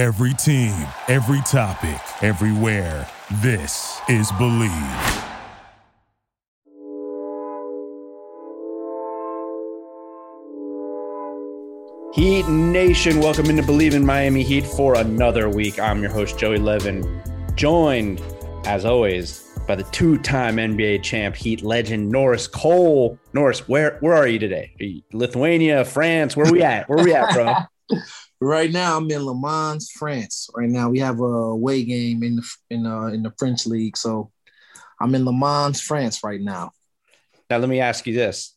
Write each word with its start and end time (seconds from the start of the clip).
Every 0.00 0.32
team, 0.32 0.72
every 1.08 1.42
topic, 1.42 2.00
everywhere. 2.22 3.06
This 3.42 4.00
is 4.08 4.32
Believe. 4.38 4.70
Heat 12.14 12.48
Nation, 12.48 13.20
welcome 13.20 13.50
into 13.50 13.62
Believe 13.62 13.92
in 13.92 14.06
Miami 14.06 14.42
Heat 14.42 14.64
for 14.64 14.96
another 14.96 15.50
week. 15.50 15.78
I'm 15.78 16.00
your 16.00 16.10
host, 16.10 16.38
Joey 16.38 16.56
Levin, 16.56 17.22
joined, 17.54 18.22
as 18.64 18.86
always, 18.86 19.46
by 19.68 19.74
the 19.74 19.84
two-time 19.92 20.56
NBA 20.56 21.02
champ, 21.02 21.36
Heat 21.36 21.60
legend 21.60 22.08
Norris 22.08 22.46
Cole. 22.46 23.18
Norris, 23.34 23.68
where 23.68 23.98
where 24.00 24.14
are 24.14 24.26
you 24.26 24.38
today? 24.38 24.72
Are 24.80 24.84
you 24.84 25.02
Lithuania, 25.12 25.84
France? 25.84 26.38
Where 26.38 26.50
we 26.50 26.62
at? 26.62 26.88
Where 26.88 27.04
we 27.04 27.12
at, 27.12 27.34
bro? 27.34 27.54
right 28.40 28.70
now, 28.70 28.96
I'm 28.96 29.10
in 29.10 29.24
Le 29.24 29.38
Mans, 29.38 29.90
France. 29.90 30.48
Right 30.54 30.68
now, 30.68 30.90
we 30.90 30.98
have 31.00 31.20
a 31.20 31.24
away 31.24 31.84
game 31.84 32.22
in 32.22 32.36
the 32.36 32.48
in 32.70 32.86
uh, 32.86 33.06
in 33.06 33.22
the 33.22 33.32
French 33.38 33.66
league, 33.66 33.96
so 33.96 34.30
I'm 35.00 35.14
in 35.14 35.24
Le 35.24 35.32
Mans, 35.32 35.80
France, 35.80 36.24
right 36.24 36.40
now. 36.40 36.72
Now, 37.48 37.58
let 37.58 37.68
me 37.68 37.80
ask 37.80 38.06
you 38.06 38.14
this: 38.14 38.56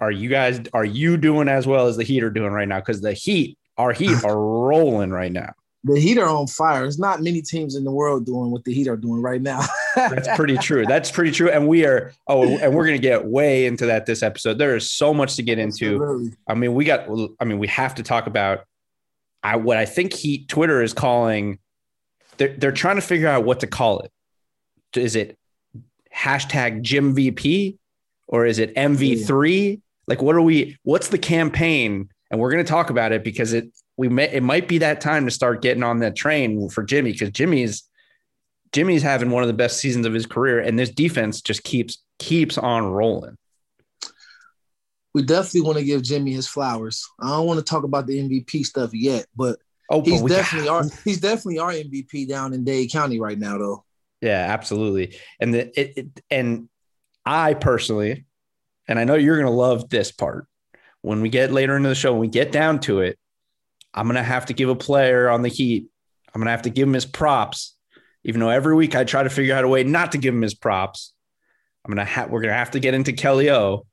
Are 0.00 0.10
you 0.10 0.28
guys 0.28 0.60
are 0.72 0.84
you 0.84 1.16
doing 1.16 1.48
as 1.48 1.66
well 1.66 1.86
as 1.86 1.96
the 1.96 2.04
Heat 2.04 2.22
are 2.22 2.30
doing 2.30 2.52
right 2.52 2.68
now? 2.68 2.80
Because 2.80 3.00
the 3.00 3.12
Heat, 3.12 3.58
our 3.76 3.92
Heat, 3.92 4.24
are 4.24 4.38
rolling 4.38 5.10
right 5.10 5.32
now. 5.32 5.52
The 5.84 6.00
Heat 6.00 6.18
are 6.18 6.28
on 6.28 6.48
fire. 6.48 6.80
There's 6.80 6.98
not 6.98 7.22
many 7.22 7.40
teams 7.40 7.76
in 7.76 7.84
the 7.84 7.92
world 7.92 8.26
doing 8.26 8.50
what 8.50 8.64
the 8.64 8.74
Heat 8.74 8.88
are 8.88 8.96
doing 8.96 9.22
right 9.22 9.40
now. 9.40 9.60
That's 9.94 10.28
pretty 10.36 10.58
true. 10.58 10.84
That's 10.84 11.10
pretty 11.10 11.30
true. 11.30 11.50
And 11.50 11.68
we 11.68 11.86
are, 11.86 12.12
oh, 12.26 12.58
and 12.58 12.74
we're 12.74 12.84
going 12.84 12.96
to 12.96 13.02
get 13.02 13.24
way 13.24 13.64
into 13.66 13.86
that 13.86 14.04
this 14.04 14.24
episode. 14.24 14.58
There 14.58 14.74
is 14.74 14.90
so 14.90 15.14
much 15.14 15.36
to 15.36 15.42
get 15.42 15.58
into. 15.58 15.94
Absolutely. 15.94 16.32
I 16.48 16.54
mean, 16.54 16.74
we 16.74 16.84
got, 16.84 17.08
I 17.38 17.44
mean, 17.44 17.58
we 17.58 17.68
have 17.68 17.94
to 17.94 18.02
talk 18.02 18.26
about 18.26 18.64
I, 19.42 19.56
what 19.56 19.76
I 19.76 19.84
think 19.84 20.12
he, 20.12 20.44
Twitter 20.46 20.82
is 20.82 20.92
calling, 20.92 21.58
they're, 22.36 22.56
they're 22.56 22.72
trying 22.72 22.96
to 22.96 23.02
figure 23.02 23.28
out 23.28 23.44
what 23.44 23.60
to 23.60 23.66
call 23.66 24.00
it. 24.00 24.10
Is 24.96 25.16
it 25.16 25.36
hashtag 26.14 26.82
Jim 26.82 27.14
VP 27.14 27.78
or 28.26 28.46
is 28.46 28.58
it 28.58 28.74
MV3? 28.74 29.80
Like, 30.06 30.22
what 30.22 30.34
are 30.34 30.42
we, 30.42 30.76
what's 30.82 31.08
the 31.08 31.18
campaign? 31.18 32.08
And 32.30 32.40
we're 32.40 32.50
going 32.50 32.64
to 32.64 32.68
talk 32.68 32.90
about 32.90 33.12
it 33.12 33.22
because 33.24 33.52
it, 33.52 33.70
we 33.96 34.08
may, 34.08 34.30
it 34.30 34.42
might 34.42 34.68
be 34.68 34.78
that 34.78 35.00
time 35.00 35.24
to 35.24 35.30
start 35.30 35.62
getting 35.62 35.82
on 35.82 35.98
that 36.00 36.16
train 36.16 36.68
for 36.68 36.82
Jimmy 36.82 37.12
because 37.12 37.30
Jimmy's 37.30 37.88
Jimmy's 38.72 39.02
having 39.02 39.30
one 39.30 39.42
of 39.42 39.46
the 39.46 39.54
best 39.54 39.78
seasons 39.78 40.06
of 40.06 40.12
his 40.12 40.26
career, 40.26 40.60
and 40.60 40.78
this 40.78 40.90
defense 40.90 41.40
just 41.40 41.64
keeps 41.64 42.02
keeps 42.18 42.58
on 42.58 42.86
rolling. 42.86 43.36
We 45.18 45.24
definitely 45.24 45.62
want 45.62 45.78
to 45.78 45.84
give 45.84 46.02
Jimmy 46.02 46.32
his 46.32 46.46
flowers. 46.46 47.06
I 47.20 47.28
don't 47.28 47.46
want 47.46 47.58
to 47.58 47.64
talk 47.64 47.84
about 47.84 48.06
the 48.06 48.18
MVP 48.18 48.64
stuff 48.64 48.94
yet, 48.94 49.26
but 49.34 49.58
oh, 49.90 50.02
he's 50.02 50.22
but 50.22 50.28
definitely 50.28 50.68
our 50.68 50.84
he's 51.04 51.20
definitely 51.20 51.58
our 51.58 51.72
MVP 51.72 52.28
down 52.28 52.54
in 52.54 52.64
Dade 52.64 52.90
County 52.90 53.20
right 53.20 53.38
now, 53.38 53.58
though. 53.58 53.84
Yeah, 54.20 54.46
absolutely. 54.48 55.16
And 55.40 55.54
the 55.54 55.80
it, 55.80 55.92
it 55.96 56.22
and 56.30 56.68
I 57.24 57.54
personally, 57.54 58.26
and 58.86 58.98
I 58.98 59.04
know 59.04 59.14
you're 59.14 59.38
gonna 59.38 59.50
love 59.50 59.88
this 59.88 60.12
part 60.12 60.46
when 61.02 61.20
we 61.20 61.28
get 61.28 61.52
later 61.52 61.76
into 61.76 61.88
the 61.88 61.94
show, 61.94 62.12
when 62.12 62.20
we 62.20 62.28
get 62.28 62.52
down 62.52 62.80
to 62.80 63.00
it, 63.00 63.18
I'm 63.92 64.06
gonna 64.06 64.22
have 64.22 64.46
to 64.46 64.52
give 64.52 64.68
a 64.68 64.76
player 64.76 65.28
on 65.28 65.42
the 65.42 65.48
Heat. 65.48 65.88
I'm 66.34 66.40
gonna 66.40 66.50
have 66.50 66.62
to 66.62 66.70
give 66.70 66.88
him 66.88 66.94
his 66.94 67.06
props 67.06 67.76
even 68.24 68.40
though 68.40 68.50
every 68.50 68.74
week 68.74 68.94
I 68.94 69.04
try 69.04 69.22
to 69.22 69.30
figure 69.30 69.54
out 69.54 69.64
a 69.64 69.68
way 69.68 69.84
not 69.84 70.12
to 70.12 70.18
give 70.18 70.34
him 70.34 70.42
his 70.42 70.54
props. 70.54 71.14
I'm 71.84 71.90
gonna 71.90 72.04
have 72.04 72.30
we're 72.30 72.42
gonna 72.42 72.52
have 72.52 72.72
to 72.72 72.80
get 72.80 72.94
into 72.94 73.12
Kelly 73.12 73.50
O. 73.50 73.86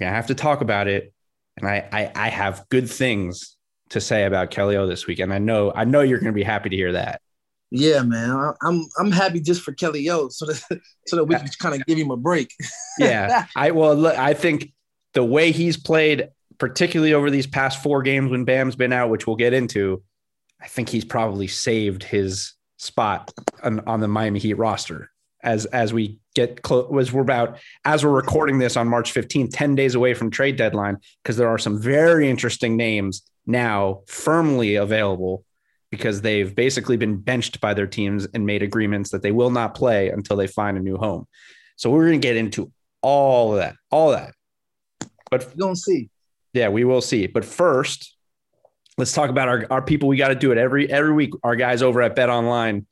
Gonna 0.00 0.12
have 0.12 0.28
to 0.28 0.34
talk 0.34 0.60
about 0.60 0.88
it, 0.88 1.12
and 1.56 1.68
I 1.68 1.88
I, 1.92 2.12
I 2.14 2.28
have 2.28 2.66
good 2.70 2.90
things 2.90 3.56
to 3.90 4.00
say 4.00 4.24
about 4.24 4.50
Kelly 4.50 4.76
O 4.76 4.86
this 4.86 5.06
week, 5.06 5.18
and 5.18 5.32
I 5.32 5.38
know 5.38 5.72
I 5.74 5.84
know 5.84 6.00
you're 6.00 6.18
gonna 6.18 6.32
be 6.32 6.42
happy 6.42 6.70
to 6.70 6.76
hear 6.76 6.92
that. 6.92 7.20
Yeah, 7.70 8.02
man, 8.02 8.52
I'm 8.62 8.88
I'm 8.98 9.12
happy 9.12 9.40
just 9.40 9.62
for 9.62 9.72
Kelly 9.72 10.08
O, 10.10 10.28
so 10.28 10.46
that 10.46 10.80
so 11.06 11.16
that 11.16 11.24
we 11.24 11.36
can 11.36 11.48
kind 11.58 11.74
of 11.74 11.86
give 11.86 11.98
him 11.98 12.10
a 12.10 12.16
break. 12.16 12.52
yeah, 12.98 13.46
I 13.54 13.70
well, 13.70 13.94
look, 13.94 14.18
I 14.18 14.34
think 14.34 14.72
the 15.14 15.24
way 15.24 15.52
he's 15.52 15.76
played, 15.76 16.28
particularly 16.58 17.14
over 17.14 17.30
these 17.30 17.46
past 17.46 17.82
four 17.82 18.02
games 18.02 18.30
when 18.30 18.44
Bam's 18.44 18.76
been 18.76 18.92
out, 18.92 19.10
which 19.10 19.26
we'll 19.26 19.36
get 19.36 19.52
into, 19.52 20.02
I 20.60 20.66
think 20.66 20.88
he's 20.88 21.04
probably 21.04 21.46
saved 21.46 22.02
his 22.02 22.54
spot 22.78 23.30
on, 23.62 23.80
on 23.80 24.00
the 24.00 24.08
Miami 24.08 24.40
Heat 24.40 24.54
roster 24.54 25.10
as 25.42 25.66
as 25.66 25.92
we 25.92 26.19
get 26.34 26.62
close 26.62 26.88
was 26.90 27.12
we're 27.12 27.22
about 27.22 27.58
as 27.84 28.04
we're 28.04 28.10
recording 28.10 28.58
this 28.58 28.76
on 28.76 28.88
March 28.88 29.12
15th 29.12 29.50
10 29.52 29.74
days 29.74 29.94
away 29.94 30.14
from 30.14 30.30
trade 30.30 30.56
deadline 30.56 30.96
because 31.22 31.36
there 31.36 31.48
are 31.48 31.58
some 31.58 31.80
very 31.80 32.28
interesting 32.28 32.76
names 32.76 33.22
now 33.46 34.00
firmly 34.06 34.76
available 34.76 35.44
because 35.90 36.20
they've 36.20 36.54
basically 36.54 36.96
been 36.96 37.16
benched 37.16 37.60
by 37.60 37.74
their 37.74 37.86
teams 37.86 38.26
and 38.32 38.46
made 38.46 38.62
agreements 38.62 39.10
that 39.10 39.22
they 39.22 39.32
will 39.32 39.50
not 39.50 39.74
play 39.74 40.08
until 40.08 40.36
they 40.36 40.46
find 40.46 40.76
a 40.76 40.80
new 40.80 40.96
home. 40.96 41.26
So 41.76 41.90
we're 41.90 42.06
going 42.06 42.20
to 42.20 42.26
get 42.26 42.36
into 42.36 42.70
all 43.02 43.52
of 43.52 43.58
that, 43.58 43.74
all 43.90 44.12
of 44.12 44.20
that. 44.20 44.34
But 45.30 45.48
we 45.48 45.56
don't 45.56 45.76
see. 45.76 46.10
Yeah, 46.52 46.68
we 46.68 46.84
will 46.84 47.00
see. 47.00 47.26
But 47.26 47.44
first, 47.44 48.16
let's 48.98 49.12
talk 49.12 49.30
about 49.30 49.48
our, 49.48 49.66
our 49.70 49.82
people. 49.82 50.08
We 50.08 50.16
got 50.16 50.28
to 50.28 50.34
do 50.34 50.52
it 50.52 50.58
every 50.58 50.90
every 50.90 51.12
week. 51.12 51.30
Our 51.42 51.56
guys 51.56 51.82
over 51.82 52.02
at 52.02 52.14
Bet 52.14 52.28
Online, 52.28 52.86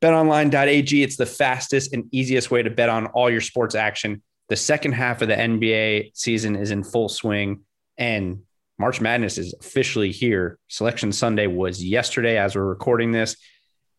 betonline.ag. 0.00 1.02
It's 1.02 1.16
the 1.16 1.26
fastest 1.26 1.92
and 1.92 2.04
easiest 2.12 2.50
way 2.50 2.62
to 2.62 2.70
bet 2.70 2.88
on 2.88 3.06
all 3.06 3.30
your 3.30 3.40
sports 3.40 3.74
action. 3.74 4.22
The 4.48 4.56
second 4.56 4.92
half 4.92 5.22
of 5.22 5.28
the 5.28 5.34
NBA 5.34 6.12
season 6.14 6.56
is 6.56 6.70
in 6.70 6.84
full 6.84 7.08
swing, 7.08 7.60
and 7.96 8.42
March 8.78 9.00
Madness 9.00 9.38
is 9.38 9.54
officially 9.58 10.12
here. 10.12 10.58
Selection 10.68 11.12
Sunday 11.12 11.46
was 11.46 11.82
yesterday 11.82 12.36
as 12.36 12.54
we're 12.54 12.64
recording 12.64 13.12
this, 13.12 13.36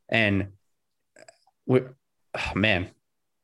and 0.10 0.50
we, 1.66 1.82
oh 1.82 2.52
man, 2.56 2.90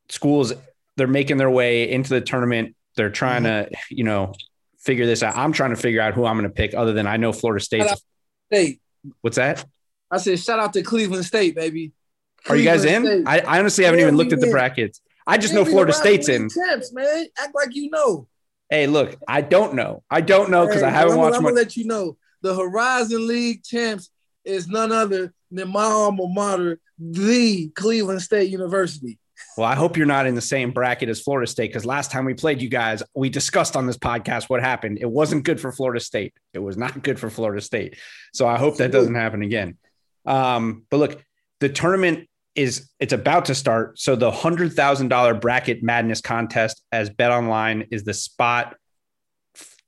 schools 0.09 0.53
they're 0.97 1.07
making 1.07 1.37
their 1.37 1.49
way 1.49 1.89
into 1.89 2.09
the 2.09 2.21
tournament. 2.21 2.75
They're 2.95 3.09
trying 3.09 3.43
mm-hmm. 3.43 3.71
to, 3.71 3.77
you 3.89 4.03
know, 4.03 4.33
figure 4.79 5.05
this 5.05 5.23
out. 5.23 5.37
I'm 5.37 5.53
trying 5.53 5.71
to 5.71 5.75
figure 5.75 6.01
out 6.01 6.13
who 6.13 6.25
I'm 6.25 6.37
going 6.37 6.49
to 6.49 6.53
pick, 6.53 6.73
other 6.73 6.93
than 6.93 7.07
I 7.07 7.17
know 7.17 7.31
Florida 7.31 7.63
State. 7.63 7.85
State. 8.51 8.81
What's 9.21 9.37
that? 9.37 9.65
I 10.11 10.17
said, 10.17 10.39
shout 10.39 10.59
out 10.59 10.73
to 10.73 10.83
Cleveland 10.83 11.25
State, 11.25 11.55
baby. 11.55 11.93
Are 12.49 12.55
you 12.55 12.63
guys 12.63 12.85
in? 12.85 13.27
I, 13.27 13.39
I, 13.39 13.59
honestly 13.59 13.83
haven't 13.83 13.99
yeah, 13.99 14.07
even 14.07 14.17
looked 14.17 14.33
at 14.33 14.39
the 14.39 14.49
brackets. 14.49 15.01
I 15.27 15.37
just 15.37 15.53
know 15.53 15.63
Florida 15.63 15.93
State's 15.93 16.27
in. 16.27 16.49
Champs, 16.49 16.91
man. 16.91 17.27
Act 17.37 17.53
like 17.53 17.75
you 17.75 17.89
know. 17.89 18.27
Hey, 18.69 18.87
look, 18.87 19.15
I 19.27 19.41
don't 19.41 19.75
know. 19.75 20.03
I 20.09 20.21
don't 20.21 20.49
know 20.49 20.65
because 20.65 20.81
hey, 20.81 20.87
I 20.87 20.91
haven't 20.91 21.13
I'm, 21.13 21.19
watched. 21.19 21.35
I'm 21.35 21.43
gonna 21.43 21.55
let 21.55 21.77
you 21.77 21.85
know 21.85 22.17
the 22.41 22.55
Horizon 22.55 23.27
League 23.27 23.63
champs 23.63 24.09
is 24.43 24.67
none 24.67 24.91
other 24.91 25.33
than 25.51 25.69
my 25.69 25.83
alma 25.83 26.27
mater, 26.27 26.79
the 26.97 27.69
Cleveland 27.69 28.21
State 28.21 28.49
University. 28.49 29.19
Well, 29.57 29.67
I 29.67 29.75
hope 29.75 29.97
you're 29.97 30.07
not 30.07 30.25
in 30.25 30.35
the 30.35 30.41
same 30.41 30.71
bracket 30.71 31.09
as 31.09 31.21
Florida 31.21 31.45
State 31.47 31.69
because 31.69 31.85
last 31.85 32.11
time 32.11 32.25
we 32.25 32.33
played 32.33 32.61
you 32.61 32.69
guys, 32.69 33.03
we 33.13 33.29
discussed 33.29 33.75
on 33.75 33.85
this 33.85 33.97
podcast 33.97 34.49
what 34.49 34.61
happened. 34.61 34.99
It 35.01 35.09
wasn't 35.09 35.43
good 35.43 35.59
for 35.59 35.71
Florida 35.71 35.99
State. 35.99 36.33
It 36.53 36.59
was 36.59 36.77
not 36.77 37.03
good 37.03 37.19
for 37.19 37.29
Florida 37.29 37.61
State. 37.61 37.97
So 38.33 38.47
I 38.47 38.57
hope 38.57 38.77
that 38.77 38.91
doesn't 38.91 39.15
happen 39.15 39.41
again. 39.41 39.77
Um, 40.25 40.85
but 40.89 40.97
look, 40.97 41.25
the 41.59 41.69
tournament 41.69 42.29
is 42.55 42.89
it's 42.99 43.13
about 43.13 43.45
to 43.45 43.55
start. 43.55 43.99
So 43.99 44.15
the 44.15 44.31
hundred 44.31 44.73
thousand 44.73 45.07
dollar 45.07 45.33
bracket 45.33 45.83
madness 45.83 46.21
contest 46.21 46.83
as 46.91 47.09
Bet 47.09 47.31
Online 47.31 47.87
is 47.91 48.03
the 48.03 48.13
spot 48.13 48.75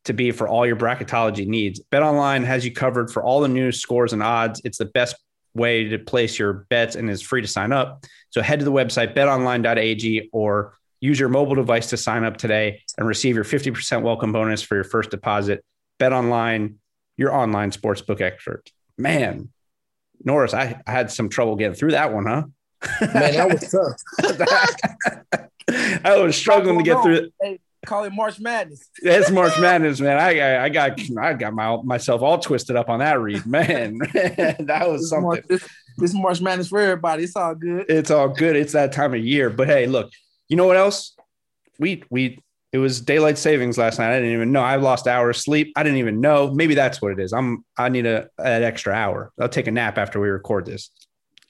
to 0.05 0.13
be 0.13 0.31
for 0.31 0.47
all 0.47 0.65
your 0.65 0.75
bracketology 0.75 1.47
needs. 1.47 1.79
Bet 1.79 2.03
Online 2.03 2.43
has 2.43 2.65
you 2.65 2.71
covered 2.71 3.11
for 3.11 3.23
all 3.23 3.41
the 3.41 3.47
news, 3.47 3.81
scores, 3.81 4.13
and 4.13 4.21
odds. 4.21 4.61
It's 4.63 4.77
the 4.77 4.85
best 4.85 5.15
way 5.55 5.85
to 5.89 5.99
place 5.99 6.39
your 6.39 6.65
bets 6.69 6.95
and 6.95 7.09
is 7.09 7.21
free 7.21 7.41
to 7.41 7.47
sign 7.47 7.71
up. 7.71 8.05
So 8.31 8.41
head 8.41 8.59
to 8.59 8.65
the 8.65 8.71
website 8.71 9.15
betonline.ag 9.15 10.29
or 10.33 10.77
use 10.99 11.19
your 11.19 11.29
mobile 11.29 11.55
device 11.55 11.89
to 11.89 11.97
sign 11.97 12.23
up 12.23 12.37
today 12.37 12.81
and 12.97 13.07
receive 13.07 13.35
your 13.35 13.43
50% 13.43 14.01
welcome 14.01 14.31
bonus 14.31 14.61
for 14.61 14.75
your 14.75 14.83
first 14.83 15.11
deposit. 15.11 15.63
Bet 15.99 16.13
online, 16.13 16.79
your 17.17 17.33
online 17.33 17.71
sportsbook 17.71 18.21
expert. 18.21 18.71
Man, 18.97 19.49
Norris, 20.23 20.53
I, 20.53 20.81
I 20.85 20.91
had 20.91 21.11
some 21.11 21.29
trouble 21.29 21.55
getting 21.55 21.75
through 21.75 21.91
that 21.91 22.13
one, 22.13 22.25
huh? 22.25 22.43
Man, 23.01 23.33
that 23.33 23.49
was 23.49 23.71
tough. 23.71 25.49
I 26.05 26.17
was 26.17 26.35
struggling 26.35 26.77
to 26.77 26.83
get 26.83 27.01
through 27.01 27.31
it. 27.41 27.61
Call 27.85 28.05
it 28.05 28.13
March 28.13 28.39
Madness. 28.39 28.89
it's 29.01 29.29
March 29.29 29.59
Madness, 29.59 29.99
man. 29.99 30.17
I, 30.17 30.63
I 30.63 30.69
got 30.69 30.99
I 31.17 31.33
got 31.33 31.53
my 31.53 31.81
myself 31.83 32.21
all 32.21 32.39
twisted 32.39 32.77
up 32.77 32.89
on 32.89 32.99
that 32.99 33.19
read, 33.19 33.45
man. 33.45 33.97
that 34.13 34.85
was 34.87 35.09
something. 35.09 35.23
March, 35.23 35.45
this, 35.49 35.67
this 35.97 36.13
March 36.13 36.39
Madness 36.39 36.69
for 36.69 36.79
everybody. 36.79 37.23
It's 37.23 37.35
all 37.35 37.55
good. 37.55 37.85
It's 37.89 38.09
all 38.09 38.29
good. 38.29 38.55
It's 38.55 38.71
that 38.73 38.93
time 38.93 39.13
of 39.13 39.19
year. 39.19 39.49
But 39.49 39.67
hey, 39.67 39.87
look, 39.87 40.11
you 40.47 40.55
know 40.55 40.65
what 40.65 40.77
else? 40.77 41.15
We 41.77 42.03
we 42.09 42.41
it 42.73 42.79
was 42.79 42.99
daylight 42.99 43.37
savings 43.37 43.77
last 43.77 43.99
night. 43.99 44.11
I 44.11 44.15
didn't 44.15 44.33
even 44.33 44.51
know. 44.51 44.61
I 44.61 44.75
lost 44.75 45.07
hours 45.07 45.37
of 45.37 45.43
sleep. 45.43 45.71
I 45.77 45.83
didn't 45.83 45.99
even 45.99 46.19
know. 46.19 46.51
Maybe 46.51 46.75
that's 46.75 47.01
what 47.01 47.13
it 47.13 47.19
is. 47.19 47.31
I'm 47.31 47.63
I 47.77 47.87
need 47.87 48.05
a 48.05 48.29
an 48.37 48.63
extra 48.63 48.93
hour. 48.93 49.31
I'll 49.39 49.47
take 49.47 49.67
a 49.67 49.71
nap 49.71 49.97
after 49.97 50.19
we 50.19 50.27
record 50.27 50.65
this. 50.65 50.89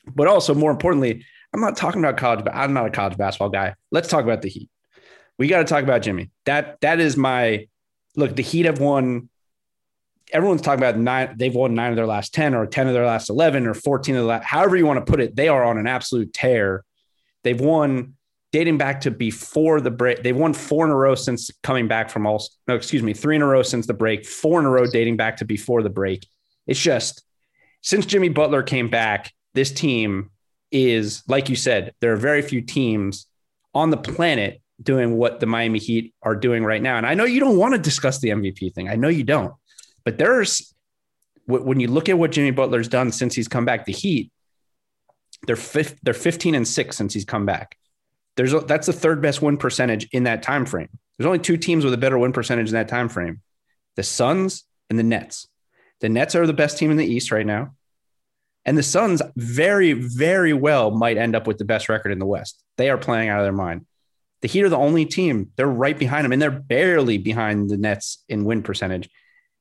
But 0.05 0.27
also 0.27 0.53
more 0.53 0.69
importantly, 0.69 1.25
I'm 1.53 1.61
not 1.61 1.77
talking 1.77 2.03
about 2.03 2.17
college, 2.17 2.43
but 2.43 2.53
I'm 2.53 2.73
not 2.73 2.85
a 2.85 2.91
college 2.91 3.17
basketball 3.17 3.49
guy. 3.49 3.73
Let's 3.91 4.09
talk 4.09 4.23
about 4.23 4.43
the 4.43 4.49
Heat 4.49 4.69
we 5.37 5.47
got 5.47 5.59
to 5.59 5.65
talk 5.65 5.83
about 5.83 6.01
Jimmy. 6.01 6.31
That 6.45 6.79
that 6.81 6.99
is 6.99 7.17
my 7.17 7.67
look. 8.15 8.35
The 8.35 8.43
Heat 8.43 8.65
have 8.65 8.79
won 8.79 9.29
everyone's 10.31 10.61
talking 10.61 10.79
about 10.79 10.97
nine, 10.97 11.35
they've 11.37 11.53
won 11.53 11.75
nine 11.75 11.91
of 11.91 11.95
their 11.95 12.07
last 12.07 12.33
10 12.33 12.55
or 12.55 12.65
10 12.65 12.87
of 12.87 12.93
their 12.93 13.05
last 13.05 13.29
11 13.29 13.67
or 13.67 13.75
14 13.75 14.15
of 14.15 14.21
the 14.21 14.27
last, 14.27 14.45
however 14.45 14.75
you 14.75 14.85
want 14.85 15.05
to 15.05 15.11
put 15.11 15.19
it, 15.19 15.35
they 15.35 15.47
are 15.47 15.63
on 15.63 15.77
an 15.77 15.85
absolute 15.85 16.33
tear. 16.33 16.83
They've 17.43 17.59
won 17.59 18.15
dating 18.53 18.77
back 18.77 19.01
to 19.01 19.11
before 19.11 19.81
the 19.81 19.91
break. 19.91 20.21
They've 20.21 20.37
won 20.37 20.53
four 20.53 20.85
in 20.85 20.91
a 20.91 20.95
row 20.95 21.15
since 21.15 21.49
coming 21.63 21.87
back 21.87 22.09
from 22.09 22.27
all, 22.27 22.45
no, 22.67 22.75
excuse 22.75 23.01
me, 23.01 23.13
three 23.13 23.35
in 23.35 23.41
a 23.41 23.47
row 23.47 23.63
since 23.63 23.87
the 23.87 23.95
break, 23.95 24.25
four 24.25 24.59
in 24.59 24.65
a 24.65 24.69
row 24.69 24.85
dating 24.85 25.17
back 25.17 25.37
to 25.37 25.45
before 25.45 25.81
the 25.81 25.89
break. 25.89 26.25
It's 26.67 26.79
just 26.79 27.23
since 27.81 28.05
Jimmy 28.05 28.29
Butler 28.29 28.61
came 28.61 28.89
back, 28.89 29.33
this 29.55 29.71
team 29.71 30.29
is, 30.71 31.23
like 31.27 31.49
you 31.49 31.55
said, 31.55 31.93
there 31.99 32.13
are 32.13 32.17
very 32.17 32.43
few 32.43 32.61
teams 32.61 33.25
on 33.73 33.89
the 33.89 33.97
planet 33.97 34.61
doing 34.81 35.17
what 35.17 35.39
the 35.39 35.47
Miami 35.47 35.79
Heat 35.79 36.13
are 36.21 36.35
doing 36.35 36.63
right 36.63 36.81
now. 36.81 36.97
And 36.97 37.07
I 37.07 37.15
know 37.15 37.25
you 37.25 37.39
don't 37.39 37.57
want 37.57 37.73
to 37.73 37.79
discuss 37.79 38.19
the 38.19 38.29
MVP 38.29 38.73
thing. 38.73 38.87
I 38.87 38.95
know 38.95 39.09
you 39.09 39.23
don't. 39.23 39.53
But 40.05 40.19
there's 40.19 40.73
when 41.45 41.79
you 41.79 41.87
look 41.87 42.07
at 42.07 42.17
what 42.17 42.31
Jimmy 42.31 42.51
Butler's 42.51 42.87
done 42.87 43.11
since 43.11 43.35
he's 43.35 43.47
come 43.47 43.65
back, 43.65 43.85
the 43.85 43.91
Heat, 43.91 44.31
they're 45.47 45.57
they're 46.03 46.13
15 46.13 46.55
and 46.55 46.67
six 46.67 46.95
since 46.95 47.13
he's 47.13 47.25
come 47.25 47.45
back. 47.45 47.77
There's 48.35 48.53
a, 48.53 48.59
that's 48.59 48.87
the 48.87 48.93
third 48.93 49.21
best 49.21 49.41
win 49.41 49.57
percentage 49.57 50.07
in 50.11 50.23
that 50.23 50.43
time 50.43 50.65
frame. 50.65 50.89
There's 51.17 51.27
only 51.27 51.39
two 51.39 51.57
teams 51.57 51.85
with 51.85 51.93
a 51.93 51.97
better 51.97 52.17
win 52.17 52.33
percentage 52.33 52.67
in 52.67 52.73
that 52.73 52.87
time 52.87 53.09
frame: 53.09 53.41
the 53.95 54.03
Suns 54.03 54.63
and 54.89 54.97
the 54.97 55.03
Nets. 55.03 55.47
The 56.01 56.09
Nets 56.09 56.35
are 56.35 56.47
the 56.47 56.53
best 56.53 56.77
team 56.77 56.91
in 56.91 56.97
the 56.97 57.05
East 57.05 57.31
right 57.31 57.45
now, 57.45 57.75
and 58.65 58.77
the 58.77 58.83
Suns 58.83 59.21
very, 59.35 59.93
very 59.93 60.53
well 60.53 60.91
might 60.91 61.17
end 61.17 61.35
up 61.35 61.47
with 61.47 61.57
the 61.57 61.65
best 61.65 61.89
record 61.89 62.11
in 62.11 62.19
the 62.19 62.25
West. 62.25 62.63
They 62.77 62.89
are 62.89 62.97
playing 62.97 63.29
out 63.29 63.39
of 63.39 63.45
their 63.45 63.53
mind. 63.53 63.85
The 64.41 64.47
Heat 64.47 64.63
are 64.63 64.69
the 64.69 64.77
only 64.77 65.05
team; 65.05 65.51
they're 65.55 65.67
right 65.67 65.97
behind 65.97 66.25
them, 66.25 66.33
and 66.33 66.41
they're 66.41 66.51
barely 66.51 67.17
behind 67.17 67.69
the 67.69 67.77
Nets 67.77 68.23
in 68.27 68.45
win 68.45 68.63
percentage 68.63 69.09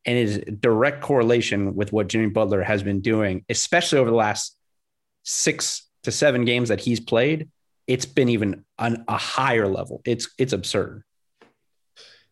and 0.05 0.19
is 0.19 0.43
direct 0.59 1.01
correlation 1.01 1.77
with 1.77 1.93
what 1.93 2.09
Jimmy 2.09 2.29
Butler 2.29 2.63
has 2.63 2.83
been 2.83 3.01
doing, 3.01 3.45
especially 3.49 4.01
over 4.01 4.11
the 4.11 4.17
last 4.17 4.57
six 5.23 5.89
to 6.03 6.11
seven 6.11 6.45
games 6.45 6.71
that 6.71 6.81
he's 6.81 6.99
played. 6.99 7.49
It's 7.87 8.07
been 8.07 8.29
even 8.29 8.65
on 8.79 9.05
a 9.09 9.17
higher 9.17 9.69
level. 9.69 10.03
It's 10.05 10.29
it's 10.39 10.53
absurd. 10.53 11.05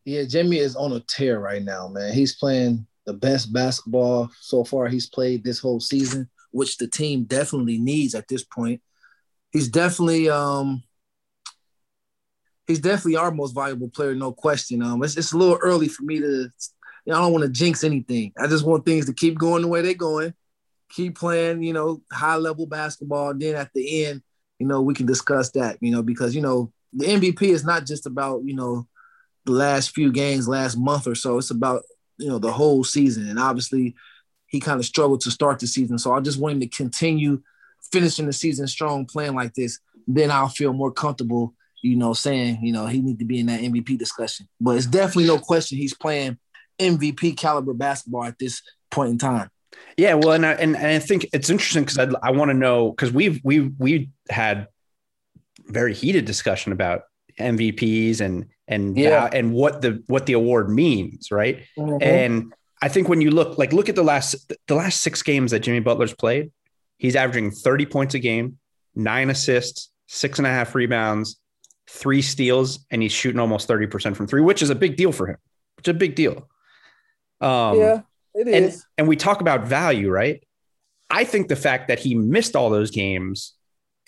Yeah, 0.04 0.24
Jimmy 0.24 0.58
is 0.58 0.76
on 0.76 0.92
a 0.92 1.00
tear 1.00 1.38
right 1.40 1.62
now, 1.62 1.88
man. 1.88 2.12
He's 2.12 2.36
playing 2.36 2.86
the 3.06 3.12
best 3.12 3.52
basketball 3.52 4.30
so 4.40 4.64
far 4.64 4.88
he's 4.88 5.08
played 5.08 5.42
this 5.42 5.58
whole 5.58 5.80
season, 5.80 6.28
which 6.52 6.78
the 6.78 6.86
team 6.86 7.24
definitely 7.24 7.78
needs 7.78 8.14
at 8.14 8.28
this 8.28 8.44
point. 8.44 8.80
He's 9.50 9.68
definitely 9.68 10.30
um 10.30 10.82
he's 12.66 12.78
definitely 12.80 13.16
our 13.16 13.32
most 13.32 13.52
valuable 13.52 13.88
player, 13.88 14.14
no 14.14 14.32
question. 14.32 14.82
Um, 14.82 15.02
it's, 15.02 15.16
it's 15.16 15.32
a 15.32 15.36
little 15.36 15.58
early 15.60 15.88
for 15.88 16.04
me 16.04 16.20
to 16.20 16.48
you 17.04 17.12
know, 17.12 17.18
I 17.18 17.20
don't 17.22 17.32
want 17.32 17.44
to 17.44 17.50
jinx 17.50 17.82
anything. 17.82 18.32
I 18.38 18.46
just 18.46 18.64
want 18.64 18.84
things 18.84 19.06
to 19.06 19.12
keep 19.12 19.38
going 19.38 19.62
the 19.62 19.68
way 19.68 19.82
they're 19.82 19.94
going, 19.94 20.34
keep 20.90 21.18
playing, 21.18 21.62
you 21.62 21.72
know, 21.72 22.02
high 22.12 22.36
level 22.36 22.66
basketball. 22.66 23.34
Then 23.34 23.56
at 23.56 23.72
the 23.74 24.04
end, 24.04 24.22
you 24.60 24.66
know, 24.66 24.82
we 24.82 24.94
can 24.94 25.06
discuss 25.06 25.50
that, 25.52 25.78
you 25.80 25.90
know, 25.90 26.02
because, 26.02 26.34
you 26.34 26.42
know, 26.42 26.70
the 26.92 27.06
MVP 27.06 27.42
is 27.42 27.64
not 27.64 27.86
just 27.86 28.06
about, 28.06 28.42
you 28.44 28.54
know, 28.54 28.86
the 29.46 29.52
last 29.52 29.94
few 29.94 30.12
games, 30.12 30.46
last 30.46 30.76
month 30.76 31.06
or 31.06 31.14
so. 31.14 31.38
It's 31.38 31.50
about, 31.50 31.82
you 32.18 32.28
know, 32.28 32.38
the 32.38 32.52
whole 32.52 32.84
season. 32.84 33.28
And 33.28 33.38
obviously, 33.38 33.94
he 34.46 34.60
kind 34.60 34.78
of 34.78 34.84
struggled 34.84 35.22
to 35.22 35.30
start 35.30 35.58
the 35.60 35.66
season. 35.66 35.98
So 35.98 36.12
I 36.12 36.20
just 36.20 36.38
want 36.38 36.54
him 36.54 36.60
to 36.60 36.68
continue 36.68 37.40
finishing 37.90 38.26
the 38.26 38.32
season 38.34 38.66
strong, 38.66 39.06
playing 39.06 39.34
like 39.34 39.54
this. 39.54 39.78
Then 40.06 40.30
I'll 40.30 40.48
feel 40.48 40.74
more 40.74 40.92
comfortable, 40.92 41.54
you 41.82 41.96
know, 41.96 42.12
saying, 42.12 42.58
you 42.62 42.72
know, 42.72 42.86
he 42.86 43.00
need 43.00 43.18
to 43.20 43.24
be 43.24 43.40
in 43.40 43.46
that 43.46 43.60
MVP 43.60 43.96
discussion. 43.96 44.46
But 44.60 44.76
it's 44.76 44.86
definitely 44.86 45.26
no 45.26 45.38
question 45.38 45.78
he's 45.78 45.94
playing 45.94 46.38
MVP 46.78 47.36
caliber 47.38 47.72
basketball 47.72 48.24
at 48.24 48.38
this 48.38 48.60
point 48.90 49.10
in 49.10 49.18
time. 49.18 49.50
Yeah, 49.96 50.14
well, 50.14 50.32
and 50.32 50.46
I, 50.46 50.52
and, 50.52 50.76
and 50.76 50.86
I 50.86 50.98
think 50.98 51.26
it's 51.32 51.50
interesting 51.50 51.84
because 51.84 51.98
I, 51.98 52.08
I 52.22 52.30
want 52.30 52.50
to 52.50 52.54
know 52.54 52.90
because 52.90 53.12
we've 53.12 53.40
we 53.44 53.60
we 53.60 54.10
had 54.28 54.68
very 55.66 55.94
heated 55.94 56.24
discussion 56.24 56.72
about 56.72 57.02
MVPs 57.38 58.20
and 58.20 58.46
and 58.68 58.96
yeah. 58.96 59.28
and 59.32 59.52
what 59.52 59.82
the 59.82 60.02
what 60.06 60.26
the 60.26 60.34
award 60.34 60.70
means, 60.70 61.30
right? 61.30 61.62
Mm-hmm. 61.76 62.02
And 62.02 62.54
I 62.80 62.88
think 62.88 63.08
when 63.08 63.20
you 63.20 63.30
look 63.30 63.58
like 63.58 63.72
look 63.72 63.88
at 63.88 63.96
the 63.96 64.02
last 64.02 64.52
the 64.66 64.74
last 64.74 65.00
six 65.00 65.22
games 65.22 65.50
that 65.50 65.60
Jimmy 65.60 65.80
Butler's 65.80 66.14
played, 66.14 66.50
he's 66.98 67.16
averaging 67.16 67.50
thirty 67.50 67.86
points 67.86 68.14
a 68.14 68.18
game, 68.18 68.58
nine 68.94 69.30
assists, 69.30 69.90
six 70.06 70.38
and 70.38 70.46
a 70.46 70.50
half 70.50 70.74
rebounds, 70.74 71.40
three 71.88 72.22
steals, 72.22 72.86
and 72.90 73.02
he's 73.02 73.12
shooting 73.12 73.40
almost 73.40 73.66
thirty 73.66 73.86
percent 73.86 74.16
from 74.16 74.26
three, 74.26 74.40
which 74.40 74.62
is 74.62 74.70
a 74.70 74.74
big 74.74 74.96
deal 74.96 75.12
for 75.12 75.26
him. 75.26 75.36
It's 75.78 75.88
a 75.88 75.94
big 75.94 76.14
deal. 76.14 76.48
Um, 77.40 77.78
yeah, 77.78 78.00
it 78.34 78.48
is. 78.48 78.74
And, 78.74 78.82
and 78.98 79.08
we 79.08 79.16
talk 79.16 79.40
about 79.40 79.66
value, 79.66 80.10
right? 80.10 80.42
I 81.08 81.24
think 81.24 81.48
the 81.48 81.56
fact 81.56 81.88
that 81.88 81.98
he 81.98 82.14
missed 82.14 82.54
all 82.54 82.70
those 82.70 82.90
games 82.90 83.54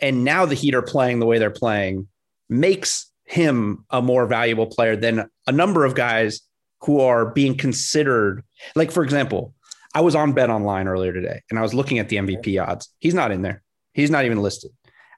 and 0.00 0.24
now 0.24 0.46
the 0.46 0.54
Heat 0.54 0.74
are 0.74 0.82
playing 0.82 1.20
the 1.20 1.26
way 1.26 1.38
they're 1.38 1.50
playing 1.50 2.08
makes 2.48 3.10
him 3.24 3.84
a 3.90 4.02
more 4.02 4.26
valuable 4.26 4.66
player 4.66 4.96
than 4.96 5.28
a 5.46 5.52
number 5.52 5.84
of 5.84 5.94
guys 5.94 6.40
who 6.82 7.00
are 7.00 7.26
being 7.26 7.56
considered. 7.56 8.42
Like, 8.74 8.90
for 8.90 9.02
example, 9.04 9.54
I 9.94 10.00
was 10.00 10.14
on 10.14 10.32
Bet 10.32 10.50
Online 10.50 10.88
earlier 10.88 11.12
today 11.12 11.42
and 11.50 11.58
I 11.58 11.62
was 11.62 11.74
looking 11.74 11.98
at 11.98 12.08
the 12.08 12.16
MVP 12.16 12.62
odds. 12.66 12.92
He's 12.98 13.14
not 13.14 13.30
in 13.30 13.42
there. 13.42 13.62
He's 13.94 14.10
not 14.10 14.24
even 14.24 14.40
listed. 14.40 14.70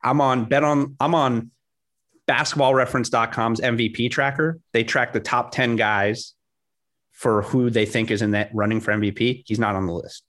I'm 0.02 0.20
on 0.20 0.44
Bet 0.44 0.64
on 0.64 0.96
I'm 1.00 1.14
on 1.14 1.50
basketballreference.com's 2.28 3.60
MVP 3.60 4.10
tracker. 4.10 4.58
They 4.72 4.84
track 4.84 5.12
the 5.12 5.20
top 5.20 5.52
10 5.52 5.76
guys 5.76 6.33
for 7.14 7.42
who 7.42 7.70
they 7.70 7.86
think 7.86 8.10
is 8.10 8.22
in 8.22 8.32
that 8.32 8.50
running 8.52 8.80
for 8.80 8.92
MVP, 8.92 9.44
he's 9.46 9.58
not 9.58 9.76
on 9.76 9.86
the 9.86 9.92
list. 9.92 10.24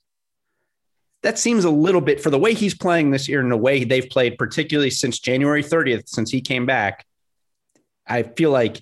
That 1.22 1.38
seems 1.38 1.64
a 1.64 1.70
little 1.70 2.00
bit 2.00 2.22
for 2.22 2.30
the 2.30 2.38
way 2.38 2.54
he's 2.54 2.74
playing 2.74 3.10
this 3.10 3.28
year 3.28 3.40
and 3.40 3.50
the 3.50 3.56
way 3.56 3.82
they've 3.82 4.08
played, 4.08 4.38
particularly 4.38 4.90
since 4.90 5.18
January 5.18 5.62
30th, 5.62 6.08
since 6.08 6.30
he 6.30 6.40
came 6.40 6.64
back. 6.64 7.04
I 8.06 8.22
feel 8.22 8.52
like 8.52 8.80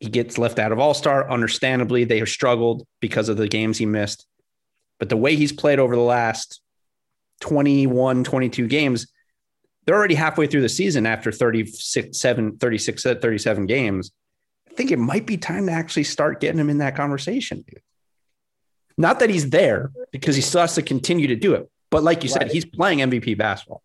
he 0.00 0.08
gets 0.08 0.38
left 0.38 0.58
out 0.58 0.72
of 0.72 0.80
All 0.80 0.92
Star. 0.92 1.30
Understandably, 1.30 2.02
they 2.02 2.18
have 2.18 2.28
struggled 2.28 2.84
because 3.00 3.28
of 3.28 3.36
the 3.36 3.48
games 3.48 3.78
he 3.78 3.86
missed. 3.86 4.26
But 4.98 5.08
the 5.08 5.16
way 5.16 5.36
he's 5.36 5.52
played 5.52 5.78
over 5.78 5.94
the 5.94 6.02
last 6.02 6.60
21, 7.42 8.24
22 8.24 8.66
games, 8.66 9.06
they're 9.84 9.94
already 9.94 10.16
halfway 10.16 10.48
through 10.48 10.62
the 10.62 10.68
season 10.68 11.06
after 11.06 11.30
36, 11.30 12.20
36, 12.20 13.02
37 13.02 13.66
games 13.66 14.10
think 14.76 14.90
it 14.90 14.98
might 14.98 15.26
be 15.26 15.36
time 15.36 15.66
to 15.66 15.72
actually 15.72 16.04
start 16.04 16.40
getting 16.40 16.58
him 16.60 16.70
in 16.70 16.78
that 16.78 16.96
conversation, 16.96 17.64
dude. 17.66 17.82
Not 18.96 19.20
that 19.20 19.30
he's 19.30 19.50
there 19.50 19.92
because 20.10 20.34
he 20.34 20.42
still 20.42 20.62
has 20.62 20.74
to 20.74 20.82
continue 20.82 21.28
to 21.28 21.36
do 21.36 21.54
it. 21.54 21.70
But 21.90 22.02
like 22.02 22.24
you 22.24 22.30
right. 22.30 22.42
said, 22.42 22.52
he's 22.52 22.64
playing 22.64 22.98
MVP 22.98 23.38
basketball. 23.38 23.82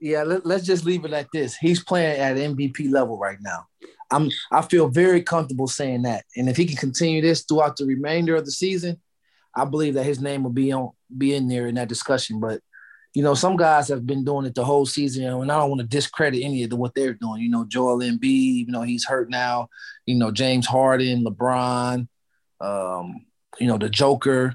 Yeah, 0.00 0.22
let, 0.22 0.44
us 0.46 0.64
just 0.64 0.84
leave 0.84 1.04
it 1.04 1.12
at 1.12 1.28
this. 1.32 1.56
He's 1.56 1.84
playing 1.84 2.18
at 2.18 2.36
MVP 2.36 2.90
level 2.90 3.18
right 3.18 3.38
now. 3.40 3.66
I'm 4.10 4.30
I 4.50 4.62
feel 4.62 4.88
very 4.88 5.22
comfortable 5.22 5.68
saying 5.68 6.02
that. 6.02 6.24
And 6.36 6.48
if 6.48 6.56
he 6.56 6.64
can 6.64 6.76
continue 6.76 7.22
this 7.22 7.44
throughout 7.44 7.76
the 7.76 7.86
remainder 7.86 8.34
of 8.34 8.44
the 8.44 8.50
season, 8.50 9.00
I 9.54 9.64
believe 9.64 9.94
that 9.94 10.04
his 10.04 10.20
name 10.20 10.42
will 10.42 10.50
be 10.50 10.72
on 10.72 10.90
be 11.16 11.34
in 11.34 11.48
there 11.48 11.66
in 11.68 11.76
that 11.76 11.88
discussion. 11.88 12.40
But 12.40 12.60
you 13.12 13.22
know, 13.22 13.34
some 13.34 13.56
guys 13.56 13.88
have 13.88 14.06
been 14.06 14.24
doing 14.24 14.46
it 14.46 14.54
the 14.54 14.64
whole 14.64 14.86
season, 14.86 15.24
and 15.24 15.50
I 15.50 15.58
don't 15.58 15.68
want 15.68 15.80
to 15.80 15.86
discredit 15.86 16.44
any 16.44 16.62
of 16.62 16.70
the, 16.70 16.76
what 16.76 16.94
they're 16.94 17.14
doing. 17.14 17.42
You 17.42 17.50
know, 17.50 17.64
Joel 17.64 17.98
Embiid, 17.98 18.66
you 18.66 18.70
know, 18.72 18.82
he's 18.82 19.04
hurt 19.04 19.30
now. 19.30 19.68
You 20.06 20.14
know, 20.14 20.30
James 20.30 20.66
Harden, 20.66 21.24
LeBron, 21.24 22.06
um, 22.60 23.26
you 23.58 23.66
know, 23.66 23.78
the 23.78 23.88
Joker. 23.88 24.54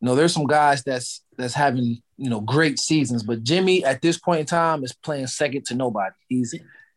You 0.00 0.06
know, 0.06 0.14
there's 0.14 0.34
some 0.34 0.46
guys 0.46 0.82
that's 0.82 1.22
that's 1.38 1.54
having 1.54 2.02
you 2.18 2.30
know 2.30 2.40
great 2.40 2.78
seasons, 2.78 3.22
but 3.22 3.42
Jimmy 3.42 3.84
at 3.84 4.02
this 4.02 4.18
point 4.18 4.40
in 4.40 4.46
time 4.46 4.84
is 4.84 4.92
playing 4.92 5.26
second 5.26 5.64
to 5.66 5.74
nobody. 5.74 6.14
He's 6.28 6.54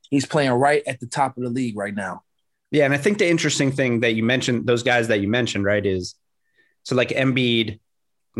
he's 0.09 0.25
playing 0.25 0.51
right 0.51 0.83
at 0.85 0.99
the 0.99 1.07
top 1.07 1.37
of 1.37 1.43
the 1.43 1.49
league 1.49 1.77
right 1.77 1.95
now. 1.95 2.23
Yeah, 2.71 2.85
and 2.85 2.93
I 2.93 2.97
think 2.97 3.17
the 3.17 3.27
interesting 3.27 3.71
thing 3.71 4.01
that 4.01 4.13
you 4.13 4.23
mentioned, 4.23 4.67
those 4.67 4.83
guys 4.83 5.07
that 5.07 5.21
you 5.21 5.29
mentioned, 5.29 5.63
right, 5.63 5.83
is 5.83 6.15
so 6.83 6.95
like 6.95 7.09
Embiid 7.09 7.79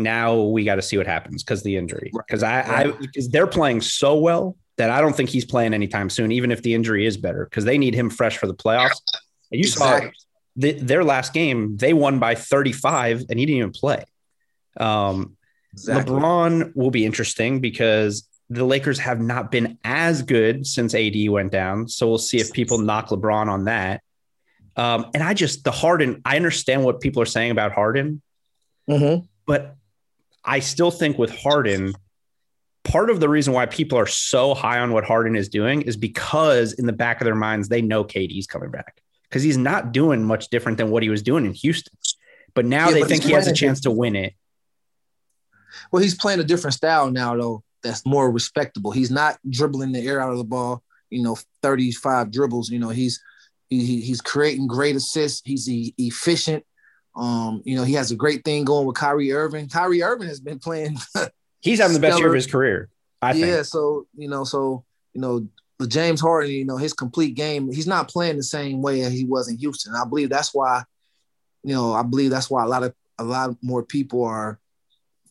now 0.02 0.40
we 0.40 0.64
got 0.64 0.76
to 0.76 0.82
see 0.82 0.96
what 0.96 1.06
happens 1.06 1.42
because 1.42 1.62
the 1.62 1.76
injury. 1.76 2.10
Because 2.14 2.42
I, 2.42 2.60
I 2.60 2.90
because 2.92 3.28
they're 3.28 3.46
playing 3.46 3.80
so 3.80 4.18
well 4.18 4.56
that 4.76 4.90
I 4.90 5.00
don't 5.00 5.14
think 5.14 5.30
he's 5.30 5.44
playing 5.44 5.74
anytime 5.74 6.08
soon, 6.08 6.32
even 6.32 6.50
if 6.50 6.62
the 6.62 6.74
injury 6.74 7.06
is 7.06 7.16
better, 7.16 7.44
because 7.44 7.64
they 7.64 7.78
need 7.78 7.94
him 7.94 8.10
fresh 8.10 8.38
for 8.38 8.46
the 8.46 8.54
playoffs. 8.54 9.00
And 9.52 9.58
you 9.58 9.66
exactly. 9.66 10.08
saw 10.08 10.12
the, 10.56 10.72
their 10.72 11.04
last 11.04 11.32
game; 11.32 11.76
they 11.76 11.92
won 11.92 12.18
by 12.18 12.34
35, 12.34 13.24
and 13.28 13.38
he 13.38 13.46
didn't 13.46 13.58
even 13.58 13.70
play. 13.72 14.04
Um, 14.78 15.36
exactly. 15.72 16.14
LeBron 16.14 16.74
will 16.74 16.90
be 16.90 17.04
interesting 17.04 17.60
because 17.60 18.28
the 18.48 18.64
Lakers 18.64 18.98
have 18.98 19.20
not 19.20 19.50
been 19.50 19.78
as 19.84 20.22
good 20.22 20.66
since 20.66 20.94
AD 20.94 21.14
went 21.28 21.52
down. 21.52 21.88
So 21.88 22.08
we'll 22.08 22.18
see 22.18 22.38
if 22.38 22.52
people 22.52 22.78
knock 22.78 23.08
LeBron 23.08 23.48
on 23.48 23.64
that. 23.64 24.02
Um, 24.76 25.06
and 25.14 25.22
I 25.22 25.34
just 25.34 25.64
the 25.64 25.70
Harden. 25.70 26.22
I 26.24 26.36
understand 26.36 26.84
what 26.84 27.00
people 27.00 27.22
are 27.22 27.26
saying 27.26 27.50
about 27.50 27.72
Harden, 27.72 28.22
mm-hmm. 28.88 29.26
but 29.46 29.76
I 30.44 30.60
still 30.60 30.90
think 30.90 31.18
with 31.18 31.30
Harden, 31.36 31.94
part 32.84 33.10
of 33.10 33.20
the 33.20 33.28
reason 33.28 33.52
why 33.52 33.66
people 33.66 33.98
are 33.98 34.06
so 34.06 34.54
high 34.54 34.78
on 34.78 34.92
what 34.92 35.04
Harden 35.04 35.36
is 35.36 35.48
doing 35.48 35.82
is 35.82 35.96
because 35.96 36.72
in 36.72 36.86
the 36.86 36.92
back 36.92 37.20
of 37.20 37.24
their 37.26 37.34
minds, 37.34 37.68
they 37.68 37.82
know 37.82 38.04
KD's 38.04 38.46
coming 38.46 38.70
back 38.70 39.02
because 39.28 39.42
he's 39.42 39.58
not 39.58 39.92
doing 39.92 40.24
much 40.24 40.48
different 40.48 40.78
than 40.78 40.90
what 40.90 41.02
he 41.02 41.08
was 41.08 41.22
doing 41.22 41.44
in 41.44 41.52
Houston. 41.52 41.92
But 42.54 42.64
now 42.66 42.88
Yeah, 42.88 42.94
they 42.94 43.00
but 43.00 43.08
think 43.10 43.22
he 43.24 43.32
has 43.32 43.46
a 43.46 43.52
chance 43.54 43.80
to 43.82 43.90
win 43.90 44.16
it. 44.16 44.34
Well, 45.92 46.02
he's 46.02 46.14
playing 46.14 46.40
a 46.40 46.44
different 46.44 46.74
style 46.74 47.10
now, 47.10 47.36
though. 47.36 47.62
That's 47.82 48.04
more 48.04 48.30
respectable. 48.30 48.90
He's 48.90 49.10
not 49.10 49.38
dribbling 49.48 49.92
the 49.92 50.06
air 50.06 50.20
out 50.20 50.32
of 50.32 50.38
the 50.38 50.44
ball. 50.44 50.82
You 51.10 51.22
know, 51.22 51.36
thirty-five 51.62 52.30
dribbles. 52.30 52.70
You 52.70 52.78
know, 52.78 52.90
he's 52.90 53.20
he, 53.68 53.84
he- 53.84 54.00
he's 54.00 54.20
creating 54.20 54.66
great 54.66 54.96
assists. 54.96 55.42
He's 55.44 55.66
efficient. 55.68 56.64
Um, 57.16 57.62
you 57.64 57.76
know, 57.76 57.84
he 57.84 57.94
has 57.94 58.10
a 58.10 58.16
great 58.16 58.44
thing 58.44 58.64
going 58.64 58.86
with 58.86 58.96
Kyrie 58.96 59.32
Irving. 59.32 59.68
Kyrie 59.68 60.02
Irving 60.02 60.28
has 60.28 60.40
been 60.40 60.58
playing. 60.58 60.96
He's 61.60 61.80
having 61.80 61.94
the 61.94 62.00
best 62.00 62.18
year 62.18 62.28
of 62.28 62.34
his 62.34 62.46
career. 62.46 62.88
I 63.20 63.32
think. 63.32 63.46
yeah, 63.46 63.62
so 63.62 64.06
you 64.16 64.28
know, 64.28 64.44
so 64.44 64.84
you 65.12 65.20
know, 65.20 65.46
the 65.78 65.86
James 65.86 66.20
Harden, 66.20 66.50
you 66.50 66.64
know, 66.64 66.76
his 66.76 66.94
complete 66.94 67.34
game, 67.34 67.70
he's 67.70 67.86
not 67.86 68.08
playing 68.08 68.36
the 68.36 68.42
same 68.42 68.80
way 68.80 69.02
as 69.02 69.12
he 69.12 69.24
was 69.24 69.48
in 69.48 69.58
Houston. 69.58 69.94
I 69.94 70.06
believe 70.06 70.30
that's 70.30 70.54
why, 70.54 70.84
you 71.62 71.74
know, 71.74 71.92
I 71.92 72.02
believe 72.02 72.30
that's 72.30 72.48
why 72.48 72.64
a 72.64 72.66
lot 72.66 72.82
of 72.82 72.94
a 73.18 73.24
lot 73.24 73.56
more 73.62 73.82
people 73.82 74.24
are 74.24 74.58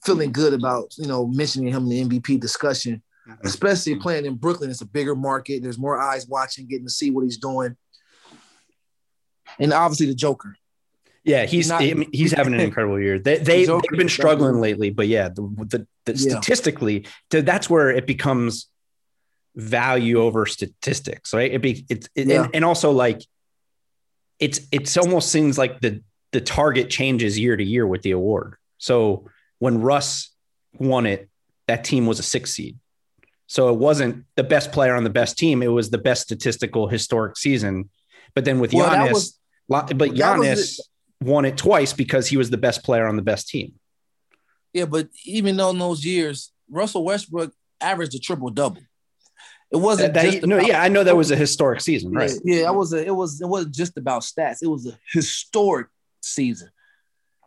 feeling 0.04 0.32
good 0.32 0.54
about 0.54 0.94
you 0.98 1.08
know 1.08 1.26
mentioning 1.26 1.74
him 1.74 1.90
in 1.90 2.10
the 2.10 2.20
MVP 2.20 2.40
discussion, 2.40 3.02
especially 3.44 3.96
playing 3.96 4.26
in 4.26 4.36
Brooklyn. 4.36 4.70
It's 4.70 4.82
a 4.82 4.86
bigger 4.86 5.16
market. 5.16 5.64
There's 5.64 5.80
more 5.80 6.00
eyes 6.00 6.28
watching, 6.28 6.68
getting 6.68 6.86
to 6.86 6.92
see 6.92 7.10
what 7.10 7.24
he's 7.24 7.38
doing, 7.38 7.76
and 9.58 9.74
obviously 9.74 10.06
the 10.06 10.16
Joker. 10.16 10.59
Yeah, 11.30 11.46
he's 11.46 11.70
Not- 11.70 11.82
he's 12.12 12.32
having 12.32 12.56
an 12.56 12.60
incredible 12.70 13.00
year. 13.00 13.20
They 13.20 13.38
they 13.38 13.66
they've 13.66 13.82
been 14.04 14.10
struggling 14.10 14.60
lately, 14.60 14.90
but 14.90 15.08
yeah, 15.08 15.30
the 15.30 15.42
the, 15.72 15.88
the 16.06 16.14
Yeah. 16.14 16.32
statistically, 16.32 17.06
that's 17.30 17.70
where 17.70 17.92
it 17.92 18.08
becomes 18.08 18.68
value 19.56 20.20
over 20.22 20.46
statistics, 20.48 21.34
right? 21.34 21.52
It 21.54 21.62
be 21.62 21.86
it's 21.90 22.10
it, 22.16 22.28
Yeah. 22.28 22.44
and, 22.46 22.56
and 22.56 22.66
also 22.66 22.90
like 22.92 23.22
it's 24.40 24.62
it's 24.72 24.98
almost 24.98 25.32
seems 25.32 25.58
like 25.58 25.82
the 25.82 26.02
the 26.32 26.42
target 26.42 26.90
changes 26.90 27.38
year 27.38 27.56
to 27.56 27.64
year 27.64 27.86
with 27.86 28.02
the 28.02 28.12
award. 28.12 28.56
So 28.78 29.30
when 29.60 29.82
Russ 29.82 30.32
won 30.80 31.06
it, 31.06 31.30
that 31.68 31.84
team 31.84 32.06
was 32.08 32.20
a 32.20 32.24
six 32.24 32.52
seed. 32.52 32.78
So 33.48 33.70
it 33.70 33.78
wasn't 33.78 34.26
the 34.36 34.44
best 34.44 34.72
player 34.72 34.96
on 34.96 35.04
the 35.04 35.10
best 35.10 35.38
team. 35.38 35.62
It 35.62 35.68
was 35.68 35.90
the 35.90 35.98
best 35.98 36.22
statistical 36.24 36.88
historic 36.88 37.36
season. 37.38 37.90
But 38.36 38.46
then 38.46 38.60
with 38.60 38.74
Well, 38.74 38.90
Giannis, 38.90 39.12
was 39.14 39.40
but 39.68 40.12
Giannis 40.12 40.80
won 41.22 41.46
it 41.46 41.58
twice 41.58 41.94
because 41.94 42.28
he 42.28 42.38
was 42.38 42.50
the 42.50 42.58
best 42.58 42.84
player 42.84 43.08
on 43.08 43.16
the 43.16 43.22
best 43.22 43.48
team. 43.50 43.74
yeah, 44.74 44.86
but 44.86 45.10
even 45.26 45.58
though 45.58 45.72
in 45.72 45.80
those 45.80 46.06
years, 46.06 46.52
Russell 46.70 47.04
Westbrook 47.04 47.52
averaged 47.82 48.16
a 48.16 48.20
triple 48.20 48.50
double. 48.50 48.82
It 49.72 49.78
wasn't 49.78 50.14
That- 50.14 50.24
that- 50.24 50.32
just 50.34 50.46
no, 50.48 50.56
about- 50.58 50.68
yeah, 50.68 50.82
I 50.82 50.88
know 50.90 51.04
that 51.04 51.16
was 51.18 51.32
a 51.32 51.36
historic 51.36 51.82
season, 51.82 52.12
right? 52.12 52.32
Yeah, 52.44 52.62
yeah, 52.62 52.68
it 52.72 52.76
was 52.76 52.94
a, 52.94 53.06
it 53.06 53.16
was 53.16 53.42
it 53.42 53.48
wasn't 53.48 53.74
just 53.76 53.98
about 53.98 54.22
stats. 54.24 54.58
It 54.64 54.68
was 54.68 54.86
a 54.88 54.98
historic 55.12 55.88
season. 56.22 56.70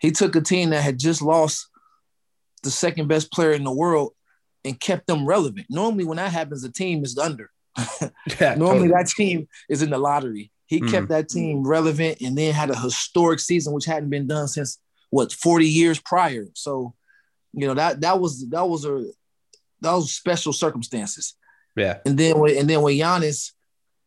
He 0.01 0.11
took 0.11 0.35
a 0.37 0.41
team 0.41 0.71
that 0.71 0.83
had 0.83 0.99
just 0.99 1.23
lost 1.23 1.69
the 2.63 2.71
second 2.71 3.09
best 3.09 3.33
player 3.33 3.53
in 3.53 3.65
the 3.65 3.73
world 3.73 4.13
and 4.65 4.79
kept 4.79 5.07
them 5.07 5.27
relevant. 5.27 5.67
Normally, 5.71 6.05
when 6.05 6.17
that 6.19 6.33
happens, 6.33 6.63
the 6.63 6.71
team 6.71 7.05
is 7.05 7.17
under. 7.19 7.51
Yeah, 8.41 8.55
Normally, 8.57 8.89
totally. 8.89 8.89
that 8.89 9.07
team 9.09 9.49
is 9.69 9.83
in 9.83 9.91
the 9.91 9.99
lottery. 9.99 10.51
He 10.73 10.81
Mm. 10.81 10.91
kept 10.91 11.09
that 11.09 11.29
team 11.29 11.63
relevant 11.67 12.23
and 12.23 12.37
then 12.37 12.55
had 12.55 12.71
a 12.71 12.79
historic 12.79 13.41
season, 13.41 13.75
which 13.75 13.85
hadn't 13.85 14.09
been 14.09 14.27
done 14.27 14.49
since 14.49 14.79
what 15.11 15.31
40 15.31 15.69
years 15.69 16.01
prior. 16.01 16.47
So, 16.55 16.95
you 17.53 17.67
know 17.67 17.75
that 17.75 18.01
that 18.01 18.19
was 18.19 18.49
that 18.49 18.67
was 18.67 18.87
a 18.87 19.05
that 19.83 19.93
was 19.93 20.15
special 20.15 20.55
circumstances. 20.55 21.35
yeah, 21.77 21.99
And 22.07 22.17
then 22.17 22.39
with 22.39 22.59
and 22.59 22.71
then 22.71 22.81
with 22.81 22.95
Giannis, 22.95 23.53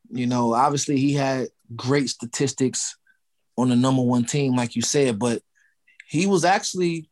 you 0.10 0.26
know, 0.26 0.56
obviously 0.56 0.98
he 0.98 1.14
had 1.14 1.50
great 1.76 2.10
statistics 2.10 2.98
on 3.56 3.70
the 3.70 3.76
number 3.76 4.02
one 4.02 4.26
team, 4.26 4.56
like 4.56 4.76
you 4.76 4.82
said, 4.82 5.20
but 5.20 5.44
he 6.08 6.26
was 6.26 6.44
actually 6.44 7.10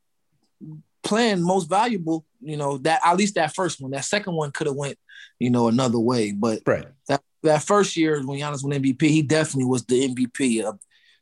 playing 1.03 1.43
most 1.43 1.69
valuable, 1.69 2.25
you 2.41 2.57
know, 2.57 2.79
that 2.79 3.01
at 3.05 3.17
least 3.17 3.35
that 3.35 3.53
first 3.53 3.79
one. 3.79 3.91
That 3.91 4.05
second 4.05 4.33
one 4.33 4.51
could 4.51 4.65
have 4.65 4.75
went, 4.75 4.97
you 5.37 5.51
know, 5.51 5.67
another 5.67 5.99
way. 5.99 6.31
But 6.31 6.61
right. 6.65 6.87
that, 7.07 7.21
that 7.43 7.63
first 7.63 7.95
year 7.97 8.21
when 8.25 8.39
Giannis 8.39 8.63
won 8.63 8.73
MVP, 8.73 9.01
he 9.01 9.21
definitely 9.21 9.65
was 9.65 9.85
the 9.85 10.07
MVP 10.09 10.63
of 10.63 10.79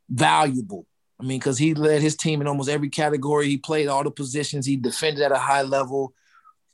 valuable. 0.08 0.86
I 1.20 1.24
mean, 1.24 1.38
because 1.38 1.58
he 1.58 1.74
led 1.74 2.02
his 2.02 2.16
team 2.16 2.40
in 2.40 2.48
almost 2.48 2.68
every 2.68 2.88
category. 2.88 3.48
He 3.48 3.56
played 3.56 3.88
all 3.88 4.02
the 4.02 4.10
positions. 4.10 4.66
He 4.66 4.76
defended 4.76 5.22
at 5.22 5.32
a 5.32 5.38
high 5.38 5.62
level. 5.62 6.14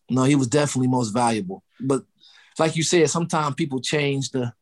No, 0.09 0.25
he 0.25 0.35
was 0.37 0.47
definitely 0.47 0.89
most 0.89 1.11
valuable. 1.11 1.63
But 1.79 2.05
like 2.59 2.77
you 2.77 2.83
said, 2.83 3.11
sometimes 3.11 3.55
people 3.57 3.81
change 3.81 4.31
the 4.31 4.53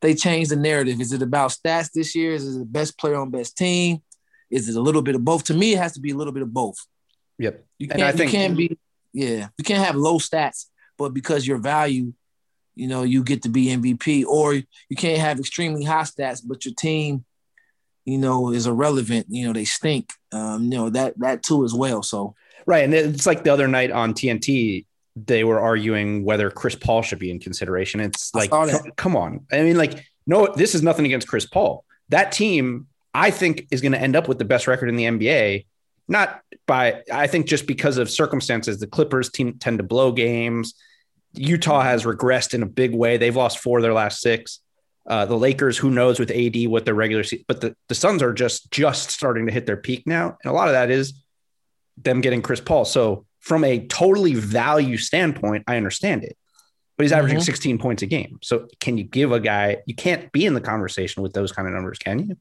they 0.00 0.14
change 0.14 0.48
the 0.48 0.56
narrative. 0.56 1.00
Is 1.00 1.12
it 1.12 1.22
about 1.22 1.50
stats 1.50 1.90
this 1.92 2.14
year? 2.14 2.32
Is 2.32 2.56
it 2.56 2.58
the 2.58 2.64
best 2.66 2.98
player 2.98 3.16
on 3.16 3.30
best 3.30 3.56
team? 3.56 4.02
Is 4.50 4.68
it 4.68 4.76
a 4.76 4.80
little 4.80 5.00
bit 5.02 5.14
of 5.14 5.24
both? 5.24 5.44
To 5.44 5.54
me, 5.54 5.72
it 5.72 5.78
has 5.78 5.92
to 5.94 6.00
be 6.00 6.10
a 6.10 6.14
little 6.14 6.32
bit 6.32 6.42
of 6.42 6.52
both. 6.52 6.76
Yep. 7.38 7.64
You 7.78 7.88
can't, 7.88 8.02
I 8.02 8.12
think- 8.12 8.32
you 8.32 8.38
can't 8.38 8.56
be, 8.56 8.78
yeah, 9.12 9.48
you 9.56 9.64
can't 9.64 9.82
have 9.82 9.96
low 9.96 10.18
stats, 10.18 10.66
but 10.98 11.14
because 11.14 11.46
your 11.46 11.58
value, 11.58 12.12
you 12.74 12.88
know, 12.88 13.02
you 13.02 13.22
get 13.22 13.42
to 13.42 13.48
be 13.48 13.66
MVP, 13.66 14.24
or 14.24 14.54
you 14.54 14.96
can't 14.96 15.20
have 15.20 15.38
extremely 15.38 15.84
high 15.84 16.02
stats, 16.02 16.42
but 16.44 16.64
your 16.64 16.74
team, 16.74 17.24
you 18.04 18.18
know, 18.18 18.52
is 18.52 18.66
irrelevant. 18.66 19.26
You 19.28 19.46
know, 19.46 19.52
they 19.52 19.64
stink. 19.64 20.12
Um, 20.32 20.64
you 20.64 20.70
know 20.70 20.90
that 20.90 21.18
that 21.20 21.42
too 21.42 21.64
as 21.64 21.72
well. 21.72 22.02
So 22.02 22.34
Right. 22.66 22.84
And 22.84 22.94
it's 22.94 23.26
like 23.26 23.44
the 23.44 23.52
other 23.52 23.68
night 23.68 23.90
on 23.90 24.14
TNT, 24.14 24.86
they 25.16 25.44
were 25.44 25.60
arguing 25.60 26.24
whether 26.24 26.50
Chris 26.50 26.74
Paul 26.74 27.02
should 27.02 27.18
be 27.18 27.30
in 27.30 27.38
consideration. 27.38 28.00
It's 28.00 28.34
like, 28.34 28.50
come 28.96 29.16
on. 29.16 29.46
I 29.52 29.62
mean, 29.62 29.76
like, 29.76 30.04
no, 30.26 30.52
this 30.54 30.74
is 30.74 30.82
nothing 30.82 31.04
against 31.04 31.28
Chris 31.28 31.46
Paul. 31.46 31.84
That 32.08 32.32
team, 32.32 32.86
I 33.12 33.30
think, 33.30 33.68
is 33.70 33.80
going 33.80 33.92
to 33.92 34.00
end 34.00 34.16
up 34.16 34.28
with 34.28 34.38
the 34.38 34.44
best 34.44 34.66
record 34.66 34.88
in 34.88 34.96
the 34.96 35.04
NBA. 35.04 35.66
Not 36.08 36.40
by, 36.66 37.02
I 37.12 37.26
think, 37.26 37.46
just 37.46 37.66
because 37.66 37.98
of 37.98 38.10
circumstances. 38.10 38.78
The 38.78 38.86
Clippers 38.86 39.30
team 39.30 39.58
tend 39.58 39.78
to 39.78 39.84
blow 39.84 40.12
games. 40.12 40.74
Utah 41.34 41.82
has 41.82 42.04
regressed 42.04 42.54
in 42.54 42.62
a 42.62 42.66
big 42.66 42.94
way. 42.94 43.16
They've 43.16 43.34
lost 43.34 43.58
four 43.58 43.78
of 43.78 43.82
their 43.82 43.92
last 43.94 44.20
six. 44.20 44.60
Uh, 45.06 45.26
the 45.26 45.36
Lakers, 45.36 45.76
who 45.76 45.90
knows 45.90 46.18
with 46.18 46.30
AD 46.30 46.56
what 46.68 46.84
their 46.86 46.94
regular 46.94 47.22
season, 47.24 47.44
but 47.46 47.60
the, 47.60 47.76
the 47.88 47.94
Suns 47.94 48.22
are 48.22 48.32
just 48.32 48.70
just 48.70 49.10
starting 49.10 49.46
to 49.46 49.52
hit 49.52 49.66
their 49.66 49.76
peak 49.76 50.04
now, 50.06 50.38
and 50.42 50.50
a 50.50 50.54
lot 50.54 50.68
of 50.68 50.72
that 50.72 50.90
is 50.90 51.12
them 51.98 52.20
getting 52.22 52.40
Chris 52.40 52.60
Paul. 52.60 52.84
So 52.86 53.26
from 53.40 53.64
a 53.64 53.86
totally 53.86 54.34
value 54.34 54.96
standpoint, 54.96 55.64
I 55.66 55.76
understand 55.76 56.24
it. 56.24 56.36
But 56.96 57.04
he's 57.04 57.12
averaging 57.12 57.38
Mhm. 57.40 57.44
16 57.44 57.78
points 57.78 58.02
a 58.02 58.06
game. 58.06 58.38
So 58.42 58.68
can 58.80 58.96
you 58.96 59.04
give 59.04 59.30
a 59.32 59.40
guy 59.40 59.78
you 59.84 59.94
can't 59.94 60.30
be 60.32 60.46
in 60.46 60.54
the 60.54 60.60
conversation 60.60 61.22
with 61.22 61.32
those 61.34 61.52
kind 61.52 61.68
of 61.68 61.74
numbers, 61.74 61.98
can 61.98 62.20
you? 62.28 62.36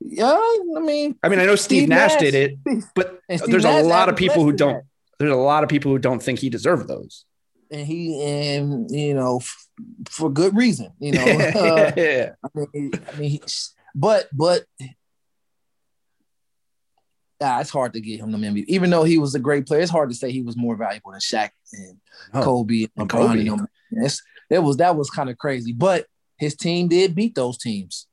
yeah, 0.00 0.30
I 0.32 0.80
mean, 0.80 1.16
I 1.22 1.28
mean, 1.28 1.40
I 1.40 1.44
know 1.44 1.56
Steve, 1.56 1.80
Steve 1.80 1.88
Nash, 1.88 2.12
Nash- 2.12 2.20
did 2.20 2.34
it, 2.34 2.84
but 2.94 3.20
there's 3.28 3.64
a 3.64 3.82
lot 3.82 4.08
of 4.08 4.14
people 4.16 4.44
who 4.44 4.52
don't 4.52 4.74
that. 4.74 4.82
there's 5.18 5.32
a 5.32 5.36
lot 5.36 5.62
of 5.64 5.68
people 5.68 5.90
who 5.92 5.98
don't 5.98 6.22
think 6.22 6.38
he 6.38 6.48
deserved 6.48 6.86
those. 6.88 7.24
And 7.70 7.86
he 7.86 8.22
and 8.24 8.90
you 8.90 9.14
know 9.14 9.38
f- 9.38 9.68
for 10.10 10.30
good 10.30 10.56
reason. 10.56 10.92
You 10.98 11.12
know, 11.12 11.24
uh, 11.54 11.92
yeah. 11.96 12.30
I 12.44 12.48
mean, 12.74 12.92
I 13.12 13.16
mean, 13.18 13.30
he- 13.30 13.42
but 13.94 14.28
but 14.32 14.64
yeah, 17.40 17.60
it's 17.60 17.70
hard 17.70 17.92
to 17.92 18.00
get 18.00 18.20
him 18.20 18.32
the 18.32 18.38
MVP. 18.38 18.64
Even 18.68 18.90
though 18.90 19.04
he 19.04 19.18
was 19.18 19.34
a 19.34 19.38
great 19.38 19.66
player, 19.66 19.80
it's 19.80 19.90
hard 19.90 20.08
to 20.10 20.14
say 20.16 20.32
he 20.32 20.42
was 20.42 20.56
more 20.56 20.76
valuable 20.76 21.12
than 21.12 21.20
Shaq 21.20 21.50
and 21.72 21.98
Oh, 22.34 22.42
Kobe 22.42 22.86
and. 22.96 23.08
Kobe. 23.08 23.22
It's, 23.92 24.22
it 24.50 24.58
was 24.58 24.78
that 24.78 24.96
was 24.96 25.08
kind 25.10 25.30
of 25.30 25.38
crazy. 25.38 25.72
But 25.72 26.06
his 26.36 26.56
team 26.56 26.88
did 26.88 27.14
beat 27.14 27.34
those 27.36 27.56
teams, 27.58 28.06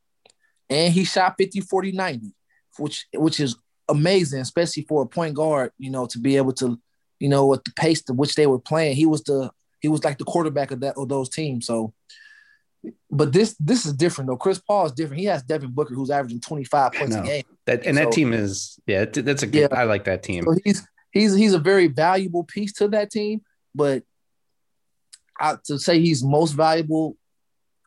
and 0.70 0.94
he 0.94 1.04
shot 1.06 1.36
50, 1.38 1.62
40, 1.62 1.92
90, 1.94 2.34
which 2.78 3.08
which 3.16 3.40
is 3.40 3.56
amazing, 3.90 4.42
especially 4.42 4.84
for 4.84 5.02
a 5.04 5.08
point 5.08 5.34
guard. 5.36 5.72
You 5.80 5.90
know, 5.90 6.06
to 6.08 6.20
be 6.20 6.38
able 6.38 6.54
to, 6.54 6.80
you 7.20 7.30
know, 7.30 7.54
at 7.54 7.64
the 7.64 7.72
pace 7.72 8.02
to 8.04 8.14
which 8.14 8.36
they 8.36 8.48
were 8.48 8.60
playing, 8.60 8.96
he 8.96 9.06
was 9.06 9.24
the 9.24 9.52
he 9.80 9.88
was 9.88 10.04
like 10.04 10.18
the 10.18 10.26
quarterback 10.26 10.72
of 10.72 10.82
that 10.82 10.98
of 10.98 11.10
those 11.10 11.30
teams. 11.30 11.66
So 11.66 11.94
but 13.10 13.32
this 13.32 13.56
this 13.60 13.86
is 13.86 13.94
different 13.94 14.30
though. 14.30 14.38
Chris 14.38 14.60
Paul 14.60 14.86
is 14.86 14.92
different. 14.92 15.20
He 15.20 15.28
has 15.28 15.44
Devin 15.44 15.72
Booker 15.72 15.94
who's 15.94 16.12
averaging 16.12 16.42
25 16.42 16.94
points 16.94 17.16
a 17.16 17.22
game. 17.22 17.44
That 17.66 17.86
and 17.86 17.98
that 17.98 18.12
team 18.12 18.34
is 18.34 18.80
yeah, 18.86 19.06
that's 19.06 19.44
a 19.44 19.48
good 19.48 19.70
Yeah. 19.72 19.80
I 19.80 19.84
like 19.84 20.06
that 20.06 20.24
team. 20.24 20.44
So 20.44 20.56
he's 20.64 20.88
he's 21.12 21.36
he's 21.36 21.54
a 21.54 21.60
very 21.60 21.88
valuable 21.88 22.44
piece 22.44 22.74
to 22.74 22.88
that 22.90 23.12
team, 23.12 23.42
but 23.74 24.04
I, 25.40 25.58
to 25.66 25.80
say 25.80 26.00
he's 26.00 26.24
most 26.24 26.52
valuable 26.52 27.18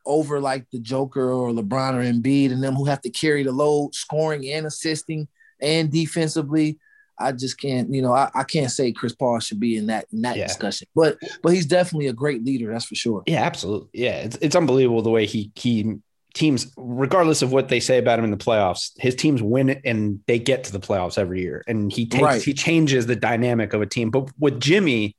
over 0.05 0.41
like 0.41 0.67
the 0.73 0.81
Joker 0.81 1.31
or 1.31 1.51
LeBron 1.51 1.95
or 1.95 2.03
Embiid 2.03 2.51
and 2.53 2.63
them 2.63 2.75
who 2.75 2.87
have 2.87 3.03
to 3.03 3.11
carry 3.11 3.43
the 3.43 3.53
load, 3.53 3.95
scoring 3.95 4.49
and 4.51 4.67
assisting 4.67 5.29
and 5.61 5.91
defensively. 5.91 6.79
I 7.21 7.33
just 7.33 7.61
can't, 7.61 7.93
you 7.93 8.03
know, 8.03 8.13
I, 8.13 8.31
I 8.35 8.45
can't 8.45 8.71
say 8.71 8.93
Chris 8.93 9.15
Paul 9.15 9.41
should 9.41 9.61
be 9.61 9.77
in 9.77 9.87
that 9.87 10.07
in 10.13 10.23
that 10.23 10.37
Yeah. 10.37 10.47
discussion. 10.47 10.89
But 10.95 11.19
but 11.43 11.53
he's 11.53 11.67
definitely 11.67 12.07
a 12.09 12.13
great 12.13 12.45
leader, 12.45 12.73
that's 12.73 12.85
for 12.87 12.95
sure. 12.95 13.23
Yeah, 13.27 13.43
absolutely. 13.43 13.89
Yeah, 13.93 14.17
it's 14.21 14.37
it's 14.41 14.57
unbelievable 14.57 15.03
the 15.03 15.11
way 15.11 15.27
he 15.27 15.51
he 15.55 15.97
teams, 16.35 16.73
regardless 16.77 17.43
of 17.43 17.53
what 17.53 17.69
they 17.69 17.81
say 17.81 17.99
about 17.99 18.19
him 18.19 18.25
in 18.25 18.31
the 18.31 18.37
playoffs, 18.37 18.91
his 18.99 19.15
teams 19.17 19.43
win 19.43 19.69
it 19.71 19.81
and 19.85 20.21
they 20.27 20.39
get 20.39 20.63
to 20.65 20.73
the 20.73 20.79
playoffs 20.79 21.19
every 21.19 21.41
year. 21.41 21.65
And 21.67 21.91
he 21.93 22.07
takes 22.07 22.23
Right. 22.23 22.43
he 22.43 22.55
changes 22.55 23.07
the 23.07 23.17
dynamic 23.17 23.73
of 23.73 23.83
a 23.83 23.87
team. 23.87 24.11
But 24.11 24.31
with 24.39 24.61
Jimmy, 24.61 25.17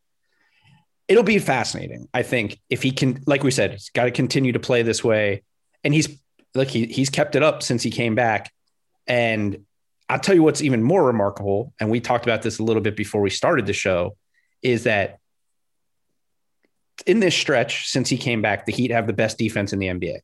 it'll 1.07 1.23
be 1.23 1.39
fascinating. 1.39 2.07
I 2.13 2.21
think 2.23 2.59
if 2.69 2.81
he 2.83 2.91
can, 2.91 3.21
like 3.25 3.43
we 3.43 3.51
said, 3.51 3.71
he's 3.71 3.89
got 3.89 4.05
to 4.05 4.11
continue 4.11 4.51
to 4.53 4.59
play 4.59 4.83
this 4.83 5.03
way. 5.03 5.43
And 5.83 5.93
he's 5.93 6.07
look, 6.55 6.67
he 6.69 6.85
he's 6.85 7.09
kept 7.09 7.35
it 7.35 7.43
up 7.43 7.63
since 7.63 7.83
he 7.83 7.89
came 7.91 8.15
back. 8.15 8.51
And 9.07 9.65
I'll 10.09 10.19
tell 10.19 10.33
you 10.33 10.41
what's 10.43 10.61
even 10.61 10.81
more 10.81 11.05
remarkable, 11.05 11.73
and 11.79 11.89
we 11.91 11.99
talked 11.99 12.25
about 12.25 12.41
this 12.41 12.57
a 12.57 12.63
little 12.63 12.81
bit 12.81 12.95
before 12.95 13.21
we 13.21 13.29
started 13.29 13.67
the 13.67 13.73
show, 13.73 14.17
is 14.63 14.83
that 14.83 15.19
in 17.05 17.19
this 17.19 17.35
stretch, 17.35 17.87
since 17.87 18.09
he 18.09 18.17
came 18.17 18.41
back, 18.41 18.65
the 18.65 18.71
Heat 18.71 18.91
have 18.91 19.07
the 19.07 19.13
best 19.13 19.37
defense 19.37 19.71
in 19.71 19.79
the 19.79 19.87
NBA. 19.87 20.19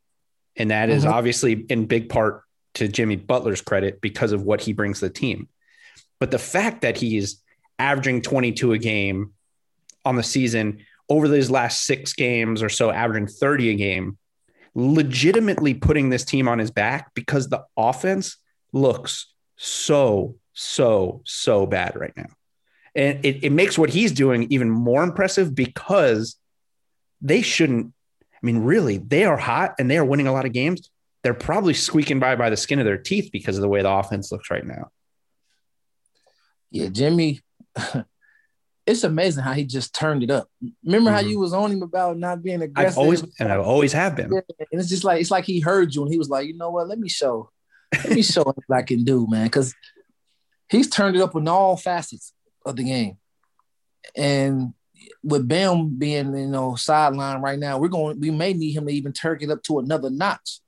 And 0.57 0.71
that 0.71 0.89
is 0.89 1.05
Mhm. 1.05 1.11
obviously 1.11 1.65
in 1.69 1.85
big 1.85 2.09
part 2.09 2.41
to 2.75 2.87
Jimmy 2.87 3.15
Butler's 3.15 3.61
credit 3.61 4.01
because 4.01 4.31
of 4.31 4.41
what 4.41 4.61
he 4.61 4.73
brings 4.73 4.99
to 4.99 5.07
the 5.07 5.13
team. 5.13 5.47
But 6.19 6.31
the 6.31 6.39
fact 6.39 6.81
that 6.81 6.97
he's 6.97 7.41
averaging 7.77 8.21
22 8.21 8.73
a 8.73 8.77
game 8.77 9.33
on 10.03 10.15
the 10.15 10.23
season 10.23 10.85
over 11.09 11.27
these 11.27 11.51
last 11.51 11.83
six 11.85 12.13
games 12.13 12.63
or 12.63 12.69
so, 12.69 12.89
averaging 12.89 13.27
30 13.27 13.69
a 13.69 13.75
game, 13.75 14.17
legitimately 14.73 15.73
putting 15.75 16.09
this 16.09 16.25
team 16.25 16.47
on 16.47 16.59
his 16.59 16.71
back 16.71 17.13
because 17.13 17.47
the 17.49 17.63
offense 17.77 18.37
looks 18.73 19.27
so, 19.57 20.35
so, 20.53 21.21
so 21.25 21.65
bad 21.65 21.95
right 21.99 22.13
now. 22.15 22.27
And 22.95 23.23
it, 23.25 23.43
it 23.43 23.49
makes 23.51 23.77
what 23.77 23.89
he's 23.89 24.11
doing 24.11 24.47
even 24.51 24.69
more 24.69 25.03
impressive 25.03 25.53
because 25.53 26.37
they 27.21 27.41
shouldn't. 27.41 27.93
I 28.33 28.45
mean, 28.45 28.59
really, 28.59 28.97
they 28.97 29.25
are 29.25 29.37
hot 29.37 29.75
and 29.79 29.89
they 29.91 29.97
are 29.97 30.05
winning 30.05 30.27
a 30.27 30.31
lot 30.33 30.45
of 30.45 30.53
games. 30.53 30.89
They're 31.23 31.33
probably 31.33 31.73
squeaking 31.73 32.19
by 32.19 32.35
by 32.35 32.49
the 32.49 32.57
skin 32.57 32.79
of 32.79 32.85
their 32.85 32.97
teeth 32.97 33.29
because 33.33 33.57
of 33.57 33.61
the 33.63 33.67
way 33.67 33.81
the 33.81 33.89
offense 33.91 34.31
looks 34.31 34.49
right 34.51 34.65
now. 34.65 34.91
Yeah, 36.71 36.89
Jimmy. 36.89 37.41
It's 38.87 39.03
amazing 39.03 39.43
how 39.43 39.53
he 39.53 39.65
just 39.65 39.95
turned 39.95 40.21
it 40.21 40.29
up. 40.29 40.47
Remember 40.83 41.09
how 41.09 41.19
Mhm. 41.19 41.29
you 41.29 41.39
was 41.39 41.53
on 41.53 41.71
him 41.71 41.81
about 41.81 42.19
not 42.19 42.43
being 42.43 42.61
aggressive? 42.61 42.91
I've 42.91 42.97
always 42.99 43.23
and 43.39 43.51
I 43.51 43.57
always 43.57 43.91
have 43.93 44.15
been. 44.15 44.31
And 44.31 44.43
it's 44.73 44.89
just 44.89 45.03
like 45.03 45.19
it's 45.19 45.31
like 45.31 45.43
he 45.43 45.59
heard 45.59 45.95
you 45.95 46.03
and 46.03 46.11
he 46.11 46.19
was 46.19 46.29
like, 46.29 46.45
you 46.45 46.55
know 46.55 46.69
what? 46.69 46.87
Let 46.87 46.99
me 46.99 47.09
show, 47.09 47.49
let 48.03 48.09
me 48.09 48.21
show 48.21 48.41
him 48.43 48.53
what 48.67 48.77
I 48.77 48.83
can 48.83 49.03
do, 49.03 49.27
man. 49.29 49.45
Because 49.45 49.73
he's 50.69 50.89
turned 50.89 51.15
it 51.15 51.21
up 51.21 51.35
in 51.35 51.47
all 51.47 51.77
facets 51.77 52.33
of 52.65 52.75
the 52.75 52.83
game. 52.83 53.17
And 54.15 54.73
with 55.23 55.47
Bam 55.47 55.97
being 55.97 56.35
you 56.37 56.47
know 56.47 56.75
sideline 56.75 57.41
right 57.41 57.59
now, 57.59 57.77
we're 57.77 57.87
going. 57.87 58.19
We 58.19 58.31
may 58.31 58.53
need 58.53 58.73
him 58.73 58.87
to 58.87 58.93
even 58.93 59.13
turn 59.13 59.39
it 59.41 59.49
up 59.49 59.63
to 59.63 59.79
another 59.79 60.09
notch. 60.09 60.59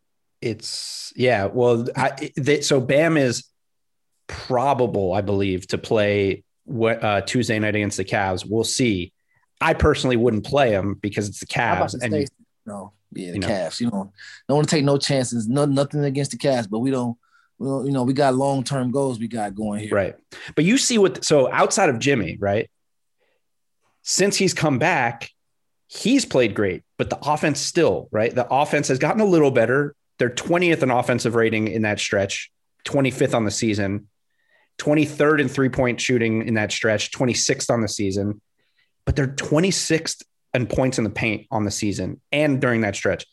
It's 0.41 1.13
yeah. 1.15 1.46
Well, 1.46 1.88
I, 1.96 2.31
they, 2.36 2.62
so 2.62 2.79
Bam 2.79 3.17
is 3.17 3.46
probable, 4.27 5.13
I 5.13 5.22
believe, 5.22 5.67
to 5.67 5.77
play 5.77 6.43
what 6.65 7.03
uh, 7.03 7.22
Tuesday 7.22 7.57
night 7.60 7.75
against 7.75 7.98
the 7.98 8.05
Cavs. 8.05 8.46
We'll 8.48 8.63
see. 8.63 9.13
I 9.60 9.74
personally 9.74 10.17
wouldn't 10.17 10.46
play 10.46 10.72
him 10.72 10.96
because 10.96 11.27
it's 11.27 11.39
the 11.39 11.48
Cavs, 11.48 11.96
and? 12.00 12.27
No, 12.65 12.91
yeah, 13.14 13.28
the 13.28 13.34
you 13.36 13.40
know. 13.40 13.48
Cavs. 13.48 13.80
You 13.80 13.88
know, 13.88 14.12
don't 14.48 14.58
want 14.58 14.70
to 14.70 14.76
take 14.76 14.86
no 14.86 14.98
chances. 14.98 15.48
No, 15.48 15.66
nothing 15.66 16.04
against 16.04 16.32
the 16.32 16.38
Cavs, 16.38 16.70
but 16.70 16.80
we 16.80 16.92
don't. 16.92 17.18
We 17.60 17.68
don't 17.68 17.86
you 17.88 17.92
know, 17.92 18.04
we 18.04 18.14
got 18.14 18.36
long 18.36 18.64
term 18.64 18.92
goals 18.92 19.20
we 19.20 19.28
got 19.28 19.56
going 19.56 19.80
here. 19.80 19.90
Right. 19.92 20.16
But 20.56 20.66
you 20.66 20.78
see 20.78 21.00
what 21.00 21.26
so 21.26 21.52
outside 21.52 21.90
of 21.90 21.98
Jimmy, 21.98 22.38
right? 22.40 22.70
Since 24.04 24.38
he's 24.38 24.54
come 24.54 24.78
back, 24.78 25.32
he's 25.88 26.24
played 26.24 26.54
great, 26.54 26.84
but 26.98 27.10
the 27.10 27.18
offense 27.22 27.60
still, 27.60 28.10
right? 28.12 28.34
The 28.34 28.48
offense 28.48 28.90
has 28.90 29.00
gotten 29.00 29.22
a 29.22 29.26
little 29.26 29.52
better. 29.52 29.96
They're 30.20 30.30
20th 30.30 30.84
in 30.84 30.92
offensive 30.92 31.36
rating 31.36 31.68
in 31.68 31.82
that 31.84 32.00
stretch, 32.00 32.52
25th 32.86 33.34
on 33.34 33.46
the 33.46 33.52
season, 33.52 34.08
23rd 34.80 35.42
in 35.42 35.48
three-point 35.48 36.00
shooting 36.00 36.48
in 36.48 36.56
that 36.56 36.72
stretch, 36.72 37.12
26th 37.12 37.70
on 37.70 37.82
the 37.82 37.88
season. 37.88 38.42
But 39.06 39.16
they're 39.16 39.28
26th 39.28 40.24
in 40.58 40.68
points 40.68 40.98
in 40.98 41.04
the 41.06 41.10
paint 41.10 41.48
on 41.52 41.64
the 41.64 41.72
season 41.72 42.20
and 42.34 42.60
during 42.60 42.82
that 42.82 42.96
stretch. 42.96 43.26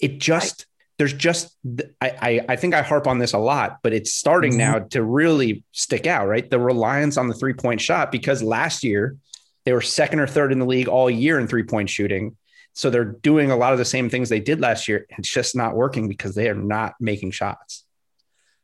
It 0.00 0.18
just 0.18 0.66
there's 0.98 1.12
just 1.14 1.56
I, 2.00 2.10
I 2.20 2.40
I 2.50 2.56
think 2.56 2.74
I 2.74 2.82
harp 2.82 3.06
on 3.06 3.18
this 3.18 3.32
a 3.32 3.38
lot, 3.38 3.78
but 3.82 3.92
it's 3.94 4.14
starting 4.14 4.52
Mhm. 4.52 4.58
now 4.58 4.78
to 4.90 5.02
really 5.02 5.64
stick 5.72 6.06
out, 6.06 6.28
right? 6.28 6.48
The 6.48 6.60
reliance 6.60 7.16
on 7.16 7.28
the 7.28 7.34
three 7.34 7.54
point 7.54 7.80
shot 7.80 8.12
because 8.12 8.42
last 8.42 8.84
year 8.84 9.16
they 9.64 9.72
were 9.72 9.80
second 9.80 10.20
or 10.20 10.26
third 10.26 10.52
in 10.52 10.58
the 10.58 10.66
league 10.66 10.88
all 10.88 11.08
year 11.08 11.38
in 11.40 11.46
three 11.48 11.62
point 11.62 11.88
shooting. 11.88 12.36
So 12.74 12.90
they're 12.90 13.04
doing 13.04 13.50
a 13.50 13.56
lot 13.56 13.72
of 13.72 13.78
the 13.78 13.84
same 13.84 14.10
things 14.10 14.28
they 14.28 14.40
did 14.40 14.60
last 14.60 14.88
year. 14.88 15.06
It's 15.10 15.30
just 15.30 15.54
not 15.56 15.76
working 15.76 16.08
because 16.08 16.34
they 16.34 16.48
are 16.48 16.54
not 16.54 16.94
making 17.00 17.30
shots. 17.30 17.84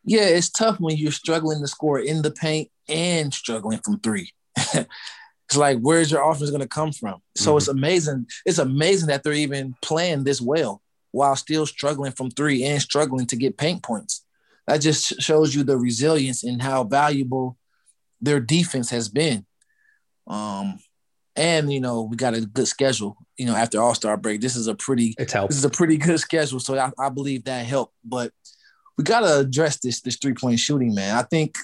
Yeah, 0.04 0.22
it's 0.26 0.50
tough 0.50 0.78
when 0.80 0.96
you're 0.96 1.12
struggling 1.12 1.60
to 1.60 1.68
score 1.68 2.00
in 2.00 2.22
the 2.22 2.30
paint 2.32 2.70
and 2.88 3.32
struggling 3.32 3.78
from 3.84 4.00
three. 4.00 4.32
it's 5.50 5.56
like, 5.56 5.78
where's 5.80 6.12
your 6.12 6.30
offense 6.30 6.50
going 6.50 6.62
to 6.62 6.68
come 6.68 6.92
from? 6.92 7.20
So 7.34 7.56
it's 7.56 7.66
amazing. 7.66 8.28
It's 8.46 8.58
amazing 8.58 9.08
that 9.08 9.24
they're 9.24 9.32
even 9.32 9.74
playing 9.82 10.22
this 10.22 10.40
well 10.40 10.80
while 11.10 11.34
still 11.34 11.66
struggling 11.66 12.12
from 12.12 12.30
three 12.30 12.62
and 12.62 12.80
struggling 12.80 13.26
to 13.26 13.34
get 13.34 13.58
paint 13.58 13.82
points. 13.82 14.24
That 14.68 14.80
just 14.80 15.20
shows 15.20 15.52
you 15.52 15.64
the 15.64 15.76
resilience 15.76 16.44
and 16.44 16.62
how 16.62 16.84
valuable 16.84 17.58
their 18.20 18.38
defense 18.38 18.90
has 18.90 19.08
been. 19.08 19.44
Um, 20.28 20.78
and 21.34 21.72
you 21.72 21.80
know, 21.80 22.02
we 22.02 22.16
got 22.16 22.34
a 22.34 22.42
good 22.42 22.68
schedule. 22.68 23.16
You 23.36 23.46
know, 23.46 23.56
after 23.56 23.80
All 23.80 23.96
Star 23.96 24.16
break, 24.16 24.40
this 24.40 24.54
is 24.54 24.68
a 24.68 24.76
pretty 24.76 25.16
It's 25.18 25.32
helped. 25.32 25.50
this 25.50 25.58
is 25.58 25.64
a 25.64 25.70
pretty 25.70 25.96
good 25.96 26.20
schedule, 26.20 26.60
so 26.60 26.78
I, 26.78 26.92
I 26.96 27.08
believe 27.08 27.42
that 27.46 27.66
helped. 27.66 27.94
But 28.04 28.30
we 28.96 29.02
gotta 29.02 29.38
address 29.40 29.80
this 29.80 30.00
this 30.00 30.14
three 30.14 30.34
point 30.34 30.60
shooting, 30.60 30.94
man. 30.94 31.16
I 31.16 31.22
think 31.22 31.56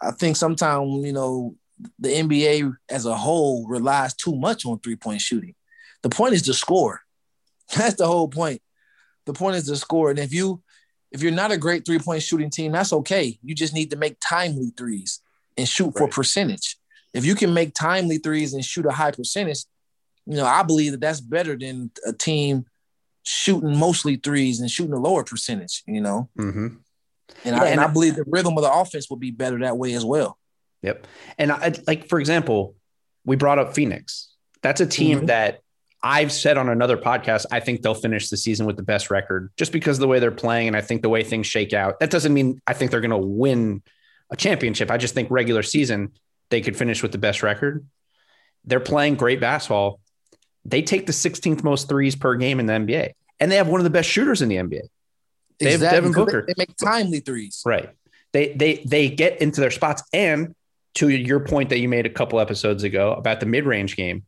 I 0.00 0.12
think 0.12 0.36
sometimes 0.36 1.04
you 1.04 1.12
know 1.12 1.54
the 1.98 2.08
NBA 2.08 2.74
as 2.90 3.06
a 3.06 3.14
whole 3.16 3.66
relies 3.68 4.14
too 4.14 4.34
much 4.34 4.64
on 4.66 4.78
three 4.80 4.96
point 4.96 5.20
shooting. 5.20 5.54
The 6.02 6.08
point 6.08 6.34
is 6.34 6.42
to 6.42 6.54
score. 6.54 7.02
That's 7.76 7.96
the 7.96 8.06
whole 8.06 8.28
point. 8.28 8.62
The 9.26 9.32
point 9.32 9.56
is 9.56 9.66
to 9.66 9.76
score, 9.76 10.10
and 10.10 10.18
if 10.18 10.32
you 10.32 10.62
if 11.12 11.22
you're 11.22 11.32
not 11.32 11.52
a 11.52 11.56
great 11.58 11.84
three 11.84 11.98
point 11.98 12.22
shooting 12.22 12.50
team, 12.50 12.72
that's 12.72 12.92
okay. 12.92 13.38
You 13.42 13.54
just 13.54 13.74
need 13.74 13.90
to 13.90 13.96
make 13.96 14.16
timely 14.20 14.72
threes 14.76 15.20
and 15.56 15.68
shoot 15.68 15.96
for 15.96 16.08
percentage. 16.08 16.76
If 17.14 17.24
you 17.24 17.34
can 17.34 17.52
make 17.54 17.74
timely 17.74 18.18
threes 18.18 18.54
and 18.54 18.64
shoot 18.64 18.86
a 18.86 18.90
high 18.92 19.10
percentage, 19.12 19.64
you 20.26 20.36
know, 20.36 20.44
I 20.44 20.62
believe 20.62 20.92
that 20.92 21.00
that's 21.00 21.20
better 21.20 21.56
than 21.56 21.90
a 22.06 22.12
team 22.12 22.66
shooting 23.22 23.76
mostly 23.76 24.16
threes 24.16 24.60
and 24.60 24.70
shooting 24.70 24.92
a 24.92 24.98
lower 24.98 25.24
percentage, 25.24 25.82
you 25.86 26.00
know. 26.00 26.28
Mhm. 26.38 26.78
And, 27.44 27.56
Yeah, 27.56 27.62
I, 27.62 27.64
and 27.66 27.72
and 27.72 27.80
I 27.80 27.84
I- 27.84 27.92
believe 27.92 28.14
the 28.16 28.24
rhythm 28.26 28.56
of 28.56 28.62
the 28.62 28.72
offense 28.72 29.08
will 29.10 29.16
be 29.16 29.30
better 29.32 29.58
that 29.60 29.76
way 29.78 29.94
as 29.94 30.04
well. 30.04 30.38
Yep. 30.86 31.06
And 31.38 31.52
I, 31.52 31.74
like, 31.86 32.08
for 32.08 32.18
example, 32.18 32.74
we 33.24 33.36
brought 33.36 33.58
up 33.58 33.74
Phoenix. 33.74 34.28
That's 34.62 34.80
a 34.80 34.86
team 34.86 35.22
Mhm. 35.22 35.26
that 35.26 35.60
I've 36.02 36.30
said 36.32 36.56
on 36.56 36.68
another 36.68 36.96
podcast, 36.96 37.46
I 37.50 37.60
think 37.60 37.82
they'll 37.82 37.94
finish 37.94 38.28
the 38.28 38.36
season 38.36 38.66
with 38.66 38.76
the 38.76 38.82
best 38.82 39.10
record 39.10 39.50
just 39.56 39.72
because 39.72 39.96
of 39.96 40.00
the 40.00 40.08
way 40.08 40.20
they're 40.20 40.30
playing. 40.30 40.68
And 40.68 40.76
I 40.76 40.80
think 40.80 41.02
the 41.02 41.08
way 41.08 41.24
things 41.24 41.46
shake 41.46 41.72
out. 41.72 41.98
That 42.00 42.10
doesn't 42.10 42.32
mean 42.32 42.60
I 42.66 42.72
think 42.74 42.90
they're 42.90 43.00
going 43.00 43.10
to 43.10 43.16
win 43.18 43.82
a 44.30 44.36
championship. 44.36 44.90
I 44.90 44.96
just 44.98 45.14
think 45.14 45.30
regular 45.30 45.62
season, 45.62 46.12
they 46.50 46.60
could 46.60 46.76
finish 46.76 47.02
with 47.02 47.12
the 47.12 47.18
best 47.18 47.42
record. 47.42 47.84
They're 48.64 48.80
playing 48.80 49.16
great 49.16 49.40
basketball. 49.40 50.00
They 50.64 50.82
take 50.82 51.06
the 51.06 51.12
16th 51.12 51.62
most 51.64 51.88
threes 51.88 52.14
per 52.16 52.34
game 52.36 52.60
in 52.60 52.66
the 52.66 52.72
NBA, 52.74 53.12
and 53.40 53.50
they 53.50 53.56
have 53.56 53.68
one 53.68 53.80
of 53.80 53.84
the 53.84 53.90
best 53.90 54.08
shooters 54.08 54.42
in 54.42 54.48
the 54.48 54.56
NBA. 54.56 54.82
They 55.58 55.72
have 55.72 55.80
Devin 55.80 56.12
Booker. 56.12 56.44
They 56.46 56.54
make 56.58 56.76
timely 56.76 57.20
threes. 57.20 57.62
Right. 57.64 57.90
They 58.32 58.52
they 58.52 58.82
they 58.84 59.08
get 59.08 59.40
into 59.40 59.60
their 59.60 59.70
spots. 59.70 60.02
And 60.12 60.54
to 60.96 61.08
your 61.08 61.40
point 61.40 61.70
that 61.70 61.78
you 61.78 61.88
made 61.88 62.06
a 62.06 62.10
couple 62.10 62.40
episodes 62.40 62.82
ago 62.82 63.12
about 63.12 63.40
the 63.40 63.46
mid-range 63.46 63.96
game, 63.96 64.24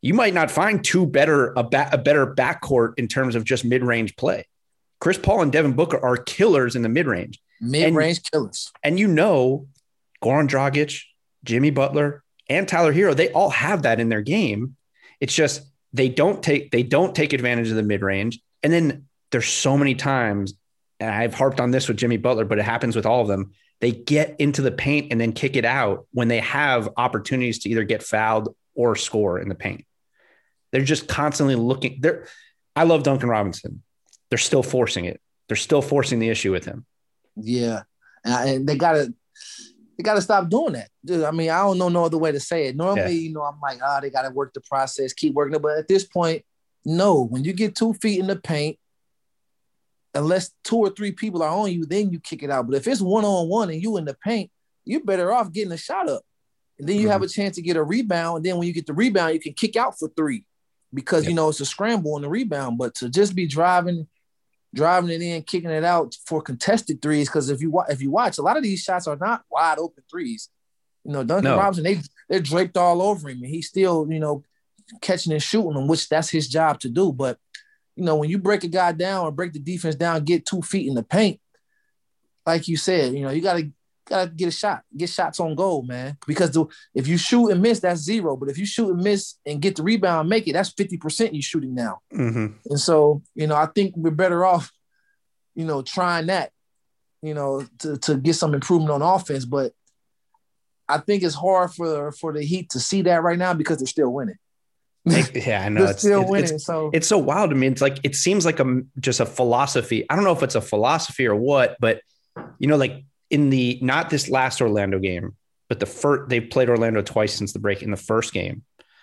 you 0.00 0.14
might 0.14 0.34
not 0.34 0.50
find 0.50 0.84
two 0.84 1.06
better 1.06 1.52
a, 1.56 1.62
ba- 1.62 1.90
a 1.92 1.98
better 1.98 2.26
backcourt 2.26 2.94
in 2.96 3.08
terms 3.08 3.34
of 3.34 3.44
just 3.44 3.64
mid-range 3.64 4.16
play. 4.16 4.46
Chris 5.00 5.18
Paul 5.18 5.42
and 5.42 5.52
Devin 5.52 5.72
Booker 5.72 5.98
are 5.98 6.16
killers 6.16 6.76
in 6.76 6.82
the 6.82 6.88
mid-range. 6.88 7.40
Mid 7.60 7.94
range 7.94 8.22
killers. 8.30 8.72
And 8.82 8.98
you 8.98 9.06
know, 9.06 9.66
Goran 10.22 10.48
Dragic, 10.48 11.00
Jimmy 11.44 11.70
Butler, 11.70 12.24
and 12.48 12.66
Tyler 12.66 12.92
Herro, 12.92 13.14
they 13.14 13.30
all 13.30 13.50
have 13.50 13.82
that 13.82 14.00
in 14.00 14.08
their 14.08 14.22
game. 14.22 14.76
It's 15.20 15.34
just 15.34 15.62
they 15.92 16.08
don't 16.08 16.42
take 16.42 16.70
they 16.70 16.82
don't 16.82 17.14
take 17.14 17.32
advantage 17.32 17.70
of 17.70 17.76
the 17.76 17.82
mid-range. 17.82 18.40
And 18.62 18.72
then 18.72 19.06
there's 19.30 19.48
so 19.48 19.76
many 19.76 19.94
times, 19.94 20.54
and 21.00 21.10
I've 21.10 21.34
harped 21.34 21.60
on 21.60 21.70
this 21.70 21.88
with 21.88 21.96
Jimmy 21.96 22.16
Butler, 22.16 22.44
but 22.44 22.58
it 22.58 22.64
happens 22.64 22.94
with 22.94 23.06
all 23.06 23.22
of 23.22 23.28
them. 23.28 23.52
They 23.82 23.90
get 23.90 24.36
into 24.38 24.62
the 24.62 24.70
paint 24.70 25.08
and 25.10 25.20
then 25.20 25.32
kick 25.32 25.56
it 25.56 25.64
out 25.64 26.06
when 26.12 26.28
they 26.28 26.38
have 26.38 26.88
opportunities 26.96 27.58
to 27.60 27.68
either 27.68 27.82
get 27.82 28.02
fouled 28.02 28.54
or 28.76 28.94
score 28.96 29.38
in 29.40 29.48
the 29.48 29.56
paint. 29.56 29.84
They're 30.70 30.84
just 30.84 31.08
constantly 31.08 31.56
looking. 31.56 31.98
They're 32.00 32.26
I 32.76 32.84
love 32.84 33.02
Duncan 33.02 33.28
Robinson. 33.28 33.82
They're 34.30 34.38
still 34.38 34.62
forcing 34.62 35.04
it. 35.04 35.20
They're 35.48 35.56
still 35.56 35.82
forcing 35.82 36.20
the 36.20 36.30
issue 36.30 36.52
with 36.52 36.64
him. 36.64 36.86
Yeah. 37.36 37.82
And, 38.24 38.32
I- 38.34 38.46
and 38.46 38.66
they 38.68 38.76
gotta 38.76 39.12
they 39.98 40.02
gotta 40.04 40.22
stop 40.22 40.48
doing 40.48 40.74
that. 40.74 40.88
Dude, 41.04 41.24
I 41.24 41.32
mean, 41.32 41.50
I 41.50 41.58
don't 41.58 41.76
know 41.76 41.88
no 41.88 42.04
other 42.04 42.18
way 42.18 42.30
to 42.32 42.40
say 42.40 42.68
it. 42.68 42.76
Normally, 42.76 43.00
Yeah. 43.14 43.28
you 43.28 43.32
know, 43.32 43.42
I'm 43.42 43.60
like, 43.60 43.80
ah, 43.84 43.98
they 44.00 44.10
gotta 44.10 44.30
work 44.30 44.54
the 44.54 44.60
process, 44.62 45.12
keep 45.12 45.34
working 45.34 45.56
it. 45.56 45.60
But 45.60 45.76
at 45.76 45.88
this 45.88 46.04
point, 46.04 46.44
no, 46.84 47.20
when 47.24 47.44
you 47.44 47.52
get 47.52 47.74
two 47.74 47.94
feet 47.94 48.20
in 48.20 48.28
the 48.28 48.36
paint, 48.36 48.78
unless 50.14 50.50
two 50.64 50.76
or 50.76 50.90
three 50.90 51.12
people 51.12 51.42
are 51.42 51.48
on 51.48 51.72
you, 51.72 51.86
then 51.86 52.10
you 52.10 52.20
kick 52.20 52.42
it 52.42 52.50
out. 52.50 52.66
But 52.66 52.76
if 52.76 52.86
it's 52.86 53.00
one 53.00 53.24
on 53.24 53.48
one 53.48 53.70
and 53.70 53.82
you 53.82 53.96
in 53.96 54.04
the 54.04 54.16
paint, 54.22 54.50
you're 54.84 55.04
better 55.04 55.32
off 55.32 55.52
getting 55.52 55.72
a 55.72 55.76
shot 55.76 56.08
up. 56.08 56.22
And 56.78 56.88
then 56.88 56.96
you 56.96 57.08
have 57.08 57.20
mm-hmm. 57.20 57.26
a 57.26 57.28
chance 57.28 57.56
to 57.56 57.62
get 57.62 57.76
a 57.76 57.82
rebound. 57.82 58.38
And 58.38 58.46
then 58.46 58.56
when 58.58 58.66
you 58.66 58.74
get 58.74 58.86
the 58.86 58.94
rebound, 58.94 59.34
you 59.34 59.40
can 59.40 59.52
kick 59.52 59.76
out 59.76 59.98
for 59.98 60.08
three 60.16 60.44
because 60.92 61.26
you 61.26 61.34
know 61.34 61.48
it's 61.48 61.60
a 61.60 61.66
scramble 61.66 62.14
on 62.14 62.22
the 62.22 62.28
rebound. 62.28 62.78
But 62.78 62.94
to 62.96 63.08
just 63.08 63.34
be 63.34 63.46
driving 63.46 64.08
driving 64.74 65.10
it 65.10 65.22
in, 65.22 65.42
kicking 65.42 65.70
it 65.70 65.84
out 65.84 66.16
for 66.26 66.40
contested 66.40 67.02
threes. 67.02 67.28
Because 67.28 67.50
if 67.50 67.60
you 67.60 67.82
if 67.88 68.02
you 68.02 68.10
watch, 68.10 68.38
a 68.38 68.42
lot 68.42 68.56
of 68.56 68.62
these 68.62 68.82
shots 68.82 69.06
are 69.06 69.16
not 69.16 69.44
wide 69.50 69.78
open 69.78 70.02
threes. 70.10 70.48
You 71.04 71.12
know, 71.12 71.24
Duncan 71.24 71.50
No. 71.50 71.56
Robinson, 71.56 71.84
they 71.84 72.00
they're 72.28 72.40
draped 72.40 72.76
all 72.76 73.02
over 73.02 73.28
him, 73.28 73.38
and 73.38 73.46
he's 73.46 73.68
still, 73.68 74.06
you 74.10 74.20
know, 74.20 74.44
catching 75.00 75.32
and 75.32 75.42
shooting 75.42 75.74
them, 75.74 75.88
which 75.88 76.08
that's 76.08 76.30
his 76.30 76.48
job 76.48 76.80
to 76.80 76.88
do. 76.88 77.12
But 77.12 77.38
you 77.96 78.04
know, 78.04 78.16
when 78.16 78.30
you 78.30 78.38
break 78.38 78.64
a 78.64 78.68
guy 78.68 78.92
down 78.92 79.26
or 79.26 79.30
break 79.30 79.52
the 79.52 79.58
defense 79.58 79.94
down, 79.94 80.24
get 80.24 80.46
two 80.46 80.62
feet 80.62 80.88
in 80.88 80.94
the 80.94 81.02
paint, 81.02 81.40
like 82.46 82.68
you 82.68 82.76
said, 82.76 83.14
you 83.14 83.20
know, 83.20 83.30
you 83.30 83.42
gotta 83.42 83.70
gotta 84.08 84.30
get 84.30 84.48
a 84.48 84.50
shot, 84.50 84.82
get 84.96 85.08
shots 85.08 85.40
on 85.40 85.54
goal, 85.54 85.82
man. 85.82 86.16
Because 86.26 86.50
the, 86.50 86.66
if 86.94 87.06
you 87.06 87.16
shoot 87.16 87.48
and 87.50 87.62
miss, 87.62 87.80
that's 87.80 88.00
zero. 88.00 88.36
But 88.36 88.48
if 88.48 88.58
you 88.58 88.66
shoot 88.66 88.90
and 88.90 89.02
miss 89.02 89.36
and 89.46 89.60
get 89.60 89.76
the 89.76 89.82
rebound, 89.82 90.28
make 90.28 90.48
it, 90.48 90.54
that's 90.54 90.72
fifty 90.72 90.96
percent 90.96 91.34
you 91.34 91.42
shooting 91.42 91.74
now. 91.74 92.00
hmm 92.10 92.46
And 92.66 92.80
so, 92.80 93.22
you 93.34 93.46
know, 93.46 93.56
I 93.56 93.66
think 93.66 93.94
we're 93.96 94.10
better 94.10 94.44
off, 94.44 94.72
you 95.54 95.64
know, 95.64 95.82
trying 95.82 96.26
that, 96.26 96.50
you 97.22 97.34
know, 97.34 97.66
to, 97.80 97.96
to 97.98 98.16
get 98.16 98.34
some 98.34 98.54
improvement 98.54 98.90
on 98.90 99.02
offense. 99.02 99.44
But 99.44 99.72
I 100.88 100.98
think 100.98 101.22
it's 101.22 101.34
hard 101.34 101.72
for 101.72 102.12
for 102.12 102.32
the 102.32 102.42
Heat 102.42 102.70
to 102.70 102.80
see 102.80 103.02
that 103.02 103.22
right 103.22 103.38
now 103.38 103.54
because 103.54 103.78
they're 103.78 103.86
still 103.86 104.12
winning. 104.12 104.38
Yeah, 105.34 105.64
I 105.64 105.68
know. 105.68 105.84
It's, 105.84 106.00
still 106.00 106.22
it's, 106.22 106.30
winning. 106.30 106.54
it's, 106.54 106.64
so 106.64 106.90
it's 106.92 107.08
so 107.08 107.18
wild 107.18 107.50
to 107.50 107.56
me. 107.56 107.66
It's 107.66 107.82
like 107.82 107.98
it 108.04 108.14
seems 108.14 108.44
like 108.44 108.60
a 108.60 108.82
just 109.00 109.20
a 109.20 109.26
philosophy. 109.26 110.06
I 110.08 110.14
don't 110.14 110.24
know 110.24 110.32
if 110.32 110.42
it's 110.42 110.54
a 110.54 110.60
philosophy 110.60 111.26
or 111.26 111.34
what, 111.34 111.76
but 111.80 112.02
you 112.58 112.68
know, 112.68 112.76
like 112.76 113.04
in 113.30 113.50
the 113.50 113.78
not 113.82 114.10
this 114.10 114.28
last 114.28 114.60
Orlando 114.60 114.98
game, 114.98 115.36
but 115.68 115.80
the 115.80 115.86
first 115.86 116.28
they've 116.28 116.48
played 116.48 116.68
Orlando 116.68 117.02
twice 117.02 117.34
since 117.34 117.52
the 117.52 117.58
break. 117.58 117.82
In 117.82 117.90
the 117.90 117.96
first 117.96 118.32
game, 118.32 118.62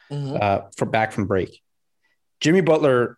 mhm. 0.10 0.42
uh, 0.42 0.62
for 0.78 0.86
back 0.86 1.12
from 1.12 1.26
break, 1.26 1.62
Jimmy 2.40 2.62
Butler, 2.62 3.18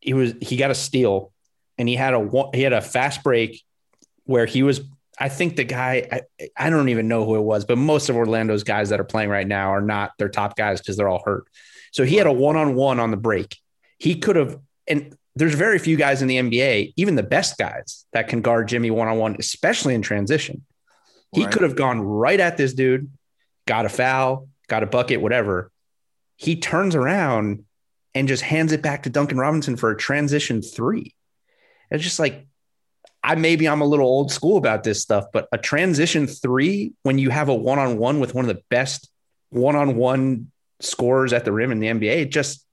he 0.00 0.12
was 0.12 0.34
he 0.42 0.56
got 0.56 0.70
a 0.70 0.74
steal, 0.74 1.32
and 1.78 1.88
he 1.88 1.94
had 1.96 2.12
a 2.12 2.20
one- 2.20 2.50
he 2.52 2.62
had 2.62 2.74
a 2.74 2.82
fast 2.82 3.22
break 3.22 3.62
where 4.24 4.44
he 4.44 4.62
was. 4.62 4.82
I 5.20 5.28
think 5.30 5.56
the 5.56 5.64
guy 5.64 6.06
I, 6.12 6.48
I 6.56 6.70
don't 6.70 6.90
even 6.90 7.08
know 7.08 7.24
who 7.24 7.36
it 7.36 7.42
was, 7.42 7.64
but 7.64 7.78
most 7.78 8.08
of 8.08 8.16
Orlando's 8.16 8.62
guys 8.62 8.90
that 8.90 9.00
are 9.00 9.04
playing 9.04 9.30
right 9.30 9.46
now 9.46 9.70
are 9.70 9.80
not 9.80 10.12
their 10.18 10.28
top 10.28 10.56
guys 10.56 10.80
because 10.80 10.96
they're 10.96 11.08
all 11.08 11.22
hurt. 11.24 11.48
So 11.98 12.04
he 12.04 12.14
had 12.14 12.28
a 12.28 12.32
one 12.32 12.54
on 12.54 12.76
one 12.76 13.00
on 13.00 13.10
the 13.10 13.16
break. 13.16 13.56
He 13.98 14.20
could 14.20 14.36
have, 14.36 14.60
and 14.86 15.16
there's 15.34 15.56
very 15.56 15.80
few 15.80 15.96
guys 15.96 16.22
in 16.22 16.28
the 16.28 16.36
NBA, 16.36 16.92
even 16.94 17.16
the 17.16 17.24
best 17.24 17.58
guys, 17.58 18.06
that 18.12 18.28
can 18.28 18.40
guard 18.40 18.68
Jimmy 18.68 18.92
one 18.92 19.08
on 19.08 19.18
one, 19.18 19.34
especially 19.40 19.96
in 19.96 20.02
transition. 20.02 20.64
He 21.34 21.42
Right. 21.42 21.52
could 21.52 21.62
have 21.62 21.74
gone 21.74 22.00
right 22.00 22.38
at 22.38 22.56
this 22.56 22.72
dude, 22.72 23.10
got 23.66 23.84
a 23.84 23.88
foul, 23.88 24.48
got 24.68 24.84
a 24.84 24.86
bucket, 24.86 25.20
whatever. 25.20 25.72
He 26.36 26.54
turns 26.54 26.94
around 26.94 27.64
and 28.14 28.28
just 28.28 28.44
hands 28.44 28.70
it 28.70 28.80
back 28.80 29.02
to 29.02 29.10
Duncan 29.10 29.38
Robinson 29.38 29.76
for 29.76 29.90
a 29.90 29.96
transition 29.96 30.62
three. 30.62 31.16
It's 31.90 32.04
just 32.04 32.20
like, 32.20 32.46
I 33.24 33.34
maybe 33.34 33.68
I'm 33.68 33.80
a 33.80 33.86
little 33.86 34.06
old 34.06 34.30
school 34.30 34.56
about 34.56 34.84
this 34.84 35.02
stuff, 35.02 35.24
but 35.32 35.48
a 35.50 35.58
transition 35.58 36.28
three 36.28 36.92
when 37.02 37.18
you 37.18 37.30
have 37.30 37.48
a 37.48 37.54
one 37.56 37.80
on 37.80 37.98
one 37.98 38.20
with 38.20 38.36
one 38.36 38.48
of 38.48 38.54
the 38.54 38.62
best 38.70 39.10
one 39.50 39.74
on 39.74 39.96
one 39.96 40.52
scorers 40.80 41.32
at 41.32 41.44
the 41.44 41.52
rim 41.52 41.72
in 41.72 41.80
the 41.80 41.88
NBA, 41.88 42.22
it 42.22 42.30
just 42.30 42.64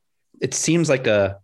it 0.42 0.54
seems 0.54 0.90
like 0.90 1.08
a 1.08 1.40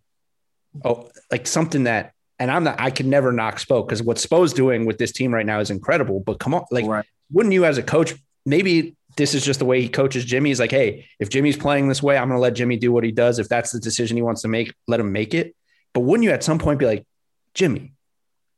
oh 0.84 1.10
like 1.32 1.48
something 1.48 1.86
that 1.86 2.14
and 2.40 2.52
I'm 2.52 2.64
not 2.64 2.80
I 2.80 2.92
could 2.92 3.06
never 3.06 3.32
knock 3.32 3.58
Spo 3.58 3.86
because 3.86 4.04
what 4.04 4.18
Spo's 4.18 4.54
doing 4.54 4.86
with 4.86 4.98
this 4.98 5.12
team 5.12 5.34
right 5.34 5.46
now 5.46 5.60
is 5.60 5.70
incredible. 5.70 6.20
But 6.20 6.40
come 6.40 6.54
on, 6.54 6.66
like 6.72 6.86
right. 6.86 7.06
wouldn't 7.32 7.54
you 7.54 7.66
as 7.66 7.78
a 7.78 7.84
coach 7.84 8.14
maybe 8.46 8.96
this 9.18 9.34
is 9.34 9.44
just 9.44 9.60
the 9.60 9.66
way 9.66 9.82
he 9.82 9.90
coaches 9.90 10.26
Jimmy. 10.26 10.50
He's 10.50 10.60
like, 10.60 10.72
hey, 10.72 11.06
if 11.20 11.30
Jimmy's 11.30 11.58
playing 11.58 11.88
this 11.88 12.02
way, 12.02 12.18
I'm 12.18 12.28
going 12.28 12.38
to 12.38 12.42
let 12.42 12.54
Jimmy 12.54 12.78
do 12.78 12.92
what 12.92 13.04
he 13.04 13.12
does. 13.12 13.40
If 13.40 13.50
that's 13.50 13.72
the 13.72 13.80
decision 13.80 14.18
he 14.18 14.24
wants 14.24 14.42
to 14.44 14.48
make, 14.48 14.74
let 14.88 15.00
him 15.00 15.12
make 15.12 15.34
it. 15.34 15.56
But 15.94 16.02
wouldn't 16.02 16.24
you 16.24 16.32
at 16.32 16.44
some 16.44 16.60
point 16.60 16.80
be 16.80 16.86
like, 16.86 17.06
Jimmy, 17.54 17.94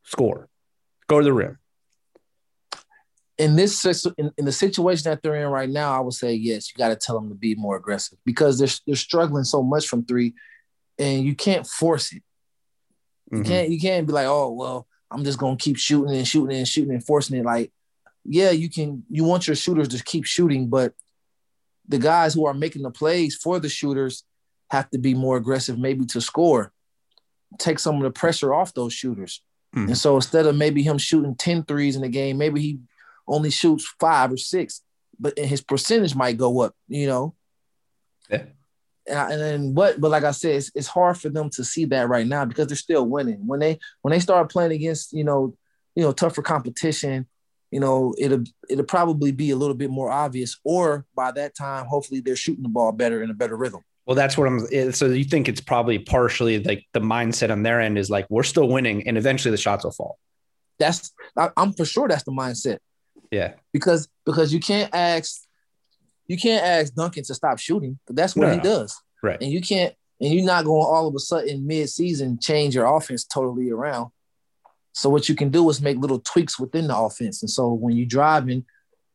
score, 0.04 0.48
go 1.08 1.20
to 1.20 1.24
the 1.24 1.34
rim? 1.34 1.58
In 3.38 3.56
this 3.56 3.84
in, 4.18 4.32
in 4.38 4.46
the 4.46 4.52
situation 4.52 5.10
that 5.10 5.22
they're 5.24 5.36
in 5.36 5.48
right 5.50 5.70
now, 5.70 5.96
I 5.96 6.00
would 6.00 6.14
say 6.14 6.34
yes. 6.34 6.70
You 6.70 6.78
got 6.78 6.90
to 6.90 6.96
tell 6.96 7.20
them 7.20 7.30
to 7.30 7.36
be 7.36 7.56
more 7.56 7.76
aggressive 7.76 8.18
because 8.26 8.60
they're 8.60 8.68
they're 8.86 8.96
struggling 8.96 9.44
so 9.44 9.64
much 9.64 9.88
from 9.88 10.06
three, 10.06 10.34
and 11.00 11.24
you 11.24 11.36
can't 11.36 11.66
force 11.66 12.12
it. 12.14 12.22
You 13.32 13.40
Mhm. 13.40 13.46
can't 13.46 13.70
you 13.70 13.80
can't 13.80 14.06
be 14.08 14.14
like, 14.14 14.28
oh 14.28 14.52
well, 14.52 14.88
I'm 15.10 15.24
just 15.24 15.40
gonna 15.40 15.58
keep 15.58 15.78
shooting 15.78 16.16
and 16.16 16.28
shooting 16.28 16.56
and 16.58 16.68
shooting 16.68 16.94
and 16.94 17.04
forcing 17.06 17.38
it. 17.40 17.46
Like, 17.46 17.72
yeah, 18.24 18.52
you 18.52 18.70
can. 18.70 19.04
You 19.10 19.24
want 19.24 19.48
your 19.48 19.56
shooters 19.56 19.88
to 19.90 20.04
keep 20.04 20.26
shooting, 20.26 20.68
but 20.70 20.94
the 21.88 21.98
guys 22.00 22.34
who 22.34 22.46
are 22.46 22.54
making 22.54 22.84
the 22.84 22.92
plays 22.92 23.36
for 23.36 23.60
the 23.60 23.68
shooters 23.70 24.24
have 24.70 24.90
to 24.92 24.98
be 25.00 25.14
more 25.14 25.38
aggressive, 25.38 25.78
maybe 25.78 26.06
to 26.06 26.22
score, 26.22 26.72
take 27.60 27.78
some 27.80 27.98
of 27.98 28.04
the 28.04 28.12
pressure 28.12 28.54
off 28.54 28.74
those 28.74 28.94
shooters. 28.94 29.42
Mhm. 29.76 29.88
And 29.88 29.98
so 29.98 30.16
instead 30.16 30.46
of 30.46 30.56
maybe 30.56 30.82
him 30.84 30.98
shooting 30.98 31.36
10 31.36 31.64
threes 31.64 31.96
in 31.96 32.02
the 32.04 32.10
game, 32.10 32.38
maybe 32.38 32.62
he 32.62 32.80
only 33.28 33.50
shoots 33.50 33.94
five 34.00 34.32
or 34.32 34.38
six, 34.38 34.82
but 35.20 35.38
his 35.38 35.62
percentage 35.62 36.16
might 36.16 36.38
go 36.38 36.62
up, 36.62 36.76
you 36.88 37.08
know. 37.08 37.36
Yeah. 38.30 38.44
And, 39.08 39.32
and 39.34 39.42
then 39.42 39.74
but 39.74 40.00
but 40.00 40.12
like 40.12 40.24
I 40.24 40.32
said, 40.32 40.56
it's, 40.56 40.72
it's 40.76 40.88
hard 40.88 41.18
for 41.18 41.30
them 41.30 41.50
to 41.52 41.64
see 41.64 41.86
that 41.86 42.08
right 42.08 42.26
now 42.26 42.46
because 42.46 42.68
they're 42.68 42.76
still 42.76 43.06
winning. 43.06 43.46
When 43.46 43.60
they 43.60 43.80
when 44.02 44.12
they 44.12 44.20
start 44.20 44.52
playing 44.52 44.72
against 44.72 45.14
you 45.14 45.24
know 45.24 45.56
you 45.96 46.04
know 46.04 46.12
tougher 46.12 46.42
competition, 46.42 47.28
you 47.72 47.80
know 47.80 48.16
it'll 48.18 48.44
it'll 48.70 48.86
probably 48.86 49.32
be 49.32 49.52
a 49.52 49.56
little 49.56 49.76
bit 49.76 49.90
more 49.90 50.10
obvious. 50.10 50.58
Or 50.64 51.06
by 51.16 51.32
that 51.34 51.56
time, 51.56 51.86
hopefully 51.86 52.22
they're 52.22 52.36
shooting 52.36 52.64
the 52.64 52.70
ball 52.70 52.92
better 52.92 53.22
in 53.24 53.30
a 53.30 53.34
better 53.34 53.58
rhythm. 53.58 53.82
Well, 54.06 54.16
that's 54.16 54.38
what 54.38 54.48
I'm. 54.48 54.92
So 54.92 55.08
you 55.08 55.24
think 55.24 55.48
it's 55.48 55.62
probably 55.62 56.00
partially 56.00 56.62
like 56.64 56.86
the 56.94 57.00
mindset 57.00 57.52
on 57.52 57.64
their 57.64 57.80
end 57.80 57.98
is 57.98 58.10
like 58.10 58.26
we're 58.30 58.44
still 58.44 58.68
winning, 58.68 59.08
and 59.08 59.18
eventually 59.18 59.52
the 59.52 59.58
shots 59.58 59.84
will 59.84 59.92
fall. 59.92 60.18
That's 60.80 61.14
I'm 61.56 61.74
for 61.74 61.86
sure 61.86 62.08
that's 62.08 62.24
the 62.24 62.32
mindset 62.32 62.80
Yeah, 63.34 63.54
because 63.72 64.08
because 64.26 64.54
you 64.54 64.60
can't 64.60 64.94
ask 64.94 65.42
you 66.28 66.38
can't 66.38 66.64
ask 66.64 66.94
Duncan 66.94 67.24
to 67.24 67.34
stop 67.34 67.58
shooting. 67.60 68.00
But 68.08 68.16
that's 68.16 68.36
what 68.36 68.48
No, 68.48 68.54
he 68.54 68.60
does. 68.60 68.96
right. 69.22 69.42
and 69.42 69.52
you 69.52 69.62
can't 69.62 69.94
and 70.22 70.34
you're 70.34 70.46
not 70.46 70.66
going 70.66 70.86
all 70.86 71.08
of 71.08 71.16
a 71.16 71.20
sudden 71.20 71.66
mid-season 71.68 72.38
change 72.40 72.76
your 72.76 72.86
offense 72.98 73.24
totally 73.26 73.70
around 73.72 74.12
so 74.94 75.10
what 75.10 75.28
you 75.28 75.36
can 75.36 75.50
do 75.50 75.68
is 75.72 75.82
make 75.82 75.98
little 75.98 76.20
tweaks 76.20 76.60
within 76.60 76.88
the 76.88 76.96
offense 76.96 77.42
and 77.42 77.50
so 77.50 77.74
when 77.74 77.96
you're 77.98 78.06
driving 78.20 78.64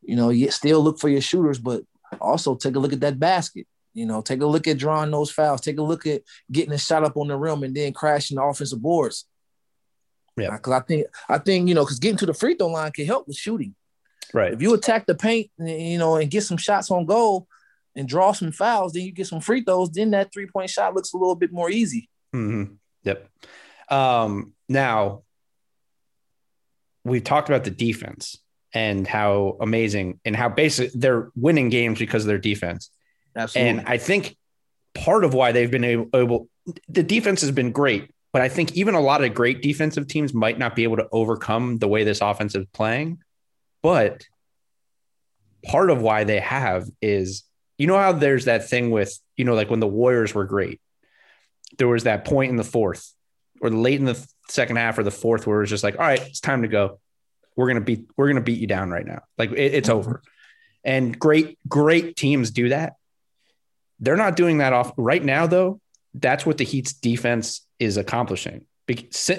you 0.02 0.16
know 0.16 0.28
you 0.30 0.50
still 0.50 0.80
look 0.82 0.98
for 0.98 1.08
your 1.08 1.20
shooters 1.20 1.58
but 1.60 1.82
also 2.20 2.54
take 2.56 2.74
a 2.76 2.78
look 2.78 2.92
at 2.92 3.00
that 3.00 3.18
basket 3.18 3.66
you 3.94 4.04
know 4.04 4.20
take 4.20 4.40
a 4.42 4.46
look 4.46 4.66
at 4.66 4.76
drawing 4.76 5.10
those 5.12 5.30
fouls 5.30 5.60
take 5.60 5.78
a 5.78 5.82
look 5.82 6.04
at 6.06 6.20
getting 6.50 6.72
a 6.74 6.78
shot 6.78 7.04
up 7.04 7.16
on 7.16 7.28
the 7.28 7.36
rim 7.36 7.62
and 7.62 7.74
then 7.76 7.92
crashing 7.92 8.36
the 8.36 8.42
offensive 8.42 8.82
boards 8.82 9.24
Yeah. 10.36 10.50
because 10.56 10.72
i 10.72 10.80
think 10.80 11.06
i 11.28 11.38
think 11.38 11.68
you 11.68 11.74
know 11.74 11.84
because 11.84 11.98
getting 12.00 12.18
to 12.18 12.26
the 12.26 12.34
free 12.34 12.54
throw 12.56 12.68
line 12.68 12.92
can 12.92 13.06
help 13.06 13.28
with 13.28 13.36
shooting 13.36 13.74
Right. 14.34 14.52
if 14.52 14.60
you 14.60 14.74
attack 14.74 15.06
the 15.06 15.14
paint, 15.14 15.50
you 15.58 15.98
know, 15.98 16.16
and 16.16 16.30
get 16.30 16.42
some 16.42 16.58
shots 16.58 16.90
on 16.90 17.06
goal 17.06 17.48
and 17.96 18.06
draw 18.06 18.32
some 18.32 18.52
fouls, 18.52 18.92
then 18.92 19.02
you 19.02 19.12
get 19.12 19.26
some 19.26 19.40
free 19.40 19.62
throws. 19.62 19.90
Then 19.90 20.10
that 20.10 20.32
three 20.32 20.46
point 20.46 20.70
shot 20.70 20.94
looks 20.94 21.12
a 21.12 21.16
little 21.16 21.34
bit 21.34 21.52
more 21.52 21.70
easy. 21.70 22.08
hmm 22.32 22.64
Yep. 23.04 23.28
Um, 23.90 24.52
now 24.68 25.22
we've 27.04 27.24
talked 27.24 27.48
about 27.48 27.64
the 27.64 27.70
defense 27.70 28.36
and 28.74 29.06
how 29.06 29.56
amazing 29.60 30.20
and 30.24 30.36
how 30.36 30.48
basic 30.48 30.92
they're 30.92 31.30
winning 31.34 31.70
games 31.70 31.98
because 31.98 32.24
of 32.24 32.28
their 32.28 32.38
defense. 32.38 32.90
Absolutely. 33.34 33.70
And 33.70 33.88
I 33.88 33.98
think 33.98 34.36
part 34.94 35.24
of 35.24 35.32
why 35.32 35.52
they've 35.52 35.70
been 35.70 35.84
able, 35.84 36.08
able 36.14 36.48
the 36.88 37.02
defense 37.02 37.40
has 37.40 37.50
been 37.50 37.72
great, 37.72 38.10
but 38.32 38.42
I 38.42 38.48
think 38.48 38.76
even 38.76 38.94
a 38.94 39.00
lot 39.00 39.24
of 39.24 39.32
great 39.32 39.62
defensive 39.62 40.06
teams 40.06 40.34
might 40.34 40.58
not 40.58 40.76
be 40.76 40.82
able 40.82 40.96
to 40.96 41.08
overcome 41.12 41.78
the 41.78 41.88
way 41.88 42.04
this 42.04 42.20
offense 42.20 42.54
is 42.54 42.66
playing. 42.72 43.22
But 43.82 44.26
part 45.64 45.90
of 45.90 46.00
why 46.02 46.24
they 46.24 46.40
have 46.40 46.88
is 47.00 47.44
you 47.78 47.86
know 47.86 47.96
how 47.96 48.12
there's 48.12 48.46
that 48.46 48.68
thing 48.68 48.90
with, 48.90 49.18
you 49.36 49.44
know, 49.44 49.54
like 49.54 49.70
when 49.70 49.80
the 49.80 49.86
Warriors 49.86 50.34
were 50.34 50.44
great, 50.44 50.80
there 51.78 51.88
was 51.88 52.04
that 52.04 52.24
point 52.24 52.50
in 52.50 52.56
the 52.56 52.64
fourth 52.64 53.12
or 53.60 53.70
late 53.70 53.98
in 53.98 54.04
the 54.04 54.26
second 54.48 54.76
half 54.76 54.98
or 54.98 55.04
the 55.04 55.10
fourth 55.10 55.46
where 55.46 55.58
it 55.58 55.60
was 55.60 55.70
just 55.70 55.84
like, 55.84 55.94
all 55.94 56.06
right, 56.06 56.20
it's 56.20 56.40
time 56.40 56.62
to 56.62 56.68
go. 56.68 56.98
We're 57.56 57.68
gonna 57.68 57.80
beat 57.80 58.06
we're 58.16 58.28
gonna 58.28 58.40
beat 58.40 58.58
you 58.58 58.66
down 58.66 58.90
right 58.90 59.06
now. 59.06 59.22
Like 59.36 59.52
it, 59.52 59.74
it's 59.74 59.88
over. 59.88 60.22
And 60.84 61.18
great, 61.18 61.58
great 61.68 62.16
teams 62.16 62.50
do 62.50 62.70
that. 62.70 62.94
They're 64.00 64.16
not 64.16 64.36
doing 64.36 64.58
that 64.58 64.72
off 64.72 64.92
right 64.96 65.22
now, 65.22 65.46
though. 65.46 65.80
That's 66.14 66.46
what 66.46 66.58
the 66.58 66.64
Heat's 66.64 66.92
defense 66.92 67.66
is 67.78 67.96
accomplishing. 67.96 68.64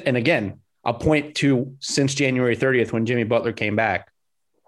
And 0.05 0.17
again, 0.17 0.59
I'll 0.83 0.93
point 0.93 1.35
to 1.35 1.75
since 1.79 2.13
January 2.13 2.55
30th 2.55 2.91
when 2.91 3.05
Jimmy 3.05 3.23
Butler 3.23 3.53
came 3.53 3.75
back, 3.75 4.11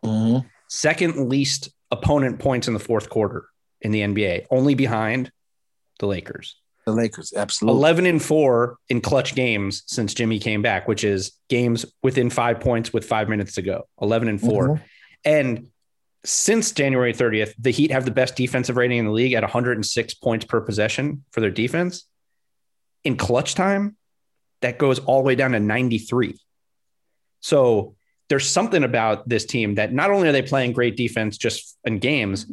Mhm. 0.04 0.46
second 0.70 1.30
least 1.30 1.70
opponent 1.92 2.40
points 2.40 2.68
in 2.68 2.74
the 2.74 2.80
fourth 2.80 3.10
quarter 3.10 3.46
in 3.82 3.92
the 3.92 4.02
NBA, 4.02 4.46
only 4.50 4.76
behind 4.76 5.32
the 6.00 6.08
Lakers. 6.08 6.56
the 6.88 6.92
Lakers, 6.94 7.32
absolutely. 7.36 7.78
11 7.78 8.06
and 8.08 8.20
4 8.24 8.76
in 8.90 9.02
clutch 9.02 9.36
games 9.36 9.84
since 9.86 10.16
Jimmy 10.16 10.40
came 10.40 10.64
back, 10.64 10.88
which 10.88 11.04
is 11.04 11.32
games 11.48 11.86
within 12.02 12.32
5 12.32 12.60
points 12.60 12.92
with 12.92 13.06
5 13.06 13.30
minutes 13.30 13.54
to 13.54 13.62
go. 13.62 13.88
11 14.02 14.28
and 14.28 14.42
4. 14.42 14.68
Mhm. 14.68 14.82
And 15.24 15.68
since 16.26 16.72
January 16.72 17.14
30th, 17.14 17.54
the 17.60 17.70
Heat 17.70 17.92
have 17.92 18.06
the 18.06 18.12
best 18.12 18.36
defensive 18.36 18.78
rating 18.78 18.98
in 18.98 19.06
the 19.06 19.12
league 19.12 19.34
at 19.34 19.44
106 19.44 20.16
points 20.16 20.44
per 20.46 20.60
possession 20.60 21.24
for 21.32 21.40
their 21.40 21.52
defense. 21.52 22.08
In 23.04 23.16
clutch 23.16 23.54
time, 23.54 23.96
that 24.62 24.80
goes 24.80 24.98
all 24.98 25.20
the 25.22 25.28
way 25.28 25.36
down 25.36 25.52
to 25.52 25.60
93. 25.60 26.36
So 27.42 27.96
there's 28.32 28.50
something 28.50 28.86
about 28.86 29.28
this 29.28 29.44
team 29.44 29.76
that 29.76 29.92
not 29.92 30.10
only 30.10 30.30
are 30.30 30.32
they 30.32 30.42
playing 30.42 30.72
great 30.72 30.96
defense 30.96 31.38
just 31.38 31.78
in 31.84 32.00
games, 32.00 32.46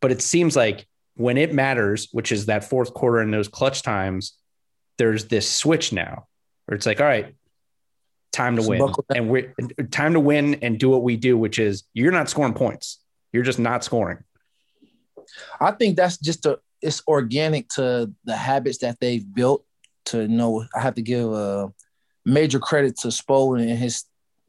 but 0.00 0.10
it 0.10 0.22
seems 0.22 0.56
like 0.56 0.86
when 1.16 1.36
it 1.36 1.52
matters, 1.52 2.08
which 2.10 2.32
is 2.32 2.46
that 2.46 2.64
fourth 2.64 2.94
quarter 2.94 3.18
and 3.18 3.34
those 3.34 3.46
clutch 3.46 3.82
times, 3.82 4.32
there's 4.96 5.26
this 5.26 5.46
switch 5.46 5.92
now 5.92 6.26
where 6.64 6.74
it's 6.74 6.86
like, 6.86 7.02
all 7.02 7.06
right, 7.06 7.34
time 8.32 8.56
to 8.56 8.62
So 8.62 8.70
win. 8.70 8.94
And 9.14 9.28
we 9.28 9.48
time 9.90 10.14
to 10.14 10.20
win 10.20 10.54
and 10.62 10.80
do 10.80 10.88
what 10.88 11.02
we 11.02 11.18
do, 11.18 11.36
which 11.36 11.58
is 11.58 11.82
you're 11.92 12.12
not 12.12 12.30
scoring 12.30 12.54
points. 12.54 12.98
You're 13.30 13.42
just 13.42 13.58
not 13.58 13.84
scoring. 13.84 14.24
I 15.60 15.72
think 15.72 15.98
that's 15.98 16.16
just 16.16 16.46
a 16.46 16.60
it's 16.80 17.02
organic 17.06 17.68
to 17.74 18.10
the 18.24 18.36
habits 18.36 18.78
that 18.78 18.98
they've 19.00 19.34
built. 19.34 19.66
To 20.06 20.26
know, 20.28 20.64
I 20.74 20.80
have 20.80 20.94
to 20.94 21.02
give 21.02 21.30
a 21.30 21.70
major 22.24 22.58
credit 22.58 22.96
to 23.00 23.08
Spo 23.08 23.60
and 23.60 23.68
his, 23.68 24.04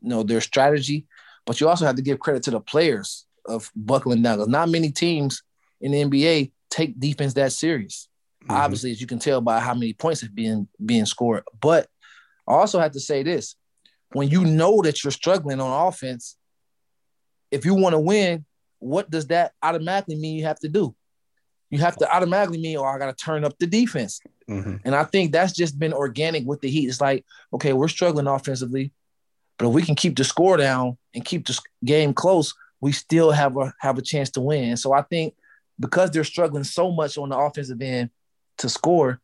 you 0.08 0.15
know, 0.15 0.24
their 0.24 0.39
strategy, 0.39 1.06
but 1.46 1.60
you 1.60 1.67
also 1.67 1.86
have 1.86 1.98
to 1.98 2.02
give 2.02 2.20
credit 2.20 2.43
to 2.43 2.52
the 2.52 2.62
players 2.62 3.26
of 3.46 3.70
buckling 3.76 4.22
down. 4.22 4.38
Because 4.38 4.48
not 4.48 4.70
many 4.70 4.89
teams 4.89 5.43
in 5.82 5.91
the 5.91 6.04
NBA 6.04 6.52
take 6.70 6.98
defense 6.98 7.34
that 7.34 7.52
serious. 7.52 8.08
Mm-hmm. 8.43 8.54
Obviously, 8.54 8.91
as 8.91 9.02
you 9.02 9.08
can 9.08 9.20
tell 9.20 9.41
by 9.41 9.60
how 9.60 9.74
many 9.74 9.91
points 9.91 10.22
have 10.22 10.34
been 10.34 10.67
being 10.84 11.06
scored. 11.06 11.43
But 11.60 11.88
I 12.48 12.54
also 12.54 12.80
have 12.80 12.93
to 12.93 13.02
say 13.02 13.22
this: 13.22 13.56
when 14.13 14.30
you 14.30 14.46
know 14.46 14.82
that 14.84 15.04
you're 15.04 15.12
struggling 15.12 15.60
on 15.60 15.88
offense, 15.88 16.38
if 17.52 17.65
you 17.65 17.74
want 17.74 17.93
to 17.93 18.00
win, 18.00 18.46
what 18.80 19.10
does 19.10 19.28
that 19.28 19.52
automatically 19.62 20.15
mean 20.15 20.38
you 20.38 20.46
have 20.46 20.60
to 20.60 20.70
do? 20.70 20.96
You 21.70 21.80
have 21.80 21.98
to 21.98 22.15
automatically 22.15 22.60
mean, 22.60 22.78
oh, 22.78 22.86
I 22.86 22.98
got 22.98 23.17
to 23.17 23.26
turn 23.26 23.43
up 23.43 23.58
the 23.60 23.67
defense. 23.67 24.22
Mhm. 24.50 24.80
And 24.86 24.96
I 24.96 25.04
think 25.04 25.34
that's 25.34 25.52
just 25.52 25.78
been 25.78 25.91
organic 25.91 26.46
with 26.46 26.62
the 26.62 26.70
Heat. 26.70 26.88
It's 26.88 27.02
like, 27.02 27.26
okay, 27.54 27.74
we're 27.74 27.89
struggling 27.89 28.28
offensively, 28.28 28.93
but 29.58 29.67
if 29.67 29.74
we 29.74 29.82
can 29.82 29.96
keep 29.96 30.15
the 30.15 30.24
score 30.24 30.58
down 30.58 30.98
and 31.13 31.26
keep 31.26 31.48
the 31.48 31.60
game 31.84 32.13
close, 32.13 32.54
we 32.82 32.91
still 32.91 33.32
have 33.32 33.58
a 33.58 33.74
have 33.80 33.98
a 33.98 34.02
chance 34.02 34.30
to 34.32 34.41
win. 34.41 34.78
So 34.78 34.93
I 34.93 35.02
think 35.02 35.34
because 35.80 36.12
they're 36.12 36.24
struggling 36.24 36.63
so 36.63 36.91
much 36.91 37.17
on 37.17 37.30
the 37.30 37.38
offensive 37.38 37.82
end 37.82 38.10
to 38.60 38.70
score 38.70 39.20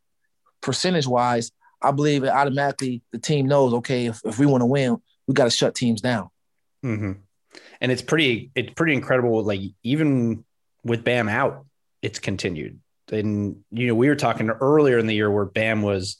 percentage 0.60 1.06
wise, 1.06 1.52
I 1.82 1.90
believe 1.90 2.24
it 2.24 2.28
automatically 2.28 3.02
the 3.12 3.18
team 3.18 3.46
knows, 3.46 3.74
okay, 3.74 4.06
if, 4.06 4.20
if 4.24 4.38
we 4.38 4.46
want 4.46 4.62
to 4.62 4.66
win, 4.66 4.96
we 5.26 5.34
got 5.34 5.44
to 5.44 5.50
shut 5.50 5.74
teams 5.74 6.00
down. 6.00 6.30
hmm 6.82 7.12
And 7.80 7.92
it's 7.92 8.02
pretty, 8.02 8.50
it's 8.54 8.72
pretty 8.74 8.94
incredible. 8.94 9.42
Like 9.42 9.60
even 9.82 10.44
with 10.84 11.04
Bam 11.04 11.28
out, 11.28 11.66
it's 12.02 12.18
continued. 12.18 12.80
And 13.12 13.62
you 13.70 13.88
know, 13.88 13.94
we 13.94 14.08
were 14.08 14.16
talking 14.16 14.48
earlier 14.48 14.98
in 14.98 15.06
the 15.06 15.14
year 15.14 15.30
where 15.30 15.44
Bam 15.44 15.82
was 15.82 16.18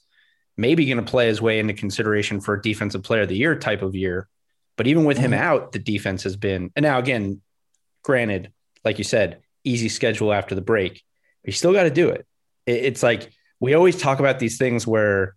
maybe 0.57 0.87
going 0.87 1.05
to 1.05 1.11
play 1.11 1.27
his 1.27 1.43
way 1.43 1.59
into 1.59 1.75
consideration 1.75 2.41
for 2.41 2.55
a 2.55 2.63
defensive 2.63 3.03
player 3.03 3.23
of 3.23 3.29
the 3.29 3.37
year 3.37 3.57
type 3.59 3.83
of 3.83 3.95
year. 3.95 4.29
But 4.77 4.87
even 4.87 5.05
with 5.05 5.19
him 5.19 5.33
Mhm. 5.33 5.39
out, 5.39 5.73
the 5.73 5.79
defense 5.79 6.23
has 6.25 6.37
been. 6.37 6.71
And 6.77 6.83
now 6.85 6.99
again, 6.99 7.41
granted, 8.03 8.53
like 8.85 8.99
you 8.99 9.05
said, 9.05 9.41
easy 9.65 9.89
schedule 9.89 10.33
after 10.33 10.55
the 10.55 10.61
break. 10.61 11.03
But 11.43 11.49
you 11.49 11.53
still 11.53 11.73
got 11.73 11.85
to 11.85 11.91
do 11.91 12.09
it. 12.11 12.27
It- 12.67 12.85
It's 12.85 13.03
like 13.03 13.31
we 13.61 13.75
always 13.75 13.97
talk 13.97 14.19
about 14.21 14.39
these 14.39 14.59
things 14.59 14.87
where, 14.87 15.35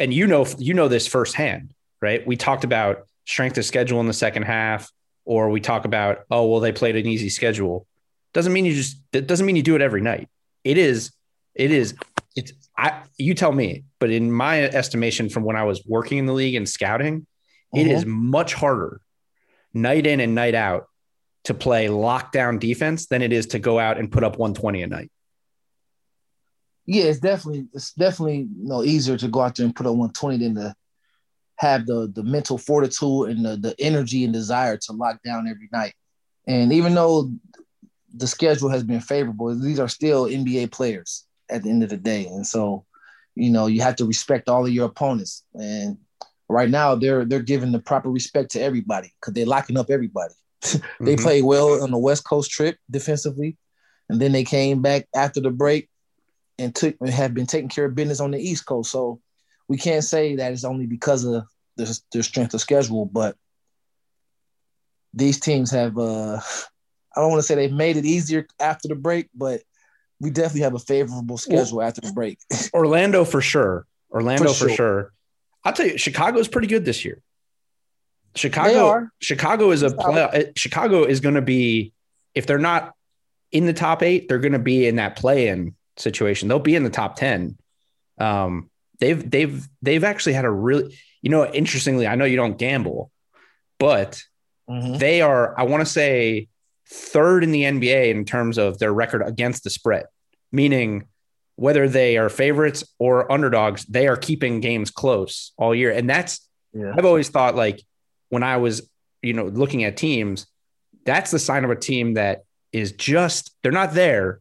and 0.00 0.12
you 0.12 0.26
know, 0.26 0.46
you 0.58 0.74
know 0.74 0.88
this 0.88 1.06
firsthand, 1.06 1.74
right? 2.00 2.26
We 2.26 2.36
talked 2.36 2.64
about 2.64 3.06
strength 3.26 3.58
of 3.58 3.64
schedule 3.64 4.00
in 4.00 4.06
the 4.06 4.12
second 4.12 4.42
half, 4.44 4.90
or 5.24 5.48
we 5.50 5.60
talk 5.60 5.84
about, 5.84 6.24
oh, 6.30 6.46
well, 6.46 6.60
they 6.60 6.72
played 6.72 6.96
an 6.96 7.06
easy 7.06 7.28
schedule. 7.28 7.86
Doesn't 8.34 8.52
mean 8.52 8.64
you 8.64 8.74
just, 8.74 8.96
it 9.12 9.26
doesn't 9.26 9.46
mean 9.46 9.54
you 9.56 9.62
do 9.62 9.76
it 9.76 9.82
every 9.82 10.00
night. 10.00 10.28
It 10.64 10.78
is, 10.78 11.12
it 11.54 11.70
is, 11.70 11.94
it's, 12.36 12.52
I, 12.76 13.02
you 13.18 13.34
tell 13.34 13.52
me, 13.52 13.84
but 13.98 14.10
in 14.10 14.32
my 14.32 14.62
estimation 14.62 15.28
from 15.28 15.44
when 15.44 15.56
I 15.56 15.64
was 15.64 15.84
working 15.86 16.18
in 16.18 16.26
the 16.26 16.32
league 16.32 16.54
and 16.54 16.68
scouting, 16.68 17.26
it 17.74 17.86
is 17.86 18.02
uh-huh. 18.02 18.10
much 18.10 18.54
harder 18.54 19.00
night 19.74 20.06
in 20.06 20.20
and 20.20 20.34
night 20.34 20.54
out 20.54 20.86
to 21.44 21.54
play 21.54 21.88
lockdown 21.88 22.60
defense 22.60 23.06
than 23.06 23.22
it 23.22 23.32
is 23.32 23.46
to 23.48 23.58
go 23.58 23.78
out 23.78 23.98
and 23.98 24.12
put 24.12 24.24
up 24.24 24.38
120 24.38 24.82
a 24.82 24.86
night. 24.86 25.10
Yeah, 26.84 27.04
it's 27.04 27.20
definitely 27.20 27.66
it's 27.72 27.92
definitely 27.92 28.48
you 28.58 28.68
know 28.68 28.82
easier 28.82 29.16
to 29.16 29.28
go 29.28 29.40
out 29.40 29.54
there 29.54 29.66
and 29.66 29.74
put 29.74 29.86
up 29.86 29.92
120 29.92 30.38
than 30.38 30.54
to 30.56 30.74
have 31.56 31.86
the 31.86 32.10
the 32.12 32.24
mental 32.24 32.58
fortitude 32.58 33.30
and 33.30 33.44
the, 33.44 33.56
the 33.56 33.74
energy 33.78 34.24
and 34.24 34.32
desire 34.32 34.76
to 34.76 34.92
lock 34.92 35.22
down 35.24 35.48
every 35.48 35.68
night. 35.72 35.94
And 36.46 36.72
even 36.72 36.94
though 36.94 37.30
the 38.12 38.26
schedule 38.26 38.68
has 38.68 38.82
been 38.82 39.00
favorable, 39.00 39.54
these 39.54 39.78
are 39.78 39.88
still 39.88 40.26
NBA 40.26 40.72
players 40.72 41.24
at 41.52 41.62
the 41.62 41.70
end 41.70 41.82
of 41.82 41.90
the 41.90 41.96
day. 41.96 42.26
And 42.26 42.46
so, 42.46 42.84
you 43.34 43.50
know, 43.50 43.66
you 43.66 43.82
have 43.82 43.96
to 43.96 44.04
respect 44.04 44.48
all 44.48 44.66
of 44.66 44.72
your 44.72 44.86
opponents. 44.86 45.44
And 45.54 45.98
right 46.48 46.68
now 46.68 46.94
they're 46.94 47.24
they're 47.24 47.40
giving 47.40 47.72
the 47.72 47.78
proper 47.80 48.10
respect 48.10 48.50
to 48.52 48.60
everybody 48.60 49.12
because 49.20 49.34
they're 49.34 49.46
locking 49.46 49.78
up 49.78 49.90
everybody. 49.90 50.34
They 51.00 51.16
Mhm. 51.16 51.22
played 51.22 51.44
well 51.44 51.82
on 51.82 51.90
the 51.90 51.98
West 51.98 52.24
Coast 52.24 52.50
trip 52.50 52.76
defensively, 52.90 53.56
and 54.08 54.20
then 54.20 54.32
they 54.32 54.44
came 54.44 54.82
back 54.82 55.08
after 55.14 55.40
the 55.40 55.50
break 55.50 55.88
and 56.58 56.74
took 56.74 56.94
and 57.00 57.10
have 57.10 57.34
been 57.34 57.46
taking 57.46 57.68
care 57.68 57.86
of 57.86 57.94
business 57.94 58.20
on 58.20 58.30
the 58.30 58.38
East 58.38 58.66
Coast. 58.66 58.90
So 58.92 59.20
we 59.68 59.76
can't 59.76 60.04
say 60.04 60.36
that 60.36 60.52
it's 60.52 60.64
only 60.64 60.86
because 60.86 61.24
of 61.24 61.44
the, 61.76 62.00
their 62.12 62.22
strength 62.22 62.54
of 62.54 62.60
schedule, 62.60 63.06
but 63.06 63.36
these 65.14 65.40
teams 65.40 65.70
have. 65.70 65.98
Uh, 65.98 66.40
I 67.14 67.20
don't 67.20 67.30
want 67.30 67.40
to 67.40 67.46
say 67.46 67.54
they've 67.56 67.70
made 67.70 67.98
it 67.98 68.06
easier 68.06 68.46
after 68.58 68.88
the 68.88 68.94
break, 68.94 69.28
but 69.34 69.60
we 70.22 70.30
definitely 70.30 70.60
have 70.60 70.74
a 70.74 70.78
favorable 70.78 71.36
schedule 71.36 71.82
after 71.82 72.00
the 72.00 72.12
break. 72.12 72.38
Orlando 72.74 73.24
for 73.24 73.40
sure. 73.40 73.86
Orlando 74.10 74.52
for, 74.52 74.54
For 74.54 74.68
sure. 74.68 74.76
sure. 74.76 75.12
I'll 75.64 75.72
tell 75.72 75.86
you, 75.86 75.98
Chicago's 75.98 76.46
pretty 76.48 76.68
good 76.68 76.84
this 76.84 77.04
year. 77.04 77.20
They 78.34 78.38
Chicago, 78.40 78.86
are. 78.86 79.12
Chicago 79.20 79.70
is 79.72 79.82
a 79.82 79.90
play. 79.90 80.52
Chicago 80.56 81.04
is 81.04 81.20
going 81.20 81.34
to 81.34 81.42
be 81.42 81.92
if 82.34 82.46
they're 82.46 82.58
not 82.58 82.92
in 83.50 83.66
the 83.66 83.72
top 83.72 84.02
eight, 84.02 84.28
they're 84.28 84.38
going 84.38 84.52
to 84.52 84.58
be 84.58 84.86
in 84.86 84.96
that 84.96 85.16
play-in 85.16 85.74
situation. 85.96 86.48
They'll 86.48 86.58
be 86.58 86.76
in 86.76 86.84
the 86.84 86.90
top 86.90 87.16
ten. 87.16 87.58
Um, 88.18 88.70
they've 89.00 89.28
they've 89.28 89.68
they've 89.82 90.04
actually 90.04 90.32
had 90.34 90.44
a 90.44 90.50
really, 90.50 90.96
you 91.20 91.30
know, 91.30 91.46
interestingly, 91.52 92.06
I 92.06 92.14
know 92.14 92.24
you 92.24 92.36
don't 92.36 92.56
gamble, 92.58 93.10
but 93.78 94.22
Mhm. 94.70 94.98
they 94.98 95.20
are, 95.20 95.58
I 95.58 95.64
want 95.64 95.80
to 95.84 95.90
say, 95.90 96.48
third 96.88 97.44
in 97.44 97.52
the 97.52 97.62
NBA 97.62 98.10
in 98.10 98.24
terms 98.24 98.58
of 98.58 98.78
their 98.78 98.92
record 98.92 99.22
against 99.22 99.64
the 99.64 99.70
spread, 99.70 100.04
meaning 100.50 101.06
whether 101.56 101.88
they 101.88 102.16
are 102.16 102.28
favorites 102.28 102.82
or 102.98 103.30
underdogs, 103.30 103.84
they 103.86 104.08
are 104.08 104.16
keeping 104.16 104.60
games 104.60 104.90
close 104.90 105.52
all 105.56 105.74
year. 105.74 105.90
And 105.90 106.08
that's, 106.08 106.48
Yeah. 106.74 106.94
I've 106.96 107.04
always 107.04 107.28
thought 107.28 107.54
like 107.54 107.82
when 108.30 108.42
I 108.42 108.56
was, 108.56 108.88
you 109.22 109.34
know, 109.34 109.46
looking 109.46 109.84
at 109.84 109.96
teams, 109.96 110.46
that's 111.04 111.30
the 111.30 111.38
sign 111.38 111.64
of 111.64 111.70
a 111.70 111.76
team 111.76 112.14
that 112.14 112.44
is 112.72 112.92
just, 112.92 113.54
they're 113.62 113.70
not 113.72 113.92
there 113.92 114.40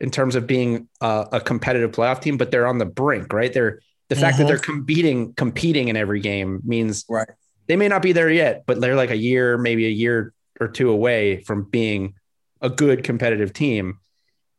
in 0.00 0.10
terms 0.10 0.34
of 0.34 0.46
being 0.46 0.88
a, 1.00 1.26
a 1.32 1.40
competitive 1.40 1.92
playoff 1.92 2.20
team, 2.20 2.36
but 2.36 2.50
they're 2.50 2.66
on 2.66 2.78
the 2.78 2.84
brink, 2.86 3.32
right? 3.32 3.52
They're, 3.52 3.80
the 4.08 4.16
fact 4.16 4.38
that 4.38 4.44
Mhm. 4.44 4.48
they're 4.48 4.58
competing, 4.58 5.32
competing 5.34 5.88
in 5.88 5.96
every 5.96 6.20
game 6.20 6.60
means 6.64 7.04
Right. 7.08 7.28
they 7.68 7.76
may 7.76 7.86
not 7.88 8.02
be 8.02 8.12
there 8.12 8.28
yet, 8.30 8.64
but 8.66 8.80
they're 8.80 8.96
like 8.96 9.10
a 9.10 9.16
year, 9.16 9.56
maybe 9.56 9.86
a 9.86 9.90
year 9.90 10.32
or 10.60 10.68
two 10.68 10.90
away 10.90 11.42
from 11.42 11.64
being 11.64 12.14
a 12.60 12.68
good 12.70 13.02
competitive 13.02 13.52
team. 13.52 13.98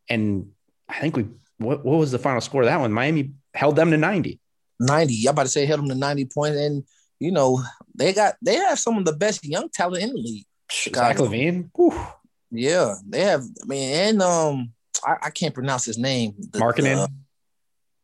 And 0.10 0.52
I 0.90 1.00
think 1.00 1.16
we 1.16 1.28
what 1.60 1.86
what 1.86 1.98
was 2.00 2.12
the 2.12 2.20
final 2.20 2.42
score 2.42 2.64
of 2.64 2.68
that 2.68 2.80
one? 2.80 2.92
Miami 2.92 3.34
held 3.54 3.76
them 3.76 3.92
to 3.92 3.98
90. 3.98 4.40
90. 4.80 5.14
Y'all 5.14 5.32
about 5.32 5.44
to 5.44 5.50
say 5.50 5.66
held 5.66 5.80
them 5.82 5.90
to 5.90 5.96
90 5.96 6.26
points. 6.26 6.58
And 6.58 6.84
you 7.20 7.32
know, 7.32 7.62
they 7.96 8.14
got 8.14 8.36
they 8.42 8.56
have 8.56 8.80
some 8.80 8.98
of 8.98 9.06
the 9.06 9.14
best 9.14 9.46
young 9.46 9.70
talent 9.70 10.04
in 10.04 10.10
the 10.10 10.18
league. 10.20 10.46
Zach 10.72 11.18
LaVine. 11.18 11.70
Whew. 11.76 11.94
Yeah, 12.50 12.96
they 13.08 13.22
have. 13.22 13.44
I 13.44 13.66
mean, 13.66 13.94
and 13.94 14.22
um, 14.22 14.72
I, 15.06 15.16
I 15.24 15.30
can't 15.30 15.54
pronounce 15.54 15.86
his 15.86 15.98
name. 15.98 16.34
The- 16.38 16.60
Marketing. 16.60 16.98
the- 16.98 17.10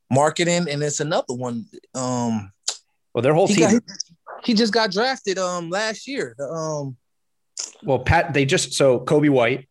marketing, 0.09 0.67
and 0.69 0.81
it's 0.83 0.99
another 1.01 1.33
one. 1.33 1.65
Um, 1.93 2.51
Well, 3.13 3.21
their 3.21 3.33
whole 3.33 3.47
he, 3.47 3.55
team. 3.55 3.71
got, 3.71 3.81
he 4.45 4.53
just 4.53 4.71
got 4.73 4.91
drafted 4.91 5.37
um 5.37 5.69
last 5.69 6.07
year. 6.07 6.33
The, 6.37 6.45
Um, 6.47 6.95
well, 7.83 7.99
Pat, 7.99 8.33
they 8.33 8.45
just 8.45 8.73
so 8.73 8.99
Coby 8.99 9.29
White, 9.29 9.67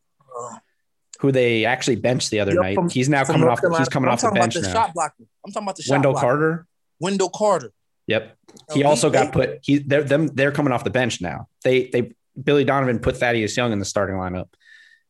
who 1.20 1.33
they 1.33 1.64
actually 1.64 1.96
benched 1.96 2.31
the 2.31 2.40
other 2.40 2.55
Yeah, 2.55 2.61
night. 2.61 2.75
from- 2.75 2.88
he's 2.90 3.09
now 3.09 3.25
coming 3.25 3.40
North 3.42 3.53
off. 3.53 3.61
Carolina. 3.61 3.81
He's 3.83 3.88
coming 3.88 4.09
I'm 4.09 4.14
off 4.14 4.20
the 4.20 4.31
bench 4.33 4.55
the 4.55 4.62
now. 4.62 4.72
Shot 4.72 4.94
blocker. 4.94 5.14
I'm 5.44 5.53
talking 5.53 5.66
about 5.66 5.77
the 5.77 5.83
shot 5.83 5.92
Wendell 5.94 6.12
blocker. 6.12 6.27
Carter. 6.27 6.66
Wendell 7.01 7.31
Carter. 7.31 7.72
Yep. 8.07 8.37
No, 8.68 8.75
He 8.75 8.85
also 8.85 9.11
got 9.11 9.33
put. 9.33 9.59
He 9.62 9.79
they're 9.79 10.05
them. 10.05 10.29
They're 10.29 10.53
coming 10.53 10.72
off 10.72 10.85
the 10.85 10.90
bench 10.90 11.20
now. 11.20 11.49
They 11.64 11.87
they 11.88 12.12
Billy 12.42 12.64
Donovan 12.64 12.99
put 13.01 13.16
Thaddeus 13.16 13.57
Young 13.57 13.72
in 13.72 13.79
the 13.79 13.85
starting 13.85 14.16
lineup. 14.16 14.49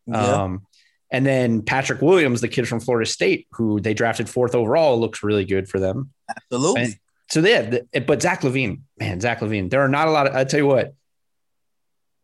Yeah. 0.06 0.16
Um, 0.44 0.66
and 1.10 1.24
then 1.26 1.62
Patrick 1.62 2.00
Williams, 2.00 2.40
the 2.40 2.48
kid 2.48 2.66
from 2.68 2.80
Florida 2.80 3.08
State, 3.08 3.46
who 3.52 3.80
they 3.80 3.94
drafted 3.94 4.28
fourth 4.28 4.54
overall, 4.54 4.98
looks 4.98 5.22
really 5.22 5.44
good 5.44 5.68
for 5.68 5.78
them. 5.78 6.12
absolutely. 6.28 6.82
And 6.82 6.96
so 7.30 7.40
they 7.40 7.52
had, 7.52 8.06
but 8.06 8.22
Zach 8.22 8.42
LaVine, 8.42 8.80
man, 8.98 9.20
Zach 9.20 9.40
LaVine. 9.40 9.68
There 9.70 9.80
are 9.82 9.88
not 9.88 10.08
a 10.08 10.10
lot 10.12 10.26
of. 10.28 10.34
I 10.34 10.44
tell 10.44 10.58
you 10.60 10.66
what, 10.66 10.94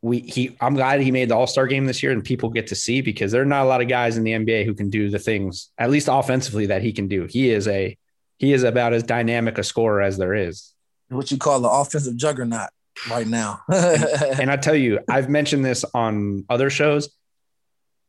we 0.02 0.18
he. 0.20 0.56
I'm 0.60 0.74
glad 0.74 1.00
he 1.00 1.10
made 1.12 1.28
the 1.30 1.36
All 1.36 1.46
Star 1.46 1.66
game 1.66 1.86
this 1.86 2.02
year, 2.02 2.12
and 2.12 2.22
people 2.24 2.50
get 2.50 2.66
to 2.68 2.74
see 2.74 3.00
because 3.00 3.30
there 3.32 3.40
are 3.42 3.46
not 3.46 3.62
a 3.64 3.68
lot 3.68 3.80
of 3.80 3.88
guys 3.88 4.16
in 4.16 4.24
the 4.24 4.32
NBA 4.32 4.64
who 4.66 4.74
can 4.74 4.90
do 4.90 5.08
the 5.08 5.18
things, 5.18 5.70
at 5.78 5.90
least 5.90 6.08
offensively, 6.10 6.66
that 6.66 6.82
he 6.82 6.92
can 6.92 7.06
do. 7.08 7.26
He 7.30 7.50
is 7.50 7.68
a 7.68 7.96
he 8.38 8.52
is 8.52 8.64
about 8.64 8.92
as 8.92 9.04
dynamic 9.04 9.58
a 9.58 9.62
scorer 9.62 10.02
as 10.02 10.18
there 10.18 10.34
is. 10.34 10.74
what 11.08 11.30
you 11.30 11.38
call 11.38 11.60
the 11.60 11.68
offensive 11.70 12.16
juggernaut 12.16 12.70
right 13.08 13.26
now. 13.28 13.60
and 13.72 14.50
I 14.50 14.56
tell 14.56 14.74
you, 14.74 14.98
I've 15.08 15.28
mentioned 15.28 15.64
this 15.64 15.84
on 15.94 16.44
other 16.50 16.68
shows. 16.68 17.08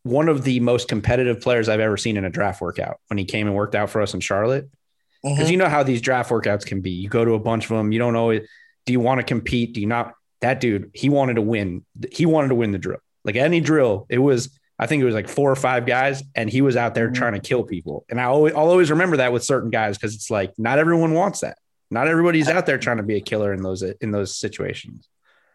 One 0.04 0.28
of 0.28 0.44
the 0.44 0.60
most 0.60 0.88
competitive 0.90 1.40
players 1.42 1.70
I've 1.70 1.80
ever 1.80 1.96
seen 1.98 2.18
in 2.18 2.26
a 2.26 2.30
draft 2.30 2.60
workout 2.62 3.00
when 3.08 3.18
he 3.18 3.26
came 3.26 3.48
and 3.48 3.56
worked 3.56 3.76
out 3.76 3.90
for 3.90 4.02
us 4.02 4.14
in 4.14 4.20
Charlotte. 4.20 4.70
Because 5.24 5.48
Mhm. 5.48 5.52
you 5.52 5.58
know 5.58 5.70
how 5.70 5.84
these 5.84 6.02
draft 6.02 6.30
workouts 6.32 6.66
can 6.66 6.82
be. 6.82 6.92
You 6.92 7.08
go 7.08 7.24
to 7.24 7.34
a 7.36 7.40
bunch 7.40 7.66
of 7.66 7.78
them. 7.78 7.92
You 7.94 8.00
don't 8.00 8.16
always. 8.18 8.42
Do 8.86 8.92
you 8.92 9.00
want 9.00 9.20
to 9.20 9.24
compete? 9.24 9.74
Do 9.74 9.80
you 9.82 9.88
not? 9.88 10.14
That 10.44 10.60
dude, 10.60 10.92
he 10.94 11.10
wanted 11.10 11.36
to 11.36 11.42
win. 11.42 11.84
He 12.12 12.26
wanted 12.28 12.50
to 12.50 12.56
win 12.56 12.72
the 12.72 12.78
drill. 12.78 13.00
Like 13.26 13.36
any 13.36 13.60
drill, 13.60 14.06
it 14.10 14.20
was. 14.20 14.58
I 14.78 14.88
think 14.88 15.02
it 15.02 15.06
was 15.06 15.16
like 15.16 15.30
four 15.30 15.50
or 15.52 15.56
five 15.56 15.86
guys, 15.86 16.22
and 16.36 16.50
he 16.50 16.62
was 16.62 16.76
out 16.76 16.94
there 16.96 17.10
Mhm. 17.10 17.14
trying 17.16 17.34
to 17.34 17.40
kill 17.40 17.64
people. 17.64 18.06
And 18.10 18.20
I 18.20 18.26
always, 18.26 18.54
I'll 18.54 18.70
always 18.70 18.90
remember 18.92 19.18
that 19.18 19.32
with 19.32 19.44
certain 19.44 19.70
guys 19.70 19.98
because 19.98 20.16
it's 20.16 20.30
like 20.30 20.52
not 20.58 20.80
everyone 20.80 21.14
wants 21.14 21.40
that. 21.42 21.58
Not 21.92 22.08
everybody's 22.08 22.50
out 22.50 22.66
there 22.66 22.78
trying 22.78 22.98
to 22.98 23.04
be 23.04 23.16
a 23.16 23.22
killer 23.22 23.54
in 23.54 23.62
those 23.62 23.82
in 23.84 24.12
those 24.12 24.36
situations. 24.38 25.08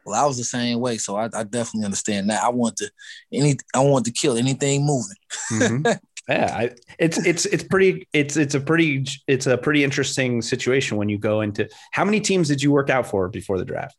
Well, 0.07 0.15
I 0.19 0.27
was 0.27 0.39
the 0.39 0.45
same 0.45 0.81
way, 0.81 0.97
so 0.97 1.17
I, 1.17 1.25
I 1.35 1.43
definitely 1.43 1.85
understand 1.85 2.31
that. 2.31 2.43
I 2.43 2.49
want 2.49 2.77
to 2.79 2.91
any 3.33 3.57
I 3.75 3.81
want 3.81 4.07
to 4.07 4.13
kill 4.13 4.39
anything 4.39 4.87
moving. 4.87 5.17
Mhm. 5.53 5.99
yeah, 6.29 6.55
I, 6.57 6.71
it's 6.99 7.19
it's 7.27 7.45
it's 7.45 7.65
pretty 7.65 8.09
it's 8.15 8.37
it's 8.39 8.55
a 8.55 8.61
pretty 8.61 9.05
it's 9.27 9.47
a 9.47 9.59
pretty 9.59 9.85
interesting 9.85 10.41
situation 10.41 10.97
when 10.97 11.09
you 11.11 11.19
go 11.19 11.43
into 11.43 11.69
how 11.91 12.05
many 12.07 12.21
teams 12.21 12.49
did 12.49 12.63
you 12.63 12.71
work 12.73 12.89
out 12.89 13.07
for 13.07 13.29
before 13.29 13.59
the 13.59 13.65
draft? 13.67 13.97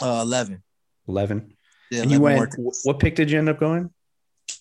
Uh, 0.00 0.20
Eleven. 0.22 0.62
Eleven. 1.08 1.52
Yeah, 1.90 2.02
and 2.02 2.10
you 2.10 2.20
went. 2.20 2.54
What 2.84 2.98
pick 2.98 3.14
did 3.14 3.30
you 3.30 3.38
end 3.38 3.48
up 3.48 3.58
going? 3.58 3.90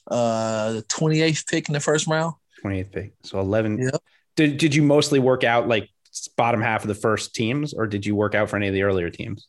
uh 0.10 0.73
the 0.73 0.84
28th 0.84 1.47
pick 1.47 1.69
in 1.69 1.73
the 1.73 1.80
first 1.80 2.08
round. 2.08 2.34
Twenty 2.62 2.80
eighth 2.80 2.91
pick. 2.91 3.13
So 3.23 3.39
eleven. 3.39 3.78
Yep. 3.78 4.02
Did 4.36 4.58
did 4.58 4.76
you 4.76 4.82
mostly 4.82 5.19
work 5.19 5.43
out 5.43 5.67
like 5.67 5.89
bottom 6.36 6.62
half 6.62 6.84
of 6.84 6.88
the 6.88 6.95
first 6.95 7.36
teams, 7.36 7.73
or 7.73 7.88
did 7.88 8.06
you 8.06 8.15
work 8.15 8.34
out 8.34 8.50
for 8.50 8.56
any 8.56 8.67
of 8.67 8.73
the 8.73 8.84
earlier 8.84 9.10
teams? 9.10 9.47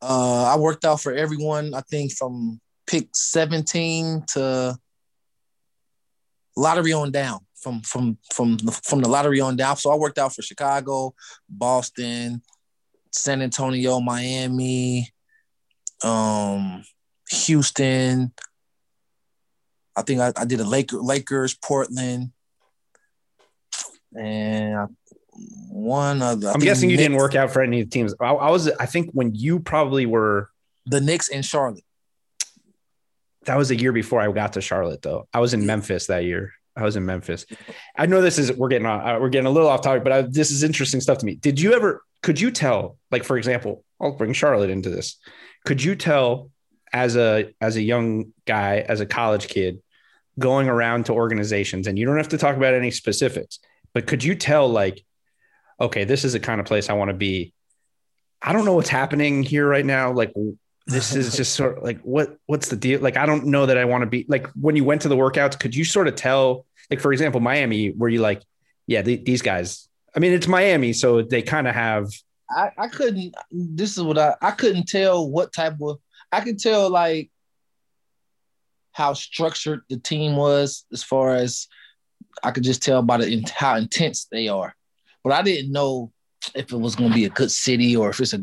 Uh, 0.00 0.44
I 0.44 0.56
worked 0.56 0.84
out 0.84 1.00
for 1.00 1.12
everyone. 1.12 1.74
I 1.74 1.80
think 1.82 2.12
from 2.12 2.60
pick 2.86 3.08
17 3.12 4.24
to 4.28 4.76
lottery 6.56 6.92
on 6.92 7.10
down. 7.10 7.40
From 7.56 7.80
from 7.80 8.18
from 8.32 8.56
the, 8.58 8.72
from 8.84 9.00
the 9.00 9.08
lottery 9.08 9.40
on 9.40 9.56
down. 9.56 9.76
So 9.76 9.90
I 9.90 9.96
worked 9.96 10.18
out 10.18 10.34
for 10.34 10.42
Chicago, 10.42 11.14
Boston, 11.48 12.42
San 13.16 13.42
Antonio, 13.42 14.00
Miami, 14.00 15.10
um, 16.04 16.84
Houston. 17.30 18.32
I 19.96 20.02
think 20.02 20.20
I, 20.20 20.32
I 20.36 20.44
did 20.44 20.60
a 20.60 20.64
Laker, 20.64 20.98
Lakers, 20.98 21.54
Portland, 21.54 22.30
and 24.16 24.76
I- 24.76 24.86
one 25.68 26.22
other. 26.22 26.48
I 26.48 26.52
I'm 26.52 26.60
guessing 26.60 26.88
you 26.88 26.96
didn't 26.96 27.18
work 27.18 27.34
out 27.34 27.50
for 27.50 27.60
any 27.60 27.80
of 27.82 27.86
the 27.88 27.90
teams. 27.90 28.14
I, 28.20 28.28
I 28.28 28.50
was. 28.50 28.68
I 28.80 28.86
think 28.86 29.10
when 29.12 29.34
you 29.34 29.60
probably 29.60 30.06
were. 30.06 30.48
the 30.86 31.00
Knicks 31.00 31.28
and 31.28 31.44
Charlotte. 31.44 31.84
That 33.44 33.56
was 33.58 33.70
a 33.70 33.76
year 33.76 33.92
before 33.92 34.20
I 34.20 34.32
got 34.32 34.54
to 34.54 34.60
Charlotte, 34.60 35.02
though. 35.02 35.28
I 35.34 35.40
was 35.40 35.52
in 35.54 35.66
Memphis 35.66 36.06
that 36.06 36.24
year. 36.24 36.52
I 36.74 36.82
was 36.84 36.96
in 36.96 37.04
Memphis. 37.06 37.44
I 37.96 38.06
know 38.06 38.20
this 38.22 38.38
is 38.38 38.50
we're 38.52 38.68
getting 38.68 38.86
on. 38.86 39.06
Uh, 39.06 39.20
we're 39.20 39.28
getting 39.28 39.46
a 39.46 39.50
little 39.50 39.68
off 39.68 39.82
topic, 39.82 40.02
but 40.04 40.12
I, 40.12 40.22
this 40.22 40.50
is 40.50 40.62
interesting 40.62 41.00
stuff 41.00 41.18
to 41.18 41.26
me. 41.26 41.34
Did 41.36 41.60
you 41.60 41.74
ever? 41.74 42.02
Could 42.22 42.40
you 42.40 42.50
tell? 42.50 42.98
Like 43.10 43.24
for 43.24 43.36
example, 43.38 43.84
I'll 44.00 44.12
bring 44.12 44.32
Charlotte 44.32 44.70
into 44.70 44.90
this. 44.90 45.18
Could 45.64 45.82
you 45.82 45.94
tell 45.94 46.50
as 46.92 47.16
a 47.16 47.52
as 47.60 47.76
a 47.76 47.82
young 47.82 48.32
guy, 48.46 48.78
as 48.78 49.00
a 49.00 49.06
college 49.06 49.48
kid, 49.48 49.82
going 50.38 50.68
around 50.68 51.06
to 51.06 51.12
organizations, 51.12 51.86
and 51.86 51.98
you 51.98 52.06
don't 52.06 52.16
have 52.16 52.28
to 52.30 52.38
talk 52.38 52.56
about 52.56 52.74
any 52.74 52.90
specifics, 52.90 53.58
but 53.94 54.06
could 54.06 54.22
you 54.22 54.34
tell 54.34 54.68
like, 54.68 55.04
okay, 55.80 56.04
this 56.04 56.24
is 56.24 56.32
the 56.32 56.40
kind 56.40 56.60
of 56.60 56.66
place 56.66 56.88
I 56.88 56.94
want 56.94 57.10
to 57.10 57.16
be. 57.16 57.52
I 58.42 58.52
don't 58.52 58.64
know 58.64 58.74
what's 58.74 58.90
happening 58.90 59.42
here 59.42 59.66
right 59.66 59.84
now. 59.84 60.12
Like 60.12 60.32
this 60.86 61.14
is 61.14 61.36
just 61.36 61.54
sort 61.54 61.78
of 61.78 61.84
like 61.84 62.00
what 62.02 62.38
what's 62.46 62.68
the 62.68 62.76
deal 62.76 63.00
like 63.00 63.16
i 63.16 63.26
don't 63.26 63.44
know 63.44 63.66
that 63.66 63.76
i 63.76 63.84
want 63.84 64.02
to 64.02 64.06
be 64.06 64.24
like 64.28 64.46
when 64.50 64.76
you 64.76 64.84
went 64.84 65.02
to 65.02 65.08
the 65.08 65.16
workouts 65.16 65.58
could 65.58 65.74
you 65.74 65.84
sort 65.84 66.06
of 66.06 66.14
tell 66.14 66.64
like 66.90 67.00
for 67.00 67.12
example 67.12 67.40
miami 67.40 67.90
were 67.90 68.08
you 68.08 68.20
like 68.20 68.42
yeah 68.86 69.02
the, 69.02 69.16
these 69.16 69.42
guys 69.42 69.88
i 70.16 70.20
mean 70.20 70.32
it's 70.32 70.48
miami 70.48 70.92
so 70.92 71.22
they 71.22 71.42
kind 71.42 71.68
of 71.68 71.74
have 71.74 72.08
I, 72.48 72.70
I 72.78 72.88
couldn't 72.88 73.34
this 73.50 73.96
is 73.96 74.02
what 74.02 74.18
I 74.18 74.36
I 74.40 74.52
couldn't 74.52 74.86
tell 74.86 75.28
what 75.28 75.52
type 75.52 75.78
of 75.82 75.98
I 76.30 76.40
could 76.42 76.58
tell 76.58 76.90
like 76.90 77.30
how 78.92 79.12
structured 79.12 79.82
the 79.90 79.98
team 79.98 80.36
was 80.36 80.86
as 80.92 81.02
far 81.02 81.34
as 81.34 81.68
I 82.42 82.50
could 82.50 82.64
just 82.64 82.82
tell 82.82 83.02
by 83.02 83.18
the 83.18 83.52
how 83.54 83.76
intense 83.76 84.26
they 84.30 84.48
are. 84.48 84.74
But 85.22 85.34
I 85.34 85.42
didn't 85.42 85.72
know 85.72 86.12
if 86.54 86.72
it 86.72 86.76
was 86.76 86.96
going 86.96 87.10
to 87.10 87.14
be 87.14 87.24
a 87.24 87.30
good 87.30 87.50
city 87.50 87.96
or 87.96 88.10
if 88.10 88.20
it's 88.20 88.32
a 88.32 88.42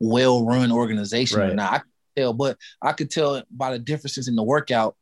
well-run 0.00 0.72
organization 0.72 1.40
or 1.40 1.54
not. 1.54 1.72
I 1.72 1.78
could 1.78 1.90
tell, 2.16 2.32
but 2.32 2.58
I 2.82 2.92
could 2.92 3.10
tell 3.10 3.42
by 3.50 3.72
the 3.72 3.78
differences 3.78 4.28
in 4.28 4.34
the 4.34 4.42
workout, 4.42 4.96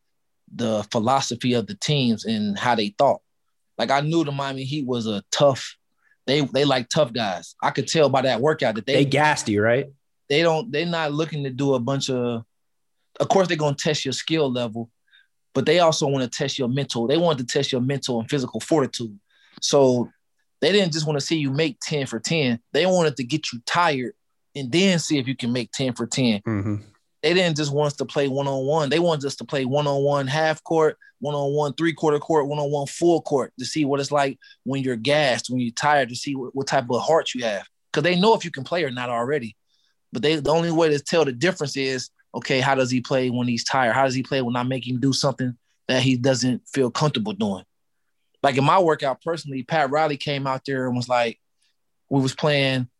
the 0.55 0.83
philosophy 0.91 1.55
of 1.55 1.67
the 1.67 1.77
teams 1.77 2.25
and 2.25 2.59
how 2.59 2.75
they 2.75 2.95
thought. 2.99 3.23
Like 3.79 3.91
I 3.91 4.01
knew 4.01 4.25
the 4.25 4.33
Miami 4.33 4.65
Heat 4.65 4.87
was 4.87 5.07
a 5.07 5.25
tough 5.31 5.77
they 6.27 6.41
they 6.41 6.65
like 6.65 6.89
tough 6.89 7.13
guys. 7.13 7.55
I 7.63 7.71
could 7.71 7.89
tell 7.89 8.09
by 8.09 8.23
that 8.23 8.41
workout 8.41 8.75
that 8.77 8.87
they, 8.87 8.95
they 8.95 9.05
gassed 9.05 9.49
you 9.49 9.63
right 9.63 9.87
they 10.29 10.43
don't 10.43 10.73
they're 10.73 10.87
not 10.87 11.13
looking 11.13 11.45
to 11.45 11.51
do 11.51 11.75
a 11.75 11.79
bunch 11.79 12.09
of 12.09 12.45
of 13.21 13.29
course 13.29 13.47
they're 13.47 13.57
gonna 13.57 13.77
test 13.77 14.05
your 14.05 14.13
skill 14.13 14.51
level, 14.51 14.91
but 15.53 15.67
they 15.67 15.81
also 15.81 16.07
want 16.07 16.25
to 16.25 16.39
test 16.39 16.59
your 16.59 16.69
mental. 16.69 17.07
They 17.07 17.17
want 17.19 17.39
to 17.39 17.45
test 17.45 17.73
your 17.73 17.81
mental 17.81 18.21
and 18.21 18.29
physical 18.29 18.61
fortitude. 18.61 19.19
So 19.61 20.11
they 20.61 20.73
didn't 20.73 20.93
just 20.93 21.07
want 21.07 21.19
to 21.21 21.25
see 21.25 21.37
you 21.37 21.51
make 21.51 21.79
10 21.81 22.07
for 22.07 22.19
10. 22.19 22.59
They 22.73 22.87
wanted 22.87 23.17
to 23.19 23.25
get 23.25 23.53
you 23.53 23.61
tired 23.67 24.15
and 24.57 24.73
then 24.73 24.99
see 24.99 25.19
if 25.19 25.29
you 25.29 25.37
can 25.37 25.53
make 25.53 25.71
10 25.73 25.93
for 25.93 26.07
10 26.07 26.41
Mhm. 26.41 26.83
They 27.25 27.33
didn't 27.33 27.57
just 27.57 27.73
want 27.73 27.87
us 27.87 27.97
to 27.97 28.05
play 28.05 28.29
one 28.29 28.47
on 28.47 28.67
one. 28.67 28.91
They 28.91 28.99
wanted 28.99 29.25
us 29.25 29.37
to 29.37 29.47
play 29.47 29.65
one 29.65 29.87
on 29.87 30.03
one 30.03 30.27
half 30.27 30.63
court, 30.63 30.99
one 31.21 31.35
on 31.35 31.55
one 31.55 31.73
three 31.73 31.95
quarter 31.95 32.19
court, 32.19 32.49
one 32.49 32.59
on 32.59 32.71
one 32.71 32.87
full 32.87 33.23
court 33.23 33.51
to 33.59 33.65
see 33.65 33.87
what 33.87 33.99
it's 33.99 34.13
like 34.13 34.39
when 34.65 34.83
you're 34.83 34.95
gassed, 34.95 35.49
when 35.49 35.59
you're 35.59 35.73
tired, 35.73 36.11
to 36.11 36.17
see 36.17 36.37
what, 36.37 36.55
what 36.55 36.67
type 36.67 36.85
of 36.91 37.01
heart 37.01 37.33
you 37.33 37.43
have. 37.43 37.67
Because 37.91 38.03
they 38.03 38.21
know 38.21 38.35
if 38.35 38.45
you 38.45 38.51
can 38.51 38.63
play 38.63 38.85
or 38.85 38.91
not 38.91 39.09
already. 39.09 39.57
But 40.13 40.21
they 40.21 40.37
the 40.37 40.51
only 40.51 40.71
way 40.71 40.91
to 40.91 40.99
tell 40.99 41.25
the 41.25 41.33
difference 41.33 41.79
is 41.79 42.11
okay, 42.35 42.61
how 42.61 42.75
does 42.75 42.91
he 42.91 43.01
play 43.01 43.31
when 43.31 43.49
he's 43.49 43.65
tired? 43.65 43.95
How 43.95 44.05
does 44.05 44.15
he 44.15 44.23
play 44.23 44.43
when 44.43 44.57
I 44.57 44.63
make 44.63 44.87
him 44.87 45.01
do 45.01 45.15
something 45.15 45.57
that 45.89 46.03
he 46.03 46.19
doesn't 46.19 46.69
feel 46.69 46.91
comfortable 46.91 47.33
doing? 47.33 47.65
Like 48.43 48.59
in 48.59 48.65
my 48.65 48.79
workout 48.81 49.23
personally, 49.23 49.63
Pat 49.63 49.89
Riley 49.91 50.19
came 50.19 50.47
out 50.47 50.61
there 50.67 50.87
and 50.87 50.95
was 50.95 51.09
like, 51.09 51.41
we 52.11 52.21
was 52.21 52.35
playing 52.35 52.91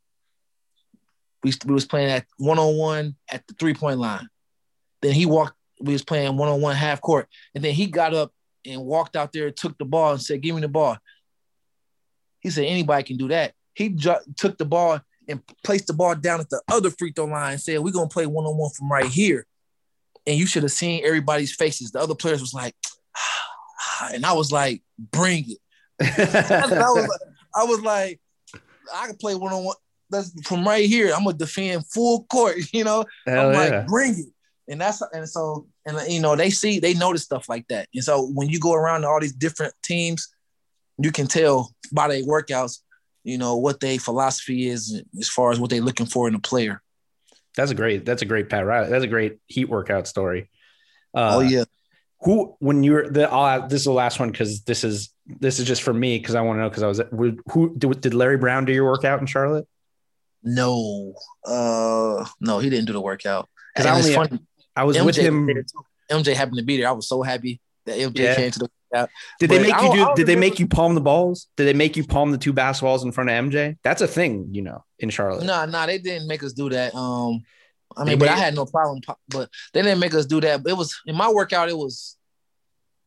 we, 1.45 1.53
we 1.67 1.75
was 1.75 1.85
playing 1.85 2.11
at 2.11 2.27
one 2.39 2.59
on 2.59 2.77
one 2.77 3.15
at 3.31 3.47
the 3.47 3.55
three 3.55 3.75
point 3.75 4.01
line. 4.01 4.29
Then 5.03 5.13
he 5.13 5.27
walked. 5.27 5.55
We 5.81 5.93
was 5.93 6.05
playing 6.05 6.37
one 6.37 6.49
on 6.49 6.61
one 6.61 6.75
half 6.75 7.01
court, 7.01 7.29
and 7.55 7.63
then 7.63 7.75
he 7.75 7.87
got 7.87 8.15
up 8.15 8.33
and 8.65 8.83
walked 8.83 9.17
out 9.17 9.33
there, 9.33 9.51
took 9.51 9.77
the 9.77 9.85
ball, 9.85 10.13
and 10.13 10.23
said, 10.23 10.41
"Give 10.41 10.55
me 10.55 10.63
the 10.63 10.69
ball." 10.69 10.97
He 12.41 12.51
said, 12.51 12.65
"Anybody 12.65 13.03
can 13.05 13.17
do 13.19 13.29
that." 13.29 13.53
He 13.75 13.91
ju- 13.91 14.17
took 14.37 14.57
the 14.57 14.65
ball 14.65 15.01
and 15.29 15.43
placed 15.63 15.87
the 15.87 15.93
ball 15.93 16.15
down 16.15 16.41
at 16.41 16.49
the 16.49 16.63
other 16.69 16.91
free 16.91 17.13
throw 17.13 17.27
line 17.27 17.53
and 17.53 17.61
said, 17.61 17.81
"We're 17.81 17.93
gonna 17.93 18.09
play 18.09 18.27
one 18.27 18.47
on 18.47 18.57
one 18.57 18.71
from 18.71 18.91
right 18.91 19.11
here." 19.11 19.47
And 20.27 20.39
you 20.39 20.47
should 20.47 20.63
have 20.63 20.73
seen 20.73 21.05
everybody's 21.05 21.55
faces. 21.55 21.91
The 21.91 22.01
other 22.01 22.15
players 22.15 22.41
was 22.41 22.55
like, 22.55 22.75
and 24.15 24.25
I 24.25 24.33
was 24.33 24.51
like, 24.51 24.83
"Bring 24.99 25.45
it." 25.51 25.59
I 26.01 26.67
was 26.67 27.09
like, 27.09 27.21
I 27.55 27.65
was 27.65 27.81
like, 27.83 28.21
I 28.95 29.07
can 29.07 29.17
play 29.17 29.35
one 29.35 29.53
on 29.53 29.65
one. 29.65 29.77
That's 30.15 30.33
from 30.49 30.67
right 30.67 30.87
here. 30.87 31.13
I'm 31.15 31.25
gonna 31.25 31.37
defend 31.37 31.87
full 31.87 32.25
court. 32.25 32.57
You 32.73 32.85
know, 32.85 33.05
Hell 33.27 33.49
I'm 33.49 33.55
yeah. 33.55 33.79
like, 33.79 33.87
bring 33.87 34.13
it. 34.13 34.27
And 34.69 34.81
that's 34.81 35.03
and 35.13 35.29
so 35.29 35.67
and 35.87 35.99
you 36.11 36.21
know 36.21 36.37
they 36.37 36.51
see 36.51 36.79
they 36.79 36.95
notice 36.95 37.23
stuff 37.23 37.49
like 37.49 37.69
that. 37.69 37.89
And 37.95 38.03
so 38.03 38.27
when 38.33 38.49
you 38.49 38.59
go 38.59 38.73
around 38.73 39.03
to 39.03 39.09
all 39.09 39.21
these 39.21 39.35
different 39.35 39.75
teams, 39.83 40.35
you 40.99 41.13
can 41.13 41.27
tell 41.27 41.75
by 41.93 42.09
their 42.09 42.23
workouts, 42.23 42.79
you 43.25 43.39
know 43.39 43.57
what 43.57 43.81
their 43.81 43.99
philosophy 43.99 44.69
is 44.69 45.03
as 45.19 45.29
far 45.29 45.51
as 45.51 45.59
what 45.59 45.71
they're 45.71 45.81
looking 45.81 46.07
for 46.07 46.29
in 46.29 46.35
a 46.35 46.41
player. 46.41 46.81
that's 47.57 47.71
a 47.71 47.75
great 47.75 48.05
that's 48.05 48.23
a 48.23 48.27
great 48.27 48.49
pat 48.49 48.65
Riley. 48.67 48.91
that's 48.91 49.05
a 49.05 49.09
great 49.09 49.39
heat 49.47 49.69
workout 49.69 50.07
story 50.07 50.51
uh, 51.15 51.37
oh 51.37 51.41
yeah, 51.41 51.65
who 52.21 52.57
when 52.59 52.83
you're 52.83 53.09
the 53.09 53.31
I'll, 53.31 53.67
this 53.69 53.81
is 53.81 53.85
the 53.85 53.93
last 53.93 54.21
one 54.21 54.31
because 54.31 54.63
this 54.63 54.85
is 54.85 55.11
this 55.27 55.59
is 55.59 55.67
just 55.67 55.83
for 55.83 55.95
me 55.95 56.19
because 56.19 56.35
i 56.35 56.41
want 56.41 56.59
to 56.59 56.63
know 56.63 56.69
because 56.69 56.83
i 56.83 56.87
was 56.87 57.01
who, 57.11 57.39
who 57.51 57.75
did, 57.77 58.01
did 58.01 58.15
larry 58.15 58.37
brown 58.37 58.65
do 58.65 58.73
your 58.73 58.85
workout 58.85 59.21
in 59.21 59.27
charlotte 59.27 59.67
no, 60.45 61.15
uh, 61.45 62.25
no, 62.41 62.59
he 62.59 62.71
didn't 62.71 62.87
do 62.87 62.93
the 62.93 63.01
workout. 63.01 63.49
'Cause 63.77 63.87
And 63.87 63.95
I 63.95 63.99
only- 63.99 64.15
funny. 64.15 64.39
i 64.77 64.85
was 64.85 64.97
MJ 64.97 65.05
with 65.07 65.17
him. 65.17 65.49
MJ 66.11 66.35
happened 66.35 66.59
to 66.59 66.65
be 66.65 66.77
there. 66.77 66.89
I 66.89 66.93
was 66.93 67.09
so 67.09 67.23
happy 67.23 67.61
that 67.87 67.99
MJ 67.99 68.23
Yeah. 68.25 68.35
came 68.37 68.51
to 68.51 68.59
the 68.61 68.71
workout. 68.93 69.11
Did 69.41 69.51
they 69.51 69.59
make 69.63 69.75
you 69.83 69.93
do? 69.95 70.13
Did 70.17 70.27
they 70.27 70.37
make 70.37 70.59
you 70.61 70.67
palm 70.69 70.95
the 70.95 71.01
balls? 71.01 71.49
Did 71.57 71.65
they 71.65 71.73
make 71.73 71.97
you 71.97 72.05
palm 72.07 72.31
the 72.31 72.39
two 72.39 72.53
basketballs 72.53 73.03
in 73.03 73.11
front 73.13 73.31
of 73.31 73.35
MJ? 73.37 73.77
That's 73.83 74.03
a 74.03 74.07
thing, 74.07 74.49
you 74.53 74.63
know, 74.63 74.85
in 74.99 75.11
Charlotte. 75.11 75.45
No, 75.45 75.65
no, 75.65 75.87
they 75.87 75.99
didn't 75.99 76.29
make 76.29 76.43
us 76.45 76.53
do 76.53 76.69
that. 76.71 76.95
Um, 76.95 77.43
I 77.97 78.05
They 78.05 78.11
mean, 78.11 78.19
but 78.19 78.29
I 78.29 78.37
had 78.37 78.55
no 78.55 78.67
problem. 78.67 79.01
But 79.29 79.49
they 79.73 79.83
didn't 79.83 80.01
make 80.01 80.15
us 80.15 80.27
do 80.27 80.41
that. 80.43 80.61
It 80.67 80.77
was 80.77 80.95
in 81.07 81.17
my 81.17 81.31
workout. 81.31 81.69
It 81.69 81.77
was, 81.79 82.17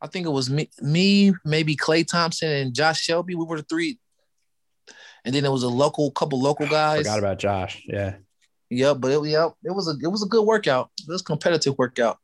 I 0.01 0.07
think 0.07 0.25
it 0.25 0.31
was 0.31 0.49
me, 0.49 0.69
me, 0.81 1.33
maybe 1.45 1.75
Klay 1.75 2.05
Thompson 2.07 2.49
and 2.49 2.73
Josh 2.73 3.05
Selby. 3.05 3.35
We 3.35 3.45
were 3.45 3.57
the 3.57 3.63
three, 3.63 3.99
and 5.27 5.35
then 5.35 5.43
there 5.43 5.51
was 5.51 5.63
a 5.63 5.69
local 5.69 6.09
couple 6.11 6.41
local 6.41 6.65
guys. 6.69 6.99
Forgot 6.99 7.19
about 7.19 7.37
Josh. 7.37 7.83
Yeah. 7.85 8.15
Yeah, 8.69 8.93
but 8.93 9.11
it, 9.11 9.29
yeah, 9.29 9.49
it 9.63 9.71
was 9.71 9.87
a 9.87 9.95
it 10.03 10.07
was 10.07 10.23
a 10.23 10.27
good 10.27 10.43
workout. 10.43 10.89
It 10.99 11.11
was 11.11 11.21
a 11.21 11.23
competitive 11.23 11.77
workout. 11.77 12.17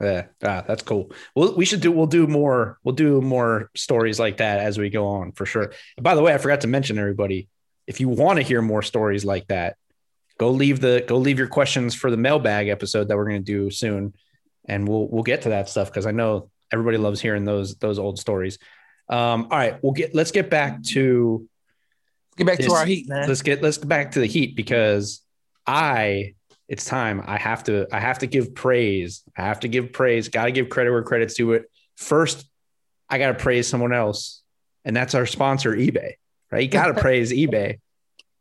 Yeah, 0.00 0.26
ah, 0.42 0.62
that's 0.66 0.82
cool. 0.82 1.10
Well, 1.34 1.54
we 1.54 1.64
should 1.64 1.80
do. 1.80 1.90
We'll 1.90 2.06
do 2.06 2.26
more. 2.26 2.78
We'll 2.84 2.94
do 2.94 3.22
more 3.22 3.70
stories 3.74 4.20
like 4.20 4.38
that 4.38 4.60
as 4.60 4.76
we 4.76 4.90
go 4.90 5.06
on 5.06 5.32
for 5.32 5.46
sure. 5.46 5.72
And 5.96 6.04
by 6.04 6.14
the 6.14 6.20
way, 6.20 6.34
I 6.34 6.38
forgot 6.38 6.62
to 6.62 6.66
mention 6.66 6.98
everybody. 6.98 7.48
If 7.86 8.00
you 8.00 8.08
want 8.10 8.38
to 8.38 8.42
hear 8.42 8.60
more 8.60 8.82
stories 8.82 9.24
like 9.24 9.46
that, 9.46 9.76
go 10.38 10.50
leave 10.50 10.80
the 10.80 11.02
go 11.06 11.16
leave 11.16 11.38
your 11.38 11.48
questions 11.48 11.94
for 11.94 12.10
the 12.10 12.18
mailbag 12.18 12.68
episode 12.68 13.08
that 13.08 13.16
we're 13.16 13.28
going 13.28 13.42
to 13.42 13.52
do 13.52 13.70
soon, 13.70 14.12
and 14.66 14.86
we'll 14.86 15.08
we'll 15.08 15.22
get 15.22 15.42
to 15.42 15.50
that 15.50 15.70
stuff 15.70 15.88
because 15.88 16.04
I 16.04 16.10
know 16.10 16.50
everybody 16.70 16.98
loves 16.98 17.22
hearing 17.22 17.46
those 17.46 17.76
those 17.76 17.98
old 17.98 18.18
stories. 18.18 18.58
Um, 19.08 19.44
all 19.50 19.58
right, 19.58 19.82
we'll 19.82 19.94
get 19.94 20.14
let's 20.14 20.30
get 20.30 20.50
back 20.50 20.82
to 20.88 21.48
Get 22.36 22.46
back 22.46 22.58
to 22.58 22.72
our 22.72 22.84
heat, 22.84 23.08
man. 23.08 23.28
let's 23.28 23.42
get 23.42 23.62
let's 23.62 23.78
get 23.78 23.88
back 23.88 24.12
to 24.12 24.20
the 24.20 24.26
heat 24.26 24.56
because 24.56 25.22
I 25.66 26.34
it's 26.68 26.84
time. 26.84 27.22
I 27.24 27.38
have 27.38 27.64
to 27.64 27.86
I 27.92 28.00
have 28.00 28.18
to 28.20 28.26
give 28.26 28.54
praise. 28.54 29.22
I 29.36 29.42
have 29.42 29.60
to 29.60 29.68
give 29.68 29.92
praise. 29.92 30.28
Got 30.28 30.46
to 30.46 30.52
give 30.52 30.68
credit 30.68 30.90
where 30.90 31.02
credit's 31.02 31.34
due. 31.34 31.52
It 31.52 31.70
first. 31.96 32.46
I 33.08 33.18
got 33.18 33.28
to 33.28 33.34
praise 33.34 33.68
someone 33.68 33.92
else, 33.92 34.42
and 34.84 34.96
that's 34.96 35.14
our 35.14 35.26
sponsor, 35.26 35.74
eBay. 35.74 36.14
Right? 36.50 36.62
You 36.62 36.68
got 36.68 36.86
to 36.86 36.94
praise 37.00 37.32
eBay 37.32 37.78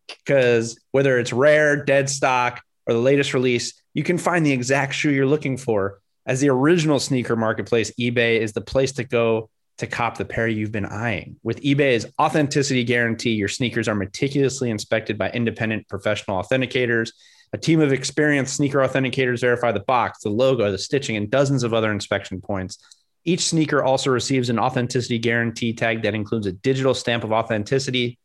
because 0.07 0.79
whether 0.91 1.19
it's 1.19 1.31
rare, 1.31 1.83
dead 1.83 2.09
stock, 2.09 2.61
or 2.87 2.93
the 2.93 2.99
latest 2.99 3.33
release, 3.33 3.81
you 3.93 4.03
can 4.03 4.17
find 4.17 4.45
the 4.45 4.51
exact 4.51 4.93
shoe 4.93 5.11
you're 5.11 5.25
looking 5.25 5.57
for. 5.57 5.99
As 6.25 6.41
the 6.41 6.49
original 6.49 6.99
sneaker 6.99 7.35
marketplace, 7.35 7.91
eBay 7.99 8.39
is 8.39 8.53
the 8.53 8.61
place 8.61 8.93
to 8.93 9.03
go 9.03 9.49
to 9.77 9.87
cop 9.87 10.17
the 10.17 10.25
pair 10.25 10.47
you've 10.47 10.71
been 10.71 10.85
eyeing. 10.85 11.35
With 11.43 11.61
eBay's 11.61 12.05
authenticity 12.19 12.83
guarantee, 12.83 13.31
your 13.31 13.47
sneakers 13.47 13.87
are 13.87 13.95
meticulously 13.95 14.69
inspected 14.69 15.17
by 15.17 15.29
independent 15.31 15.87
professional 15.89 16.41
authenticators. 16.41 17.11
A 17.51 17.57
team 17.57 17.81
of 17.81 17.91
experienced 17.91 18.55
sneaker 18.55 18.79
authenticators 18.79 19.41
verify 19.41 19.71
the 19.71 19.81
box, 19.81 20.21
the 20.21 20.29
logo, 20.29 20.71
the 20.71 20.77
stitching, 20.77 21.17
and 21.17 21.29
dozens 21.29 21.63
of 21.63 21.73
other 21.73 21.91
inspection 21.91 22.39
points. 22.41 22.77
Each 23.25 23.45
sneaker 23.45 23.83
also 23.83 24.11
receives 24.11 24.49
an 24.49 24.59
authenticity 24.59 25.17
guarantee 25.19 25.73
tag 25.73 26.03
that 26.03 26.15
includes 26.15 26.47
a 26.47 26.51
digital 26.53 26.93
stamp 26.93 27.23
of 27.23 27.31
authenticity, 27.33 28.19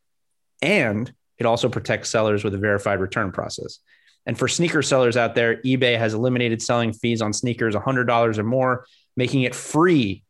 and 0.63 1.13
it 1.39 1.47
also 1.47 1.69
protects 1.69 2.11
sellers 2.11 2.45
with 2.45 2.55
a 2.55 2.59
verified 2.59 3.01
return 3.01 3.33
process. 3.33 3.79
And 4.27 4.39
for 4.39 4.47
sneaker 4.47 4.83
sellers 4.83 5.17
out 5.17 5.35
there, 5.35 5.57
eBay 5.63 5.99
has 5.99 6.13
eliminated 6.13 6.61
selling 6.61 6.93
fees 6.93 7.23
on 7.23 7.33
sneakers 7.33 7.75
$100 7.75 8.39
or 8.39 8.43
more, 8.45 8.87
making 9.17 9.43
it 9.43 9.55
free 9.55 10.23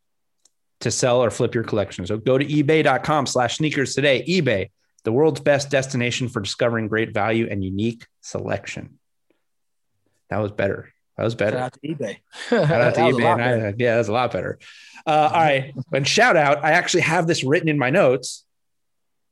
to 0.81 0.91
sell 0.91 1.23
or 1.23 1.31
flip 1.31 1.55
your 1.55 1.65
collection. 1.65 2.07
So 2.07 2.17
go 2.17 2.39
to 2.39 2.45
ebay.com 2.45 3.27
slash 3.27 3.57
sneakers 3.59 3.95
today. 3.95 4.25
eBay, 4.27 4.71
the 5.05 5.13
world's 5.13 5.41
best 5.41 5.71
destination 5.71 6.29
for 6.29 6.41
discovering 6.41 6.89
great 6.89 7.13
value 7.15 7.47
and 7.51 7.63
unique 7.65 8.07
selection. 8.21 8.99
That 10.31 10.39
was 10.39 10.53
better. 10.53 10.93
That 11.17 11.25
was 11.25 11.35
better. 11.35 11.57
Shout 11.59 11.63
out 11.65 11.73
to 11.75 11.81
eBay. 11.81 12.17
Shout 12.49 12.71
out 12.71 12.95
to 12.95 13.01
That 13.01 13.07
was 13.07 13.17
a 13.17 13.21
eBay. 13.21 13.25
lot 13.25 13.41
I, 13.41 13.75
yeah, 13.79 13.97
that's 13.97 14.09
a 14.09 14.13
lot 14.13 14.33
better. 14.33 14.59
Uh, 15.07 15.31
all 15.33 15.41
right. 15.41 15.75
And 15.93 16.07
shout 16.07 16.37
out, 16.37 16.65
I 16.65 16.73
actually 16.73 17.03
have 17.03 17.27
this 17.27 17.45
written 17.45 17.69
in 17.69 17.79
my 17.79 17.91
notes. 17.91 18.45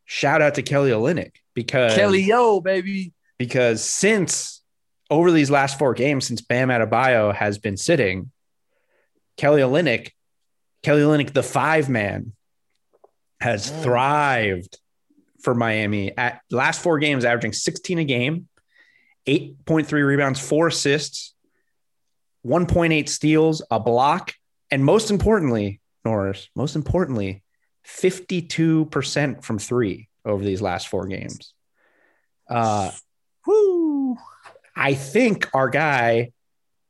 Shout 0.04 0.42
out 0.42 0.54
to 0.56 0.62
Kelly 0.62 0.90
Olynyk 0.90 1.32
because 1.54 1.94
Kelly 1.94 2.22
Yo, 2.22 2.60
baby. 2.60 3.12
because 3.38 3.84
since 3.84 4.62
over 5.10 5.30
these 5.32 5.50
last 5.50 5.78
four 5.78 5.94
games, 5.94 6.26
since 6.26 6.40
Bam 6.40 6.68
Adebayo 6.68 7.34
has 7.34 7.58
been 7.58 7.76
sitting, 7.76 8.30
Kelly 9.36 9.60
Olynyk, 9.62 10.10
Kelly 10.88 11.02
Olynyk, 11.02 11.34
the 11.34 11.42
five 11.42 11.90
man, 11.90 12.32
has 13.42 13.70
Mm. 13.70 13.82
thrived 13.82 14.78
for 15.42 15.54
Miami 15.54 16.16
at 16.16 16.40
last 16.50 16.80
four 16.80 16.98
games, 16.98 17.26
averaging 17.26 17.52
16 17.52 17.98
a 17.98 18.04
game, 18.04 18.48
8.3 19.26 20.02
rebounds, 20.02 20.40
four 20.40 20.68
assists, 20.68 21.34
1.8 22.42 23.10
steals, 23.10 23.62
a 23.70 23.78
block, 23.78 24.32
and 24.70 24.82
most 24.82 25.10
importantly, 25.10 25.82
Norris, 26.06 26.48
most 26.56 26.74
importantly, 26.74 27.42
52% 27.84 29.44
from 29.44 29.58
three 29.58 30.08
over 30.24 30.42
these 30.42 30.62
last 30.62 30.88
four 30.88 31.06
games. 31.06 31.52
Uh, 32.48 32.92
Woo. 33.46 34.16
I 34.74 34.94
think 34.94 35.54
our 35.54 35.68
guy, 35.68 36.32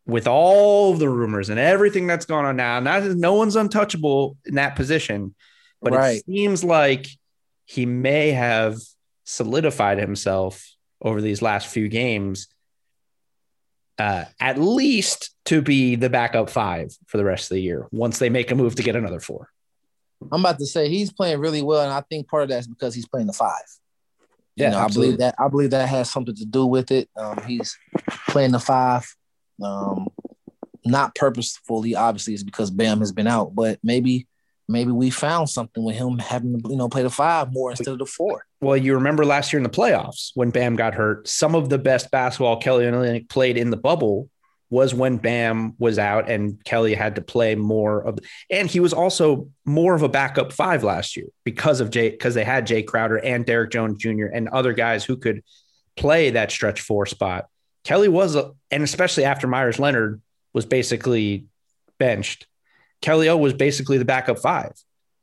with 0.08 0.26
all 0.26 0.94
the 0.94 1.08
rumors 1.08 1.50
and 1.50 1.60
everything 1.60 2.06
that's 2.08 2.24
gone 2.24 2.44
on 2.44 2.56
now, 2.56 2.80
not 2.80 3.04
no 3.04 3.34
one's 3.34 3.54
untouchable 3.56 4.36
in 4.46 4.54
that 4.56 4.74
position, 4.74 5.34
but 5.82 5.92
Right. 5.92 6.16
it 6.18 6.24
seems 6.24 6.64
like 6.64 7.06
he 7.66 7.84
may 7.86 8.30
have 8.32 8.78
solidified 9.24 9.98
himself 9.98 10.66
over 11.02 11.20
these 11.20 11.42
last 11.42 11.66
few 11.68 11.88
games, 11.88 12.48
uh, 13.98 14.24
at 14.40 14.58
least 14.58 15.30
to 15.44 15.60
be 15.60 15.94
the 15.94 16.08
backup 16.08 16.48
five 16.48 16.90
for 17.06 17.18
the 17.18 17.24
rest 17.24 17.50
of 17.50 17.56
the 17.56 17.60
year. 17.62 17.86
Once 17.92 18.18
they 18.18 18.30
make 18.30 18.50
a 18.50 18.54
move 18.54 18.74
to 18.76 18.82
get 18.82 18.96
another 18.96 19.20
four, 19.20 19.50
I'm 20.32 20.40
about 20.40 20.58
to 20.58 20.66
say 20.66 20.88
he's 20.88 21.12
playing 21.12 21.38
really 21.40 21.62
well, 21.62 21.82
and 21.82 21.92
I 21.92 22.00
think 22.00 22.28
part 22.28 22.44
of 22.44 22.48
that's 22.48 22.66
because 22.66 22.94
he's 22.94 23.06
playing 23.06 23.26
the 23.26 23.32
five. 23.32 23.62
You 24.56 24.64
Yeah, 24.64 24.70
know. 24.70 24.78
I 24.78 24.88
believe 24.88 25.18
that. 25.18 25.34
I 25.38 25.48
believe 25.48 25.70
that 25.70 25.88
has 25.88 26.10
something 26.10 26.34
to 26.34 26.44
do 26.44 26.66
with 26.66 26.90
it. 26.90 27.08
Um, 27.16 27.38
he's 27.46 27.76
playing 28.28 28.52
the 28.52 28.58
five, 28.58 29.06
um, 29.62 30.08
not 30.84 31.14
purposefully. 31.14 31.94
Obviously, 31.94 32.34
it's 32.34 32.42
because 32.42 32.70
Bam 32.70 33.00
has 33.00 33.12
been 33.12 33.26
out, 33.26 33.54
but 33.54 33.78
maybe, 33.82 34.26
maybe 34.68 34.90
we 34.90 35.10
found 35.10 35.48
something 35.48 35.82
with 35.82 35.96
him 35.96 36.18
having 36.18 36.60
to, 36.60 36.70
you 36.70 36.76
know, 36.76 36.88
play 36.88 37.02
the 37.02 37.10
five 37.10 37.52
more 37.52 37.70
instead 37.70 37.92
of 37.92 37.98
the 37.98 38.06
four. 38.06 38.44
Well, 38.60 38.76
you 38.76 38.94
remember 38.94 39.24
last 39.24 39.52
year 39.52 39.58
in 39.58 39.64
the 39.64 39.70
playoffs 39.70 40.30
when 40.34 40.50
Bam 40.50 40.76
got 40.76 40.94
hurt, 40.94 41.28
some 41.28 41.54
of 41.54 41.68
the 41.68 41.78
best 41.78 42.10
basketball 42.10 42.56
Kelly 42.58 42.84
Olynyk 42.84 43.28
played 43.28 43.56
in 43.56 43.70
the 43.70 43.76
bubble 43.76 44.28
was 44.70 44.94
when 44.94 45.16
Bam 45.16 45.74
was 45.78 45.98
out 45.98 46.28
and 46.28 46.62
Kelly 46.64 46.94
had 46.94 47.14
to 47.14 47.22
play 47.22 47.54
more 47.54 48.02
of 48.02 48.18
and 48.50 48.68
he 48.70 48.80
was 48.80 48.92
also 48.92 49.48
more 49.64 49.94
of 49.94 50.02
a 50.02 50.08
backup 50.08 50.52
five 50.52 50.84
last 50.84 51.16
year 51.16 51.26
because 51.44 51.80
of 51.80 51.90
Jae 51.90 52.10
because 52.10 52.34
they 52.34 52.44
had 52.44 52.66
Jae 52.66 52.86
Crowder 52.86 53.16
and 53.16 53.46
Derrick 53.46 53.70
Jones 53.70 53.98
Jr. 53.98 54.26
and 54.26 54.48
other 54.48 54.72
guys 54.72 55.04
who 55.04 55.16
could 55.16 55.42
play 55.96 56.30
that 56.30 56.50
stretch 56.50 56.80
four 56.80 57.06
spot. 57.06 57.46
Kelly 57.88 58.08
was 58.08 58.34
a, 58.34 58.52
and 58.70 58.82
especially 58.82 59.24
after 59.24 59.46
Meyers 59.46 59.78
Leonard 59.78 60.20
was 60.52 60.66
basically 60.66 61.46
benched. 61.98 62.46
Kelly 63.00 63.30
O 63.30 63.36
was 63.38 63.54
basically 63.54 63.96
the 63.96 64.04
backup 64.04 64.38
five. 64.38 64.72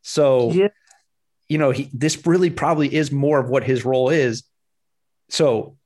So 0.01 0.49
Yeah. 0.51 0.69
you 1.47 1.59
know, 1.59 1.69
he 1.69 1.91
this 1.93 2.25
really 2.25 2.49
probably 2.49 2.91
is 2.91 3.11
more 3.11 3.37
of 3.39 3.49
what 3.49 3.63
his 3.63 3.85
role 3.85 4.09
is. 4.09 4.45
So 5.29 5.77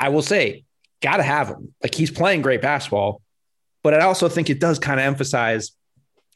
I 0.00 0.08
will 0.08 0.22
say, 0.22 0.64
gotta 1.00 1.22
have 1.22 1.46
him. 1.46 1.72
Like 1.80 1.94
he's 1.94 2.10
playing 2.10 2.42
great 2.42 2.60
basketball, 2.60 3.22
but 3.84 3.94
I 3.94 4.00
also 4.00 4.28
think 4.28 4.50
it 4.50 4.58
does 4.58 4.80
kind 4.80 4.98
of 4.98 5.06
emphasize 5.06 5.70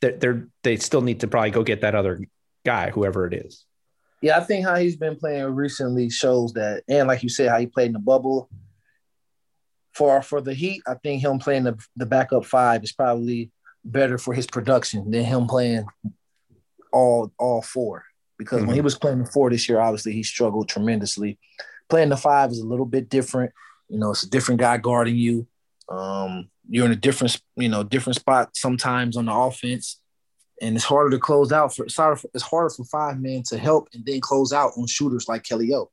that 0.03 0.21
they're 0.21 0.47
they 0.63 0.77
still 0.77 1.03
need 1.03 1.19
to 1.23 1.27
probably 1.27 1.51
go 1.51 1.65
get 1.65 1.81
that 1.81 1.97
other 1.97 2.21
guy, 2.65 2.91
whoever 2.91 3.27
it 3.27 3.35
is. 3.35 3.65
Yeah, 4.23 4.39
I 4.39 4.45
think 4.45 4.65
how 4.65 4.77
he's 4.77 4.95
been 4.95 5.17
playing 5.17 5.47
recently 5.47 6.11
shows 6.11 6.53
that, 6.53 6.85
and 6.89 7.09
like 7.09 7.25
you 7.25 7.29
said, 7.29 7.49
how 7.49 7.59
he 7.59 7.67
played 7.67 7.87
in 7.89 7.95
the 7.95 7.99
bubble. 7.99 8.49
For 9.95 10.23
for 10.23 10.41
the 10.41 10.55
Heat, 10.55 10.83
I 10.87 10.95
think 10.95 11.23
him 11.23 11.39
playing 11.39 11.65
the, 11.65 11.79
the 11.97 12.07
backup 12.07 12.45
five 12.45 12.83
is 12.83 12.93
probably 12.93 13.51
better 13.85 14.19
for 14.19 14.35
his 14.35 14.47
production 14.47 15.11
than 15.11 15.25
him 15.25 15.47
playing 15.47 15.87
all 16.93 17.33
all 17.39 17.63
four. 17.63 18.05
Because 18.37 18.65
when 18.65 18.75
he 18.75 18.81
was 18.81 18.97
playing 18.97 19.21
the 19.21 19.31
four 19.31 19.51
this 19.51 19.69
year, 19.69 19.81
obviously 19.81 20.13
he 20.13 20.25
struggled 20.25 20.69
tremendously. 20.69 21.39
Playing 21.89 22.09
the 22.09 22.17
five 22.17 22.51
is 22.51 22.59
a 22.59 22.67
little 22.67 22.87
bit 22.87 23.09
different. 23.09 23.53
You 23.89 23.99
know, 23.99 24.11
it's 24.11 24.25
a 24.25 24.31
different 24.31 24.61
guy 24.61 24.77
guarding 24.79 25.17
you. 25.17 25.47
Um, 25.89 26.51
you're 26.69 26.87
in 26.87 26.93
a 26.93 26.97
different, 26.97 27.41
you 27.57 27.69
know, 27.69 27.85
different 27.85 28.17
spot 28.17 28.57
sometimes 28.57 29.17
on 29.17 29.27
the 29.27 29.33
offense 29.33 30.01
and 30.61 30.77
it's 30.77 30.85
harder 30.85 31.11
to 31.11 31.19
close 31.19 31.53
out 31.53 31.75
for 31.75 31.85
it's 31.85 31.97
harder 31.97 32.17
for, 32.17 32.31
it's 32.35 32.45
harder 32.45 32.71
for 32.71 32.85
five 32.85 33.21
men 33.21 33.43
to 33.45 33.59
help 33.59 33.89
and 33.93 34.05
then 34.07 34.21
close 34.21 34.53
out 34.53 34.73
on 34.77 34.87
shooters 34.87 35.29
like 35.29 35.43
Kelly 35.43 35.75
O. 35.75 35.91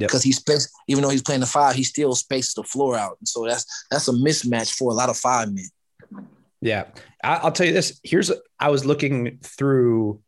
Yep. 0.00 0.08
Because 0.08 0.22
he 0.22 0.32
space, 0.32 0.72
even 0.88 1.02
though 1.02 1.10
he's 1.10 1.22
playing 1.22 1.40
the 1.40 1.46
five, 1.46 1.76
he 1.76 1.84
still 1.84 2.14
spaces 2.14 2.54
the 2.54 2.62
floor 2.64 2.96
out, 2.96 3.16
and 3.20 3.28
so 3.28 3.44
that's 3.46 3.66
that's 3.90 4.08
a 4.08 4.12
mismatch 4.12 4.72
for 4.72 4.90
a 4.90 4.94
lot 4.94 5.10
of 5.10 5.16
five 5.16 5.52
men. 5.52 5.68
Yeah, 6.62 6.84
I, 7.22 7.36
I'll 7.36 7.52
tell 7.52 7.66
you 7.66 7.72
this. 7.74 8.00
Here's 8.02 8.32
I 8.58 8.70
was 8.70 8.84
looking 8.86 9.38
through 9.42 10.20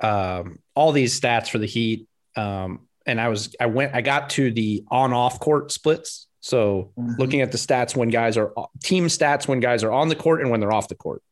um, 0.00 0.58
all 0.74 0.90
these 0.92 1.18
stats 1.18 1.48
for 1.48 1.58
the 1.58 1.66
Heat, 1.66 2.08
um, 2.34 2.88
and 3.06 3.20
I 3.20 3.28
was 3.28 3.54
I 3.60 3.66
went 3.66 3.94
I 3.94 4.00
got 4.00 4.30
to 4.30 4.50
the 4.50 4.84
on 4.90 5.12
off 5.12 5.38
court 5.38 5.70
splits. 5.70 6.26
So 6.40 6.92
Mhm. 6.98 7.18
looking 7.18 7.40
at 7.42 7.52
the 7.52 7.58
stats 7.58 7.96
when 7.96 8.08
guys 8.08 8.36
are 8.36 8.52
team 8.82 9.06
stats 9.06 9.46
when 9.48 9.60
guys 9.60 9.82
are 9.84 9.92
on 9.92 10.08
the 10.08 10.16
court 10.16 10.40
and 10.40 10.50
when 10.50 10.58
they're 10.60 10.72
off 10.72 10.88
the 10.88 10.94
court, 10.96 11.22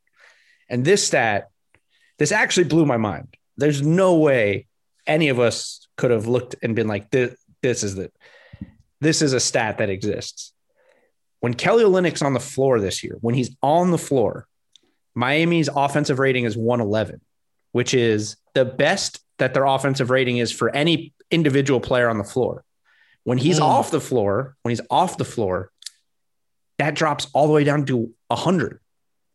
and 0.69 0.85
this 0.85 1.05
stat, 1.05 1.49
this 2.19 2.31
actually 2.31 2.65
blew 2.65 2.85
my 2.85 2.97
mind. 2.97 3.35
There's 3.57 3.81
no 3.81 4.15
way 4.15 4.67
any 5.07 5.29
of 5.29 5.39
us 5.39 5.87
could 5.97 6.11
have 6.11 6.27
looked 6.27 6.55
and 6.61 6.75
been 6.75 6.87
like 6.87 7.09
this. 7.67 7.83
Is 7.83 7.95
the 7.95 8.11
this 9.01 9.21
is 9.21 9.33
a 9.33 9.39
stat 9.39 9.77
that 9.79 9.89
exists 9.89 10.53
when 11.45 11.53
Kelly 11.53 11.83
Olynyk's 11.83 12.23
on 12.23 12.33
the 12.33 12.39
floor 12.39 12.79
this 12.79 13.03
year, 13.03 13.17
when 13.21 13.35
he's 13.35 13.55
on 13.61 13.91
the 13.91 13.99
floor, 13.99 14.47
Miami's 15.13 15.69
offensive 15.73 16.17
rating 16.17 16.45
is 16.45 16.57
111, 16.57 17.21
which 17.71 17.93
is 17.93 18.35
the 18.55 18.65
best 18.65 19.19
that 19.37 19.53
their 19.53 19.65
offensive 19.65 20.09
rating 20.09 20.37
is 20.37 20.51
for 20.51 20.73
any 20.75 21.13
individual 21.29 21.79
player 21.79 22.09
on 22.09 22.17
the 22.17 22.23
floor. 22.23 22.63
When 23.25 23.37
he's 23.37 23.59
Mm. 23.59 23.63
off 23.63 23.91
the 23.91 24.01
floor, 24.01 24.55
when 24.63 24.71
he's 24.71 24.81
off 24.89 25.17
the 25.17 25.23
floor, 25.25 25.69
that 26.79 26.95
drops 26.95 27.27
all 27.31 27.45
the 27.45 27.53
way 27.53 27.63
down 27.63 27.85
to 27.85 28.11
100. 28.29 28.79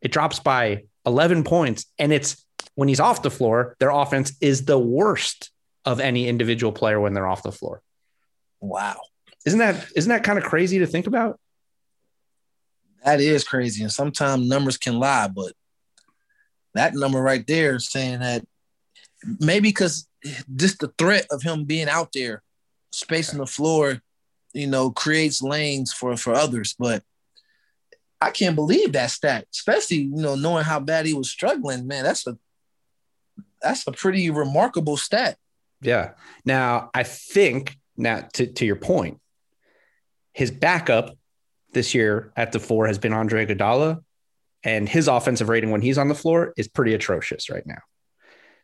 It 0.00 0.10
drops 0.10 0.40
by 0.40 0.86
11 1.06 1.44
points. 1.44 1.86
And 1.96 2.12
it's 2.12 2.44
when 2.74 2.88
he's 2.88 2.98
off 2.98 3.22
the 3.22 3.30
floor, 3.30 3.76
their 3.78 3.90
offense 3.90 4.32
is 4.40 4.64
the 4.64 4.80
worst 4.80 5.52
of 5.84 6.00
any 6.00 6.26
individual 6.26 6.72
player 6.72 7.00
when 7.00 7.14
they're 7.14 7.28
off 7.28 7.44
the 7.44 7.52
floor. 7.52 7.82
Wow. 8.60 9.00
Isn't 9.46 9.58
that 9.58 9.86
isn't 9.96 10.10
that 10.10 10.24
kind 10.24 10.38
of 10.38 10.44
crazy 10.44 10.78
to 10.80 10.86
think 10.86 11.06
about? 11.06 11.38
That 13.04 13.20
is 13.20 13.44
crazy. 13.44 13.82
And 13.82 13.92
sometimes 13.92 14.46
numbers 14.46 14.76
can 14.76 14.98
lie, 14.98 15.28
but 15.28 15.52
that 16.74 16.94
number 16.94 17.20
right 17.20 17.46
there 17.46 17.78
saying 17.78 18.20
that 18.20 18.44
maybe 19.38 19.68
because 19.68 20.06
just 20.54 20.80
the 20.80 20.92
threat 20.98 21.26
of 21.30 21.42
him 21.42 21.64
being 21.64 21.88
out 21.88 22.10
there, 22.12 22.42
spacing 22.92 23.38
the 23.38 23.46
floor, 23.46 24.00
you 24.52 24.66
know, 24.66 24.90
creates 24.90 25.42
lanes 25.42 25.92
for 25.92 26.16
for 26.16 26.34
others. 26.34 26.74
But 26.78 27.02
I 28.20 28.30
can't 28.30 28.56
believe 28.56 28.92
that 28.92 29.10
stat, 29.10 29.46
especially 29.54 29.98
you 29.98 30.16
know 30.16 30.34
knowing 30.34 30.64
how 30.64 30.80
bad 30.80 31.06
he 31.06 31.14
was 31.14 31.30
struggling. 31.30 31.86
Man, 31.86 32.04
that's 32.04 32.26
a 32.26 32.36
that's 33.62 33.86
a 33.86 33.92
pretty 33.92 34.30
remarkable 34.30 34.96
stat. 34.96 35.38
Yeah. 35.82 36.12
Now, 36.44 36.90
I 36.92 37.02
think 37.02 37.78
now 38.00 38.26
to, 38.34 38.46
to 38.46 38.64
your 38.66 38.76
point, 38.76 39.20
his 40.32 40.50
backup 40.50 41.16
this 41.72 41.94
year 41.94 42.32
at 42.36 42.52
the 42.52 42.58
four 42.58 42.86
has 42.86 42.98
been 42.98 43.12
Andre 43.12 43.46
Iguodala, 43.46 44.02
and 44.64 44.88
his 44.88 45.08
offensive 45.08 45.48
rating 45.48 45.70
when 45.70 45.80
he's 45.82 45.98
on 45.98 46.08
the 46.08 46.14
floor 46.14 46.52
is 46.56 46.68
pretty 46.68 46.94
atrocious 46.94 47.50
right 47.50 47.66
now. 47.66 47.78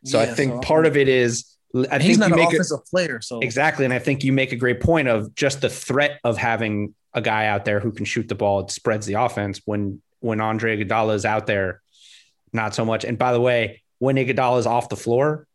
So 0.03 0.19
I 0.19 0.25
think 0.25 0.53
so- 0.53 0.59
part 0.61 0.85
of 0.85 0.97
it 0.97 1.07
is 1.07 1.45
I 1.91 1.99
he's 1.99 2.17
not 2.17 2.31
an 2.31 2.37
make 2.37 2.47
a- 2.47 2.55
offensive 2.55 2.85
player, 2.85 3.19
so 3.21 3.39
exactly, 3.39 3.85
and 3.85 3.93
I 3.93 3.99
think 3.99 4.23
you 4.23 4.31
make 4.33 4.51
a 4.51 4.55
great 4.55 4.79
point 4.81 5.07
of 5.07 5.35
just 5.35 5.61
the 5.61 5.69
threat 5.69 6.19
of 6.23 6.37
having 6.37 6.95
a 7.13 7.21
guy 7.21 7.47
out 7.47 7.65
there 7.65 7.79
who 7.79 7.91
can 7.91 8.05
shoot 8.05 8.27
the 8.27 8.35
ball. 8.35 8.61
It 8.61 8.71
spreads 8.71 9.05
the 9.05 9.15
offense 9.15 9.61
when 9.65 10.01
when 10.19 10.41
Andre 10.41 10.77
Iguodala 10.77 11.13
is 11.15 11.25
out 11.25 11.45
there, 11.45 11.81
not 12.53 12.73
so 12.73 12.85
much. 12.85 13.03
And 13.05 13.17
by 13.17 13.33
the 13.33 13.41
way, 13.41 13.83
when 13.99 14.15
Iguodala 14.15 14.59
is 14.59 14.65
off 14.65 14.89
the 14.89 14.95
floor, 14.95 15.45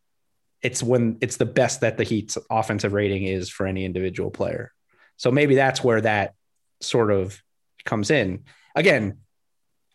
it's 0.63 0.83
when 0.83 1.19
it's 1.21 1.37
the 1.37 1.47
best 1.47 1.81
that 1.81 1.97
the 1.97 2.05
Heat's 2.05 2.39
offensive 2.51 2.93
rating 2.93 3.25
is 3.25 3.49
for 3.49 3.67
any 3.67 3.85
individual 3.85 4.31
player. 4.31 4.73
So 5.17 5.31
maybe 5.31 5.55
that's 5.55 5.83
where 5.83 6.01
that 6.01 6.35
sort 6.81 7.11
of 7.11 7.41
comes 7.85 8.11
in. 8.11 8.45
Again, 8.75 9.19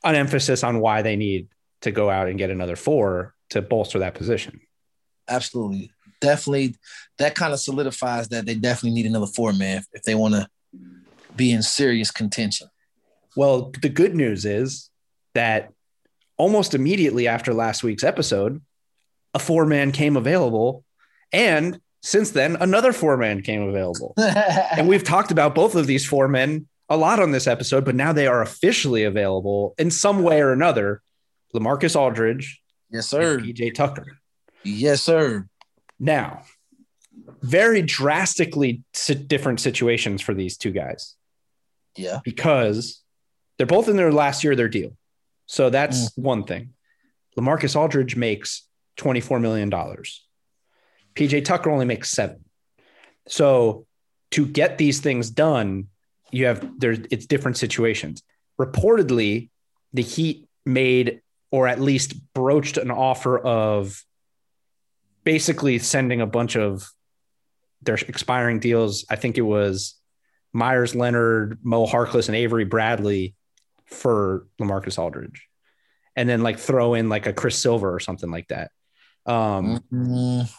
an 0.04 0.16
emphasis 0.16 0.64
on 0.64 0.80
why 0.80 1.02
they 1.02 1.16
need 1.16 1.48
to 1.82 1.92
go 1.92 2.10
out 2.10 2.28
and 2.28 2.38
get 2.38 2.50
another 2.50 2.76
four 2.76 3.34
to 3.50 3.62
bolster 3.62 4.00
that 4.00 4.14
position. 4.14 4.62
absolutely, 5.30 5.92
definitely, 6.22 6.76
that 7.18 7.36
kind 7.36 7.54
of 7.54 7.60
solidifies 7.60 8.30
that 8.30 8.46
they 8.46 8.56
definitely 8.56 8.92
need 8.92 9.06
another 9.06 9.28
four 9.28 9.54
man 9.54 9.78
if, 9.78 9.86
if 9.94 10.04
they 10.04 10.16
want 10.16 10.34
to 10.34 10.48
be 11.36 11.52
in 11.52 11.62
serious 11.62 12.12
contention. 12.12 12.68
Well, 13.36 13.72
the 13.82 13.90
good 13.90 14.16
news 14.16 14.46
is 14.46 14.90
that 15.34 15.72
almost 16.38 16.74
immediately 16.74 17.28
after 17.28 17.54
last 17.54 17.84
week's 17.84 18.04
episode, 18.04 18.62
a 19.34 19.40
four 19.40 19.66
man 19.66 19.92
came 19.92 20.18
available. 20.18 20.84
And 21.32 21.80
since 22.02 22.32
then, 22.32 22.58
another 22.60 22.94
four 22.94 23.18
man 23.18 23.42
came 23.42 23.62
available. 23.62 24.14
And 24.18 24.88
we've 24.88 25.04
talked 25.04 25.32
about 25.32 25.56
both 25.56 25.76
of 25.76 25.88
these 25.88 26.06
four 26.06 26.28
men 26.28 26.68
a 26.90 26.98
lot 26.98 27.20
on 27.20 27.32
this 27.32 27.48
episode, 27.48 27.84
but 27.84 27.96
now 27.96 28.14
they 28.14 28.28
are 28.28 28.42
officially 28.42 29.04
available 29.04 29.76
in 29.78 29.92
some 29.92 30.24
way 30.24 30.42
or 30.42 30.52
another. 30.52 31.02
LaMarcus 31.54 31.96
Aldridge, 31.96 32.62
yes, 32.90 33.08
sir. 33.08 33.40
PJ 33.40 33.74
Tucker. 33.74 34.20
Yes, 34.64 35.02
sir. 35.02 35.48
Now, 36.00 36.44
very 37.42 37.82
drastically 37.82 38.84
different 39.28 39.60
situations 39.60 40.22
for 40.22 40.34
these 40.34 40.58
two 40.58 40.72
guys. 40.72 41.16
Yeah. 41.98 42.20
because 42.24 43.02
they're 43.58 43.66
both 43.68 43.90
in 43.90 43.98
their 43.98 44.12
last 44.12 44.44
year 44.44 44.54
of 44.54 44.58
their 44.58 44.70
deal. 44.70 44.96
So 45.48 45.70
that's 45.70 46.12
mm. 46.12 46.24
one 46.24 46.44
thing. 46.44 46.74
LaMarcus 47.38 47.76
Aldridge 47.76 48.16
makes 48.16 48.67
$24 48.98 49.42
million. 49.42 49.70
PJ 51.16 51.46
Tucker 51.46 51.70
only 51.70 51.86
makes 51.86 52.12
seven. 52.12 52.44
So 53.28 53.86
to 54.32 54.46
get 54.46 54.78
these 54.78 55.00
things 55.00 55.30
done, 55.30 55.88
you 56.32 56.46
have 56.46 56.80
there's 56.80 57.00
it's 57.10 57.26
different 57.26 57.58
situations. 57.58 58.22
Reportedly, 58.60 59.50
the 59.94 60.02
Heat 60.02 60.48
made 60.66 61.22
or 61.52 61.68
at 61.68 61.80
least 61.80 62.34
broached 62.34 62.78
an 62.78 62.92
offer 62.92 63.40
of 63.40 64.04
basically 65.24 65.80
sending 65.80 66.22
a 66.22 66.28
bunch 66.28 66.56
of 66.56 66.90
their 67.82 67.96
expiring 67.96 68.60
deals. 68.60 69.06
I 69.10 69.16
think 69.16 69.38
it 69.38 69.42
was 69.42 69.96
Meyers 70.54 70.96
Leonard, 70.96 71.60
Mo 71.64 71.86
Harkless, 71.86 72.28
and 72.28 72.36
Avery 72.36 72.66
Bradley 72.66 73.36
for 73.86 74.48
LaMarcus 74.60 75.00
Aldridge, 75.00 75.48
and 76.16 76.28
then 76.28 76.44
like 76.44 76.60
throw 76.60 76.94
in 76.94 77.10
like 77.10 77.28
a 77.28 77.34
Chris 77.34 77.58
Silva 77.58 77.88
or 77.88 78.00
something 78.00 78.30
like 78.30 78.48
that. 78.50 78.72
Um, 79.28 79.84
Mm, 79.92 80.50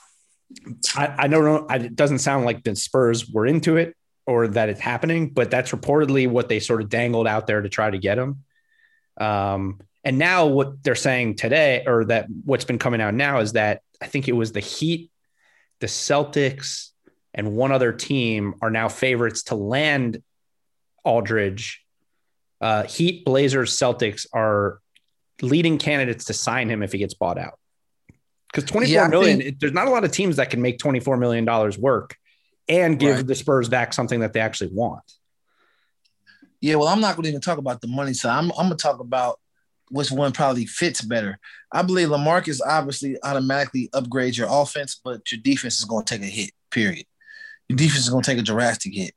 I, 0.96 1.14
I 1.18 1.28
don't 1.28 1.44
know. 1.44 1.66
I, 1.68 1.76
it 1.76 1.96
doesn't 1.96 2.20
sound 2.20 2.44
like 2.44 2.62
the 2.62 2.74
Spurs 2.76 3.28
were 3.28 3.46
into 3.46 3.76
it 3.76 3.94
or 4.26 4.48
that 4.48 4.68
it's 4.68 4.80
happening, 4.80 5.30
but 5.30 5.50
that's 5.50 5.72
reportedly 5.72 6.28
what 6.28 6.48
they 6.48 6.60
sort 6.60 6.82
of 6.82 6.88
dangled 6.88 7.26
out 7.26 7.46
there 7.46 7.62
to 7.62 7.68
try 7.68 7.90
to 7.90 7.98
get 7.98 8.18
him. 8.18 8.44
Um, 9.16 9.80
and 10.04 10.18
now 10.18 10.46
what 10.46 10.82
they're 10.82 10.94
saying 10.94 11.36
today, 11.36 11.84
or 11.86 12.04
that 12.06 12.26
what's 12.44 12.64
been 12.64 12.78
coming 12.78 13.00
out 13.00 13.14
now, 13.14 13.40
is 13.40 13.54
that 13.54 13.82
I 14.00 14.06
think 14.06 14.28
it 14.28 14.32
was 14.32 14.52
the 14.52 14.60
Heat, 14.60 15.10
the 15.80 15.86
Celtics, 15.86 16.90
and 17.34 17.56
one 17.56 17.72
other 17.72 17.92
team 17.92 18.54
are 18.62 18.70
now 18.70 18.88
favorites 18.88 19.44
to 19.44 19.54
land 19.54 20.22
Aldridge. 21.04 21.84
Uh, 22.60 22.84
Heat, 22.84 23.24
Blazers, 23.24 23.76
Celtics 23.76 24.26
are 24.32 24.80
leading 25.42 25.78
candidates 25.78 26.26
to 26.26 26.32
sign 26.32 26.68
him 26.68 26.82
if 26.82 26.92
he 26.92 26.98
gets 26.98 27.14
bought 27.14 27.38
out. 27.38 27.58
Because 28.52 28.64
twenty-four 28.68 28.92
Yeah, 28.94 29.08
million, 29.08 29.38
think- 29.38 29.48
it- 29.54 29.60
there's 29.60 29.72
not 29.72 29.86
a 29.88 29.90
lot 29.90 30.04
of 30.04 30.12
teams 30.12 30.36
that 30.36 30.50
can 30.50 30.62
make 30.62 30.78
$24 30.78 31.18
million 31.18 31.44
work 31.80 32.16
and 32.68 32.98
give 32.98 33.16
Right. 33.16 33.26
the 33.26 33.34
Spurs 33.34 33.68
back 33.68 33.92
something 33.92 34.20
that 34.20 34.32
they 34.32 34.40
actually 34.40 34.70
want. 34.72 35.02
yeah, 36.60 36.74
well, 36.74 36.88
I'm 36.88 37.00
not 37.00 37.14
going 37.14 37.24
to 37.24 37.28
even 37.28 37.40
talk 37.40 37.58
about 37.58 37.80
the 37.80 37.86
money 37.86 38.12
side. 38.14 38.36
I'm, 38.36 38.50
I'm 38.52 38.66
going 38.66 38.70
to 38.70 38.82
talk 38.82 39.00
about 39.00 39.38
which 39.90 40.10
one 40.10 40.32
probably 40.32 40.66
fits 40.66 41.00
better. 41.00 41.38
I 41.72 41.82
believe 41.82 42.08
LaMarcus 42.08 42.60
obviously 42.66 43.16
automatically 43.22 43.88
upgrades 43.94 44.36
your 44.36 44.48
offense, 44.50 45.00
but 45.02 45.30
your 45.30 45.40
defense 45.40 45.78
is 45.78 45.84
going 45.84 46.04
to 46.04 46.18
take 46.18 46.26
a 46.26 46.30
hit, 46.30 46.50
period. 46.70 47.06
Your 47.68 47.76
defense 47.76 48.00
is 48.04 48.10
going 48.10 48.22
to 48.22 48.30
take 48.30 48.38
a 48.40 48.42
drastic 48.42 48.92
hit. 48.94 49.14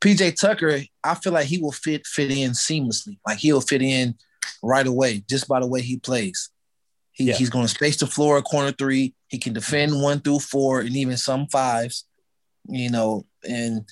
PJ 0.00 0.38
Tucker, 0.40 0.80
I 1.02 1.14
feel 1.16 1.32
like 1.32 1.46
he 1.46 1.58
will 1.58 1.72
fit 1.72 2.06
fit 2.06 2.30
in 2.30 2.52
seamlessly. 2.52 3.18
Like 3.26 3.38
he'll 3.38 3.60
fit 3.60 3.82
in 3.82 4.14
right 4.62 4.86
away 4.86 5.24
just 5.28 5.48
by 5.48 5.58
the 5.60 5.66
way 5.66 5.80
he 5.82 5.96
plays. 5.96 6.50
He, 7.12 7.24
Yeah. 7.24 7.34
He's 7.34 7.50
going 7.50 7.66
to 7.66 7.74
space 7.74 7.98
the 7.98 8.06
floor 8.06 8.38
at 8.38 8.44
corner 8.44 8.72
three. 8.72 9.14
He 9.28 9.38
can 9.38 9.52
defend 9.52 10.00
one 10.00 10.20
through 10.20 10.40
four 10.40 10.80
and 10.80 10.96
even 10.96 11.16
some 11.16 11.46
fives, 11.46 12.06
you 12.68 12.90
know. 12.90 13.26
And 13.48 13.86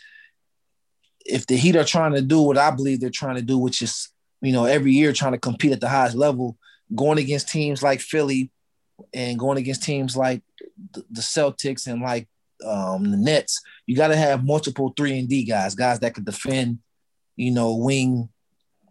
if 1.27 1.47
the 1.47 1.57
Heat 1.57 1.77
are 1.77 1.85
trying 1.85 2.15
to 2.15 2.23
do 2.23 2.41
what 2.41 2.59
I 2.59 2.71
believe 2.71 3.01
they're 3.01 3.11
trying 3.11 3.37
to 3.37 3.43
do, 3.43 3.59
which 3.59 3.83
is, 3.83 4.09
you 4.41 4.53
know, 4.53 4.65
every 4.65 4.93
year 4.93 5.13
trying 5.13 5.33
to 5.33 5.39
compete 5.39 5.73
at 5.73 5.81
the 5.81 5.89
highest 5.89 6.17
level, 6.17 6.57
going 6.95 7.19
against 7.19 7.49
teams 7.49 7.83
like 7.83 8.01
Philly 8.01 8.51
and 9.15 9.39
going 9.39 9.59
against 9.59 9.83
teams 9.83 10.17
like 10.17 10.43
the, 10.93 11.05
the 11.11 11.21
Celtics 11.21 11.87
and 11.87 12.03
like 12.03 12.29
um, 12.67 13.11
the 13.11 13.17
Nets, 13.17 13.61
you 13.87 13.97
got 13.97 14.09
to 14.09 14.17
have 14.17 14.45
multiple 14.45 14.93
three 14.97 15.19
and 15.19 15.29
D 15.29 15.45
guys, 15.45 15.75
guys 15.75 16.01
that 16.01 16.15
can 16.15 16.25
defend, 16.25 16.79
you 17.37 17.51
know, 17.51 17.77
wing 17.77 18.29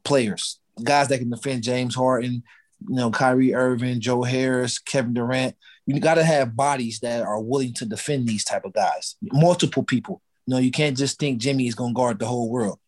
players, 0.04 0.60
guys 0.84 1.08
that 1.10 1.20
can 1.20 1.30
defend 1.30 1.64
James 1.64 1.96
Harden, 1.96 2.44
you 2.88 2.96
know, 2.96 3.12
Kyrie 3.12 3.54
Irving, 3.54 4.00
Joe 4.00 4.24
Harris, 4.24 4.80
Kevin 4.80 5.14
Durant. 5.14 5.56
You 5.86 6.00
got 6.00 6.16
to 6.16 6.24
have 6.24 6.56
bodies 6.56 7.00
that 7.00 7.24
are 7.24 7.42
willing 7.42 7.74
to 7.76 7.86
defend 7.86 8.28
these 8.28 8.44
type 8.44 8.64
of 8.66 8.74
guys, 8.74 9.16
multiple 9.22 9.84
people. 9.84 10.22
You 10.46 10.56
know, 10.56 10.60
you 10.60 10.72
can't 10.72 10.98
just 10.98 11.20
think 11.20 11.40
Jimmy 11.40 11.68
is 11.68 11.76
going 11.76 11.94
to 11.94 11.98
guard 11.98 12.20
the 12.20 12.26
whole 12.26 12.50
world. 12.50 12.80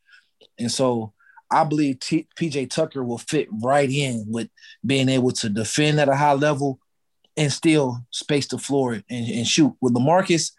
And 0.60 0.72
so 0.72 1.14
I 1.50 1.64
believe 1.64 2.00
T- 2.00 2.28
PJ 2.36 2.70
Tucker 2.70 3.04
will 3.04 3.18
fit 3.18 3.48
right 3.52 3.90
in 3.90 4.26
with 4.28 4.50
being 4.86 5.10
able 5.10 5.32
to 5.32 5.50
defend 5.50 6.00
at 6.00 6.10
a 6.10 6.16
high 6.16 6.34
level 6.34 6.80
and 7.36 7.52
still 7.52 8.06
space 8.12 8.48
the 8.48 8.58
floor 8.58 8.94
and, 8.94 9.06
and 9.10 9.48
shoot. 9.48 9.74
With 9.82 9.94
LaMarcus, 9.94 10.52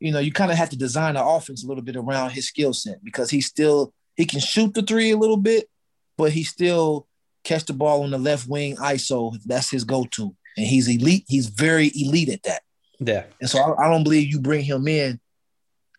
you 0.00 0.12
know, 0.12 0.18
you 0.18 0.32
kind 0.32 0.50
of 0.50 0.58
have 0.58 0.70
to 0.70 0.78
design 0.78 1.14
the 1.14 1.24
offense 1.24 1.64
a 1.64 1.66
little 1.66 1.82
bit 1.82 1.96
around 1.96 2.30
his 2.30 2.46
skill 2.46 2.72
set 2.72 3.02
because 3.02 3.30
he 3.30 3.40
still 3.40 3.92
he 4.16 4.24
can 4.26 4.40
shoot 4.40 4.74
the 4.74 4.82
three 4.82 5.10
a 5.10 5.16
little 5.16 5.36
bit, 5.36 5.68
but 6.16 6.30
he 6.30 6.44
still 6.44 7.08
catch 7.44 7.64
the 7.66 7.72
ball 7.72 8.02
on 8.02 8.10
the 8.10 8.18
left 8.18 8.48
wing 8.48 8.76
ISO. 8.76 9.38
That's 9.44 9.70
his 9.70 9.84
go-to. 9.84 10.34
And 10.56 10.66
he's 10.66 10.88
elite. 10.88 11.24
He's 11.28 11.48
very 11.48 11.90
elite 11.94 12.30
at 12.30 12.42
that. 12.44 12.62
Yeah. 13.00 13.24
And 13.40 13.50
so 13.50 13.58
I, 13.58 13.86
I 13.86 13.90
don't 13.90 14.04
believe 14.04 14.30
you 14.30 14.40
bring 14.40 14.64
him 14.64 14.88
in 14.88 15.20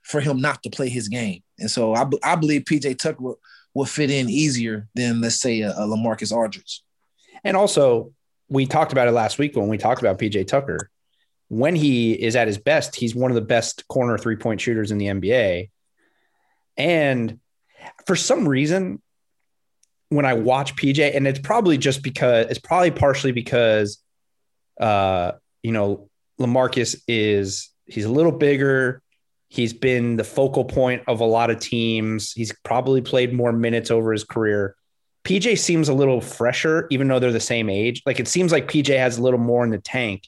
for 0.04 0.22
him 0.22 0.40
not 0.40 0.64
to 0.64 0.70
play 0.70 0.90
his 0.90 1.08
game. 1.08 1.44
And 1.60 1.70
so 1.70 1.96
I, 1.96 2.06
I 2.24 2.36
believe 2.36 2.64
PJ 2.64 2.98
Tucker 2.98 3.22
will, 3.22 3.40
will 3.74 3.86
fit 3.86 4.12
in 4.12 4.30
easier 4.30 4.88
than 4.96 5.22
let's 5.22 5.40
say 5.40 5.62
a, 5.62 5.72
a 5.72 5.88
LaMarcus 5.88 6.32
Aldridge. 6.32 6.82
And 7.44 7.56
also, 7.56 8.12
we 8.50 8.66
talked 8.66 8.92
about 8.92 9.08
it 9.08 9.12
last 9.12 9.40
week 9.40 9.56
when 9.56 9.68
we 9.68 9.78
talked 9.78 10.02
about 10.02 10.20
PJ 10.20 10.48
Tucker. 10.48 10.90
when 11.48 11.76
he 11.76 12.14
is 12.14 12.36
at 12.36 12.48
his 12.48 12.58
best, 12.58 12.96
he's 12.96 13.16
one 13.16 13.32
of 13.32 13.36
the 13.36 13.42
best 13.42 13.88
corner 13.88 14.18
three 14.18 14.36
point 14.36 14.62
shooters 14.62 14.92
in 14.92 14.98
the 14.98 15.08
NBA. 15.08 15.70
And 16.78 17.40
for 18.06 18.16
some 18.16 18.48
reason, 18.48 19.02
when 20.10 20.26
I 20.26 20.34
watch 20.34 20.76
PJ, 20.76 21.16
and 21.16 21.28
it's 21.28 21.40
probably 21.40 21.78
just 21.78 22.04
because 22.04 22.48
it's 22.50 22.60
probably 22.60 22.92
partially 22.92 23.32
because, 23.32 24.00
uh, 24.80 25.34
you 25.64 25.72
know, 25.72 26.10
LaMarcus 26.40 27.02
is 27.08 27.70
he's 27.86 28.06
a 28.06 28.12
little 28.12 28.32
bigger. 28.32 29.02
He's 29.50 29.74
been 29.74 30.18
the 30.18 30.24
focal 30.24 30.66
point 30.66 31.04
of 31.08 31.22
a 31.22 31.26
lot 31.26 31.50
of 31.50 31.60
teams. 31.60 32.34
He's 32.34 32.52
probably 32.64 33.02
played 33.02 33.34
more 33.34 33.52
minutes 33.52 33.90
over 33.92 34.12
his 34.12 34.24
career. 34.24 34.76
PJ 35.24 35.58
seems 35.58 35.90
a 35.90 35.94
little 35.94 36.22
fresher, 36.22 36.88
even 36.92 37.08
though 37.08 37.20
they're 37.20 37.32
the 37.32 37.40
same 37.40 37.70
age. 37.70 38.02
Like 38.06 38.20
it 38.20 38.28
seems 38.28 38.52
like 38.52 38.68
PJ 38.68 38.98
has 38.98 39.18
a 39.18 39.24
little 39.24 39.40
more 39.40 39.64
in 39.64 39.72
the 39.72 39.80
tank 39.80 40.28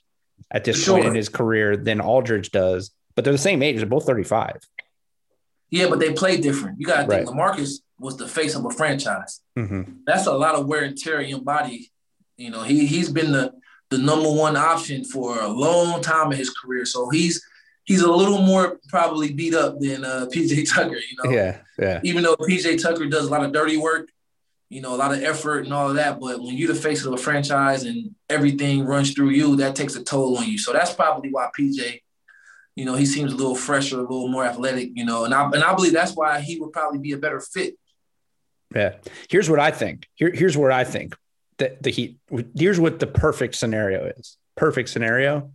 at 0.52 0.64
this 0.64 0.84
sure. 0.84 0.96
point 0.96 1.08
in 1.08 1.16
his 1.16 1.30
career 1.30 1.78
than 1.78 2.00
Aldridge 2.00 2.52
does, 2.52 2.92
but 3.16 3.24
they're 3.24 3.34
the 3.34 3.38
same 3.38 3.62
age. 3.62 3.78
They're 3.78 3.86
both 3.86 4.06
35. 4.06 4.58
Yeah, 5.70 5.88
but 5.90 6.00
they 6.00 6.14
play 6.14 6.40
different. 6.40 6.80
You 6.80 6.88
got 6.88 7.04
to 7.04 7.08
think 7.08 7.30
right. 7.30 7.56
LaMarcus 7.56 7.80
was 8.00 8.18
the 8.18 8.28
face 8.28 8.56
of 8.56 8.66
a 8.66 8.70
franchise. 8.70 9.42
Mm-hmm. 9.58 10.02
That's 10.06 10.28
a 10.28 10.34
lot 10.34 10.56
of 10.56 10.68
wear 10.68 10.84
and 10.84 10.98
tear 10.98 11.20
in 11.22 11.30
your 11.30 11.42
body. 11.42 11.92
You 12.38 12.52
know, 12.52 12.64
he 12.64 12.86
he's 12.86 13.10
been 13.10 13.32
the 13.32 13.54
the 13.90 13.98
number 13.98 14.32
one 14.32 14.56
option 14.56 15.04
for 15.04 15.40
a 15.40 15.48
long 15.48 16.02
time 16.02 16.32
in 16.32 16.38
his 16.38 16.50
career. 16.50 16.86
So 16.86 17.10
he's 17.10 17.44
he's 17.86 18.02
a 18.02 18.12
little 18.12 18.42
more 18.42 18.80
probably 18.90 19.34
beat 19.34 19.56
up 19.56 19.80
than 19.80 20.06
uh, 20.06 20.28
PJ 20.34 20.74
Tucker. 20.74 20.98
You 20.98 21.24
know, 21.24 21.32
yeah, 21.32 21.60
yeah. 21.80 22.02
Even 22.04 22.24
though 22.24 22.36
PJ 22.36 22.82
Tucker 22.82 23.08
does 23.08 23.28
a 23.28 23.32
lot 23.32 23.44
of 23.44 23.52
dirty 23.52 23.78
work, 23.78 24.10
you 24.70 24.82
know, 24.82 24.94
a 24.94 24.98
lot 24.98 25.14
of 25.14 25.24
effort 25.24 25.66
and 25.66 25.74
all 25.74 25.90
of 25.90 25.96
that. 25.96 26.20
But 26.20 26.40
when 26.40 26.56
you're 26.56 26.74
the 26.74 26.80
face 26.80 27.06
of 27.06 27.14
a 27.14 27.18
franchise 27.18 27.84
and 27.84 28.14
everything 28.30 28.86
runs 28.86 29.14
through 29.14 29.30
you, 29.30 29.56
that 29.58 29.76
takes 29.76 29.96
a 29.96 30.04
toll 30.04 30.38
on 30.38 30.48
you. 30.48 30.58
So 30.58 30.74
that's 30.74 30.94
probably 30.94 31.30
why 31.32 31.50
PJ, 31.58 32.02
you 32.76 32.86
know, 32.86 32.96
he 32.96 33.06
seems 33.06 33.34
a 33.34 33.36
little 33.36 33.56
fresher, 33.56 33.98
a 33.98 34.02
little 34.02 34.28
more 34.28 34.46
athletic, 34.46 34.92
you 34.94 35.06
know, 35.06 35.26
and 35.26 35.34
I 35.34 35.46
and 35.46 35.64
I 35.64 35.74
believe 35.74 35.94
that's 35.94 36.14
why 36.14 36.42
he 36.42 36.60
would 36.60 36.74
probably 36.74 37.00
be 37.00 37.14
a 37.14 37.18
better 37.18 37.40
fit. 37.40 37.76
Yeah. 38.76 38.96
Here's 39.30 39.50
what 39.50 39.60
I 39.60 39.72
think. 39.72 40.08
Here, 40.16 40.32
here's 40.34 40.58
where 40.58 40.72
I 40.72 40.84
think 40.84 41.16
that 41.58 41.82
the 41.82 41.90
Heat. 41.90 42.18
Here's 42.56 42.80
what 42.80 43.00
the 43.00 43.08
perfect 43.08 43.56
scenario 43.56 44.12
is. 44.18 44.38
Perfect 44.56 44.90
scenario. 44.90 45.52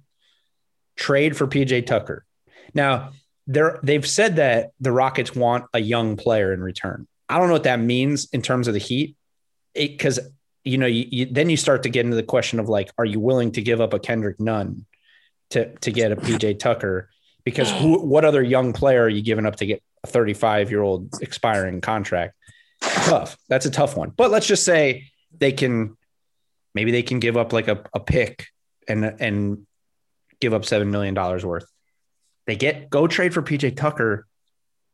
Trade 0.97 1.37
for 1.37 1.47
PJ 1.47 1.87
Tucker. 1.87 2.25
Now, 2.75 3.11
they're 3.47 3.79
they've 3.83 4.07
said 4.07 4.37
that 4.37 4.71
the 4.81 4.93
Rockets 4.93 5.35
want 5.35 5.65
a 5.75 5.81
young 5.81 6.17
player 6.17 6.53
in 6.53 6.63
return. 6.63 7.07
I 7.29 7.39
don't 7.39 7.49
know 7.49 7.55
what 7.55 7.65
that 7.65 7.81
means 7.81 8.29
in 8.33 8.43
terms 8.43 8.69
of 8.69 8.75
the 8.75 8.81
Heat, 8.81 9.17
because 9.75 10.21
you 10.65 10.79
know, 10.79 10.87
you, 10.87 11.07
you, 11.11 11.27
then 11.27 11.51
you 11.51 11.57
start 11.57 11.83
to 11.83 11.89
get 11.89 12.05
into 12.05 12.17
the 12.17 12.23
question 12.23 12.61
of 12.61 12.69
like, 12.69 12.91
are 12.99 13.05
you 13.05 13.19
willing 13.19 13.53
to 13.53 13.63
give 13.63 13.81
up 13.81 13.95
a 13.95 13.99
Kendrick 13.99 14.39
Nunn 14.39 14.87
to 15.51 15.75
to 15.79 15.91
get 15.91 16.13
a 16.13 16.17
PJ 16.17 16.59
Tucker? 16.59 17.11
Because 17.45 17.71
who, 17.71 17.99
what 17.99 18.25
other 18.25 18.43
young 18.43 18.73
player 18.73 19.03
are 19.03 19.09
you 19.09 19.23
giving 19.23 19.47
up 19.47 19.57
to 19.57 19.67
get 19.67 19.83
a 20.05 20.07
35 20.07 20.71
year 20.71 20.83
old 20.83 21.21
expiring 21.21 21.81
contract? 21.81 22.35
Tough. 22.95 23.37
That's 23.49 23.67
a 23.67 23.71
tough 23.71 23.97
one. 23.97 24.11
But 24.11 24.31
let's 24.31 24.47
just 24.47 24.65
say 24.65 25.05
they 25.37 25.53
can, 25.53 25.97
maybe 26.75 26.91
they 26.91 27.03
can 27.03 27.19
give 27.19 27.37
up 27.37 27.53
like 27.53 27.69
a, 27.69 27.85
a 27.95 28.01
pick 28.01 28.47
and 28.89 29.05
and 29.05 29.67
give 30.41 30.53
up 30.53 30.65
seven 30.65 30.91
million 30.91 31.15
dollars 31.15 31.45
worth. 31.45 31.67
They 32.47 32.57
get 32.57 32.91
go 32.91 33.07
trade 33.07 33.33
for 33.33 33.43
PJ 33.43 33.77
Tucker, 33.77 34.27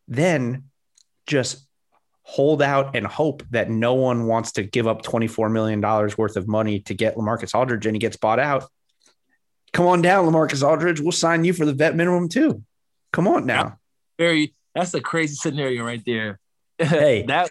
then 0.06 0.64
just 1.26 1.66
hold 2.22 2.60
out 2.60 2.94
and 2.94 3.06
hope 3.06 3.42
that 3.50 3.70
no 3.70 3.94
one 3.94 4.26
wants 4.26 4.52
to 4.52 4.62
give 4.62 4.86
up 4.86 5.00
$24 5.00 5.50
million 5.50 5.80
worth 5.80 6.36
of 6.36 6.46
money 6.46 6.80
to 6.80 6.92
get 6.92 7.16
LaMarcus 7.16 7.54
Aldridge 7.54 7.86
and 7.86 7.94
he 7.96 7.98
gets 7.98 8.18
bought 8.18 8.38
out. 8.38 8.64
Come 9.72 9.86
on 9.86 10.02
down, 10.02 10.26
LaMarcus 10.26 10.62
Aldridge. 10.62 11.00
We'll 11.00 11.12
sign 11.12 11.44
you 11.44 11.54
for 11.54 11.64
the 11.64 11.72
vet 11.72 11.96
minimum 11.96 12.28
too. 12.28 12.62
Come 13.14 13.26
on 13.28 13.46
now. 13.46 13.78
Very 14.18 14.54
that's 14.74 14.92
a 14.94 15.00
crazy 15.00 15.34
scenario 15.34 15.84
right 15.84 16.02
there. 16.04 16.38
hey, 16.78 17.24
that 17.26 17.50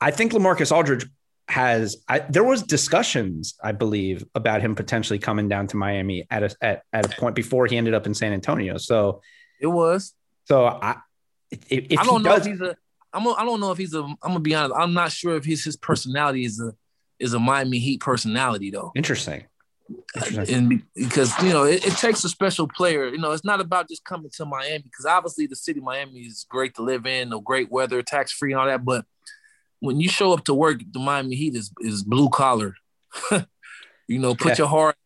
I 0.00 0.10
think 0.10 0.32
LaMarcus 0.32 0.72
Aldridge 0.72 1.06
has 1.48 1.98
I, 2.08 2.20
there 2.20 2.44
was 2.44 2.62
discussions, 2.62 3.54
I 3.62 3.72
believe, 3.72 4.24
about 4.34 4.62
him 4.62 4.74
potentially 4.74 5.18
coming 5.18 5.48
down 5.48 5.66
to 5.68 5.76
Miami 5.76 6.26
at 6.30 6.42
a 6.42 6.56
at, 6.62 6.82
at 6.92 7.06
a 7.06 7.20
point 7.20 7.34
before 7.34 7.66
he 7.66 7.76
ended 7.76 7.94
up 7.94 8.06
in 8.06 8.14
San 8.14 8.32
Antonio. 8.32 8.78
So 8.78 9.20
it 9.60 9.66
was. 9.66 10.14
So 10.46 10.66
I 10.66 10.96
if, 11.50 11.86
if 11.90 11.98
I 11.98 12.04
don't 12.04 12.22
know 12.22 12.30
does, 12.30 12.46
if 12.46 12.52
he's 12.52 12.60
a 12.60 12.76
I'm 13.12 13.26
a, 13.26 13.30
I 13.30 13.44
don't 13.44 13.60
know 13.60 13.70
if 13.70 13.78
he's 13.78 13.94
a. 13.94 14.02
I'm 14.02 14.16
gonna 14.22 14.40
be 14.40 14.54
honest. 14.54 14.74
I'm 14.76 14.92
not 14.92 15.12
sure 15.12 15.36
if 15.36 15.44
his 15.44 15.64
his 15.64 15.76
personality 15.76 16.44
is 16.44 16.60
a 16.60 16.74
is 17.20 17.32
a 17.32 17.38
Miami 17.38 17.78
Heat 17.78 18.00
personality 18.00 18.70
though. 18.70 18.92
Interesting. 18.96 19.44
Interesting. 20.16 20.54
And 20.54 20.82
because 20.96 21.30
you 21.42 21.50
know 21.50 21.64
it, 21.64 21.86
it, 21.86 21.92
takes 21.94 22.24
a 22.24 22.28
special 22.28 22.66
player. 22.66 23.06
You 23.08 23.18
know, 23.18 23.32
it's 23.32 23.44
not 23.44 23.60
about 23.60 23.88
just 23.88 24.04
coming 24.04 24.30
to 24.36 24.44
Miami 24.46 24.82
because 24.82 25.04
obviously 25.04 25.46
the 25.46 25.56
city 25.56 25.78
of 25.78 25.84
Miami 25.84 26.20
is 26.20 26.46
great 26.48 26.74
to 26.76 26.82
live 26.82 27.06
in, 27.06 27.28
no 27.28 27.40
great 27.40 27.70
weather, 27.70 28.02
tax 28.02 28.32
free, 28.32 28.52
and 28.52 28.60
all 28.60 28.66
that. 28.66 28.84
But 28.84 29.04
when 29.84 30.00
you 30.00 30.08
show 30.08 30.32
up 30.32 30.44
to 30.44 30.54
work, 30.54 30.80
the 30.92 30.98
Miami 30.98 31.36
Heat 31.36 31.54
is 31.54 31.70
is 31.80 32.02
blue 32.02 32.30
collar. 32.30 32.74
you 34.08 34.18
know, 34.18 34.34
put 34.34 34.52
yeah. 34.52 34.58
your 34.58 34.68
heart, 34.68 34.96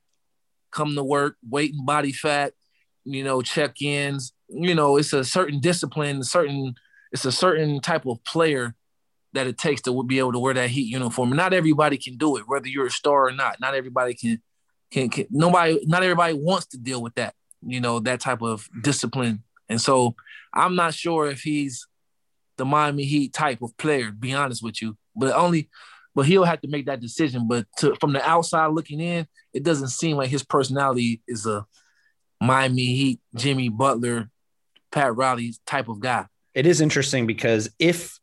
come 0.70 0.94
to 0.94 1.02
work, 1.02 1.36
weight 1.48 1.74
and 1.74 1.84
body 1.84 2.12
fat. 2.12 2.52
You 3.04 3.24
know, 3.24 3.42
check 3.42 3.82
ins. 3.82 4.32
You 4.48 4.74
know, 4.74 4.96
it's 4.96 5.12
a 5.12 5.24
certain 5.24 5.60
discipline, 5.60 6.22
certain 6.22 6.74
it's 7.10 7.24
a 7.24 7.32
certain 7.32 7.80
type 7.80 8.06
of 8.06 8.22
player 8.22 8.74
that 9.32 9.46
it 9.46 9.58
takes 9.58 9.82
to 9.82 10.04
be 10.04 10.18
able 10.18 10.32
to 10.32 10.38
wear 10.38 10.54
that 10.54 10.70
Heat 10.70 10.86
uniform. 10.86 11.30
Not 11.30 11.52
everybody 11.52 11.98
can 11.98 12.16
do 12.16 12.36
it, 12.36 12.44
whether 12.46 12.68
you're 12.68 12.86
a 12.86 12.90
star 12.90 13.26
or 13.26 13.32
not. 13.32 13.60
Not 13.60 13.74
everybody 13.74 14.14
can, 14.14 14.40
can, 14.90 15.10
can 15.10 15.26
nobody, 15.30 15.80
not 15.86 16.02
everybody 16.02 16.34
wants 16.34 16.66
to 16.68 16.78
deal 16.78 17.02
with 17.02 17.14
that, 17.16 17.34
you 17.62 17.80
know, 17.80 17.98
that 18.00 18.20
type 18.20 18.42
of 18.42 18.68
discipline. 18.82 19.42
And 19.68 19.80
so 19.80 20.14
I'm 20.54 20.76
not 20.76 20.94
sure 20.94 21.26
if 21.30 21.42
he's 21.42 21.86
the 22.58 22.64
Miami 22.64 23.04
Heat 23.04 23.32
type 23.32 23.62
of 23.62 23.76
player, 23.78 24.10
be 24.10 24.34
honest 24.34 24.62
with 24.62 24.82
you. 24.82 24.96
But 25.16 25.34
only, 25.34 25.70
but 26.14 26.26
he'll 26.26 26.44
have 26.44 26.60
to 26.60 26.68
make 26.68 26.86
that 26.86 27.00
decision. 27.00 27.48
But 27.48 27.66
to, 27.78 27.96
from 28.00 28.12
the 28.12 28.28
outside 28.28 28.68
looking 28.68 29.00
in, 29.00 29.26
it 29.54 29.62
doesn't 29.62 29.88
seem 29.88 30.16
like 30.16 30.28
his 30.28 30.44
personality 30.44 31.22
is 31.26 31.46
a 31.46 31.64
Miami 32.40 32.86
Heat, 32.86 33.20
Jimmy 33.34 33.68
Butler, 33.68 34.28
Pat 34.92 35.16
Riley 35.16 35.54
type 35.66 35.88
of 35.88 36.00
guy 36.00 36.26
it 36.58 36.66
is 36.66 36.80
interesting 36.80 37.24
because 37.24 37.70
if 37.78 38.18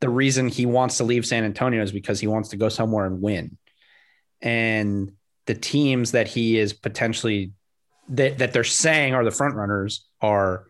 the 0.00 0.08
reason 0.08 0.48
he 0.48 0.66
wants 0.66 0.98
to 0.98 1.04
leave 1.04 1.26
San 1.26 1.42
Antonio 1.42 1.82
is 1.82 1.90
because 1.90 2.20
he 2.20 2.28
wants 2.28 2.50
to 2.50 2.56
go 2.56 2.68
somewhere 2.68 3.06
and 3.06 3.20
win, 3.20 3.58
and 4.40 5.10
the 5.46 5.54
teams 5.54 6.12
that 6.12 6.28
he 6.28 6.58
is 6.58 6.72
potentially 6.72 7.50
that, 8.10 8.38
that 8.38 8.52
they're 8.52 8.62
saying 8.62 9.14
are 9.14 9.24
the 9.24 9.32
front 9.32 9.56
runners 9.56 10.06
are 10.20 10.66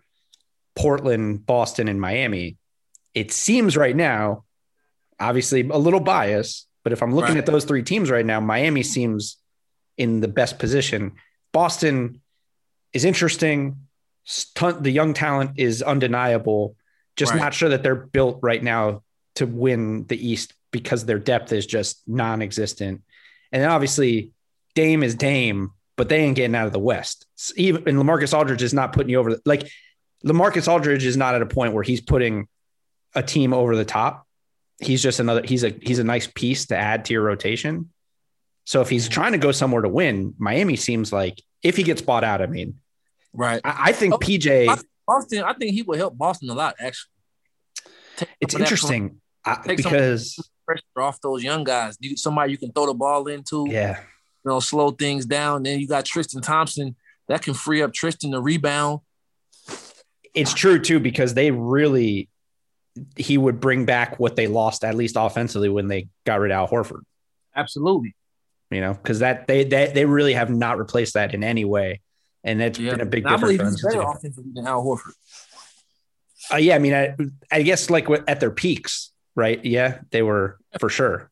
Portland, 0.74 1.44
Boston, 1.44 1.88
and 1.88 2.00
Miami. 2.00 2.56
It 3.14 3.32
seems 3.32 3.76
right 3.76 3.94
now, 3.94 4.44
obviously 5.20 5.60
a 5.68 5.78
little 5.78 6.00
bias, 6.00 6.66
but 6.84 6.92
if 6.92 7.02
I'm 7.02 7.14
looking 7.14 7.34
right. 7.34 7.38
at 7.38 7.46
those 7.46 7.64
three 7.64 7.82
teams 7.82 8.10
right 8.10 8.26
now, 8.26 8.40
Miami 8.40 8.82
seems 8.82 9.36
in 9.96 10.20
the 10.20 10.28
best 10.28 10.58
position. 10.58 11.12
Boston 11.52 12.20
is 12.92 13.04
interesting. 13.04 13.76
The 14.58 14.90
young 14.90 15.14
talent 15.14 15.52
is 15.56 15.82
undeniable. 15.82 16.76
Just 17.16 17.32
right. 17.32 17.40
not 17.40 17.54
sure 17.54 17.68
that 17.70 17.82
they're 17.82 17.94
built 17.94 18.38
right 18.42 18.62
now 18.62 19.02
to 19.36 19.46
win 19.46 20.06
the 20.06 20.28
East 20.28 20.54
because 20.70 21.04
their 21.04 21.18
depth 21.18 21.52
is 21.52 21.66
just 21.66 22.02
non-existent. 22.08 23.02
And 23.52 23.62
then 23.62 23.70
obviously 23.70 24.32
Dame 24.74 25.02
is 25.02 25.14
Dame, 25.14 25.72
but 25.96 26.08
they 26.08 26.18
ain't 26.18 26.36
getting 26.36 26.54
out 26.54 26.66
of 26.66 26.72
the 26.72 26.78
West. 26.78 27.26
even 27.56 27.86
and 27.86 27.98
LaMarcus 27.98 28.36
Aldridge 28.36 28.62
is 28.62 28.74
not 28.74 28.92
putting 28.92 29.10
you 29.10 29.18
over. 29.18 29.34
The, 29.34 29.42
like 29.44 29.68
LaMarcus 30.24 30.68
Aldridge 30.68 31.04
is 31.04 31.16
not 31.16 31.34
at 31.34 31.42
a 31.42 31.46
point 31.46 31.74
where 31.74 31.82
he's 31.82 32.00
putting 32.00 32.48
a 33.14 33.22
team 33.22 33.52
over 33.52 33.76
the 33.76 33.84
top. 33.84 34.26
He's 34.80 35.02
just 35.02 35.20
another. 35.20 35.42
He's 35.44 35.64
a 35.64 35.70
he's 35.82 35.98
a 35.98 36.04
nice 36.04 36.26
piece 36.26 36.66
to 36.66 36.76
add 36.76 37.04
to 37.06 37.12
your 37.12 37.22
rotation. 37.22 37.90
So 38.64 38.80
if 38.80 38.88
he's 38.88 39.08
trying 39.08 39.32
to 39.32 39.38
go 39.38 39.52
somewhere 39.52 39.82
to 39.82 39.88
win, 39.88 40.34
Miami 40.38 40.76
seems 40.76 41.12
like 41.12 41.40
if 41.62 41.76
he 41.76 41.82
gets 41.82 42.02
bought 42.02 42.24
out, 42.24 42.40
I 42.42 42.46
mean, 42.46 42.76
right. 43.32 43.60
I, 43.64 43.88
I 43.88 43.92
think 43.92 44.14
oh, 44.14 44.18
PJ. 44.18 44.82
Boston, 45.06 45.42
I 45.42 45.52
think 45.54 45.72
he 45.72 45.82
will 45.82 45.96
help 45.96 46.16
Boston 46.16 46.48
a 46.50 46.54
lot. 46.54 46.76
Actually, 46.78 47.10
Take 48.16 48.28
it's 48.40 48.54
interesting 48.54 49.20
uh, 49.44 49.56
I, 49.64 49.74
because 49.74 50.38
pressure 50.64 50.82
off 50.96 51.20
those 51.20 51.42
young 51.42 51.64
guys. 51.64 51.96
You, 52.00 52.16
somebody 52.16 52.52
you 52.52 52.58
can 52.58 52.72
throw 52.72 52.86
the 52.86 52.94
ball 52.94 53.26
into. 53.28 53.66
Yeah, 53.68 53.98
you 54.44 54.50
know, 54.50 54.60
slow 54.60 54.90
things 54.90 55.26
down. 55.26 55.62
Then 55.62 55.80
you 55.80 55.88
got 55.88 56.04
Tristan 56.04 56.42
Thompson 56.42 56.96
that 57.28 57.42
can 57.42 57.54
free 57.54 57.82
up 57.82 57.92
Tristan 57.92 58.32
to 58.32 58.40
rebound. 58.40 59.00
It's 60.34 60.54
true 60.54 60.78
too 60.78 60.98
because 60.98 61.34
they 61.34 61.50
really 61.50 62.28
he 63.16 63.38
would 63.38 63.60
bring 63.60 63.86
back 63.86 64.18
what 64.18 64.36
they 64.36 64.46
lost 64.46 64.84
at 64.84 64.94
least 64.94 65.16
offensively 65.18 65.68
when 65.68 65.88
they 65.88 66.08
got 66.24 66.40
rid 66.40 66.50
of 66.50 66.56
Al 66.56 66.68
Horford. 66.68 67.02
Absolutely. 67.54 68.14
You 68.70 68.80
know, 68.80 68.94
because 68.94 69.18
that 69.18 69.46
they, 69.46 69.64
they 69.64 69.92
they 69.92 70.06
really 70.06 70.32
have 70.32 70.50
not 70.50 70.78
replaced 70.78 71.14
that 71.14 71.34
in 71.34 71.44
any 71.44 71.64
way 71.64 72.00
and 72.44 72.60
that's 72.60 72.78
yeah. 72.78 72.92
been 72.92 73.00
a 73.00 73.06
big 73.06 73.24
difference. 73.24 73.42
I 73.42 73.46
believe 73.46 73.60
he's 73.60 73.82
better 73.82 74.02
offensively 74.02 74.52
than 74.54 74.66
Al 74.66 74.84
Horford. 74.84 75.12
Uh, 76.52 76.56
yeah, 76.56 76.74
I 76.74 76.78
mean, 76.78 76.94
I, 76.94 77.14
I 77.50 77.62
guess 77.62 77.88
like 77.88 78.08
at 78.26 78.40
their 78.40 78.50
peaks, 78.50 79.12
right? 79.36 79.64
Yeah, 79.64 80.00
they 80.10 80.22
were 80.22 80.58
for 80.80 80.88
sure. 80.88 81.30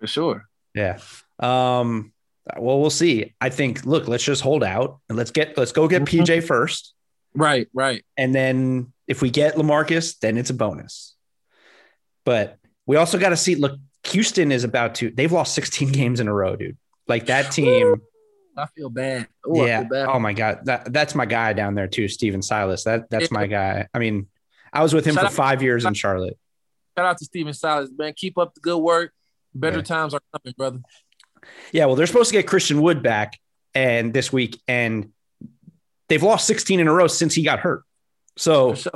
For 0.00 0.06
sure. 0.06 0.48
Yeah. 0.74 0.98
Um, 1.38 2.12
Well, 2.56 2.80
we'll 2.80 2.90
see. 2.90 3.34
I 3.40 3.50
think. 3.50 3.84
Look, 3.86 4.08
let's 4.08 4.24
just 4.24 4.42
hold 4.42 4.64
out 4.64 4.98
and 5.08 5.16
let's 5.16 5.30
get 5.30 5.56
let's 5.56 5.72
go 5.72 5.86
get 5.86 6.02
mm-hmm. 6.02 6.22
PJ 6.22 6.44
first. 6.44 6.94
Right, 7.34 7.68
right. 7.72 8.04
And 8.16 8.34
then 8.34 8.92
if 9.06 9.22
we 9.22 9.30
get 9.30 9.54
LaMarcus, 9.54 10.18
then 10.18 10.36
it's 10.36 10.50
a 10.50 10.54
bonus. 10.54 11.14
But 12.24 12.58
we 12.86 12.96
also 12.96 13.18
got 13.18 13.30
to 13.30 13.36
see. 13.36 13.54
Look, 13.54 13.78
Houston 14.04 14.52
is 14.52 14.64
about 14.64 14.96
to. 14.96 15.10
They've 15.10 15.32
lost 15.32 15.54
16 15.54 15.92
games 15.92 16.20
in 16.20 16.28
a 16.28 16.34
row, 16.34 16.56
dude. 16.56 16.76
Like 17.06 17.26
that 17.26 17.52
team. 17.52 17.96
I 18.56 18.66
feel 18.66 18.90
bad. 18.90 19.28
Ooh, 19.46 19.64
yeah. 19.66 19.80
Feel 19.80 19.88
bad. 19.88 20.08
Oh 20.08 20.18
my 20.18 20.32
god, 20.32 20.60
that 20.64 20.92
that's 20.92 21.14
my 21.14 21.26
guy 21.26 21.52
down 21.52 21.74
there 21.74 21.86
too, 21.86 22.08
Stephen 22.08 22.42
Silas. 22.42 22.84
That 22.84 23.08
that's 23.08 23.30
my 23.30 23.46
guy. 23.46 23.86
I 23.94 23.98
mean, 23.98 24.26
I 24.72 24.82
was 24.82 24.92
with 24.92 25.04
him 25.04 25.14
Shout 25.14 25.26
for 25.26 25.30
five 25.30 25.62
years 25.62 25.84
in 25.84 25.94
Charlotte. 25.94 26.36
Shout 26.96 27.06
out 27.06 27.18
to 27.18 27.24
Stephen 27.24 27.54
Silas, 27.54 27.90
man. 27.96 28.12
Keep 28.16 28.36
up 28.36 28.54
the 28.54 28.60
good 28.60 28.78
work. 28.78 29.12
Better 29.54 29.78
yeah. 29.78 29.84
times 29.84 30.14
are 30.14 30.20
coming, 30.32 30.54
brother. 30.56 30.80
Yeah, 31.72 31.86
well, 31.86 31.94
they're 31.94 32.06
supposed 32.06 32.30
to 32.30 32.36
get 32.36 32.46
Christian 32.46 32.82
Wood 32.82 33.02
back 33.02 33.38
and 33.74 34.12
this 34.12 34.32
week, 34.32 34.60
and 34.66 35.12
they've 36.08 36.22
lost 36.22 36.46
16 36.46 36.80
in 36.80 36.88
a 36.88 36.92
row 36.92 37.06
since 37.06 37.34
he 37.34 37.42
got 37.42 37.60
hurt. 37.60 37.84
So 38.36 38.74
sure. 38.74 38.92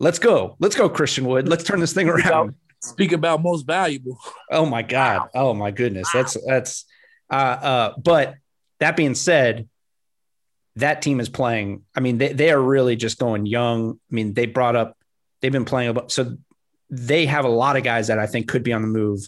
let's 0.00 0.18
go. 0.18 0.56
Let's 0.58 0.76
go, 0.76 0.88
Christian 0.88 1.26
Wood. 1.26 1.48
Let's 1.48 1.64
turn 1.64 1.80
this 1.80 1.92
thing 1.92 2.08
around. 2.08 2.54
Speak 2.82 3.12
about 3.12 3.42
most 3.42 3.66
valuable. 3.66 4.18
Oh 4.50 4.66
my 4.66 4.82
God. 4.82 5.28
Oh 5.34 5.54
my 5.54 5.70
goodness. 5.70 6.08
Wow. 6.12 6.20
That's 6.20 6.36
that's 6.46 6.84
uh 7.30 7.34
uh 7.34 7.92
but 7.98 8.36
that 8.80 8.96
being 8.96 9.14
said, 9.14 9.68
that 10.76 11.00
team 11.02 11.20
is 11.20 11.28
playing. 11.28 11.82
I 11.94 12.00
mean, 12.00 12.18
they, 12.18 12.32
they 12.32 12.50
are 12.50 12.60
really 12.60 12.96
just 12.96 13.18
going 13.18 13.46
young. 13.46 13.92
I 13.92 14.14
mean, 14.14 14.34
they 14.34 14.46
brought 14.46 14.76
up, 14.76 14.96
they've 15.40 15.52
been 15.52 15.64
playing, 15.64 15.88
about 15.88 16.12
so 16.12 16.36
they 16.90 17.26
have 17.26 17.44
a 17.44 17.50
lot 17.50 17.76
of 17.76 17.82
guys 17.82 18.08
that 18.08 18.18
I 18.18 18.26
think 18.26 18.48
could 18.48 18.62
be 18.62 18.72
on 18.72 18.82
the 18.82 18.88
move. 18.88 19.26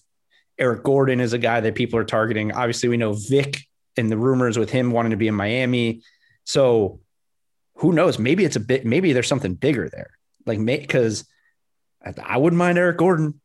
Eric 0.58 0.82
Gordon 0.82 1.20
is 1.20 1.32
a 1.32 1.38
guy 1.38 1.60
that 1.60 1.74
people 1.74 1.98
are 1.98 2.04
targeting. 2.04 2.52
Obviously, 2.52 2.88
we 2.88 2.96
know 2.96 3.14
Vic 3.14 3.62
and 3.96 4.10
the 4.10 4.18
rumors 4.18 4.58
with 4.58 4.70
him 4.70 4.90
wanting 4.90 5.10
to 5.10 5.16
be 5.16 5.28
in 5.28 5.34
Miami. 5.34 6.02
So 6.44 7.00
who 7.78 7.92
knows? 7.92 8.18
Maybe 8.18 8.44
it's 8.44 8.56
a 8.56 8.60
bit, 8.60 8.84
maybe 8.84 9.12
there's 9.12 9.28
something 9.28 9.54
bigger 9.54 9.88
there. 9.88 10.10
Like, 10.46 10.64
because 10.64 11.24
I 12.22 12.36
wouldn't 12.36 12.58
mind 12.58 12.78
Eric 12.78 12.98
Gordon. 12.98 13.40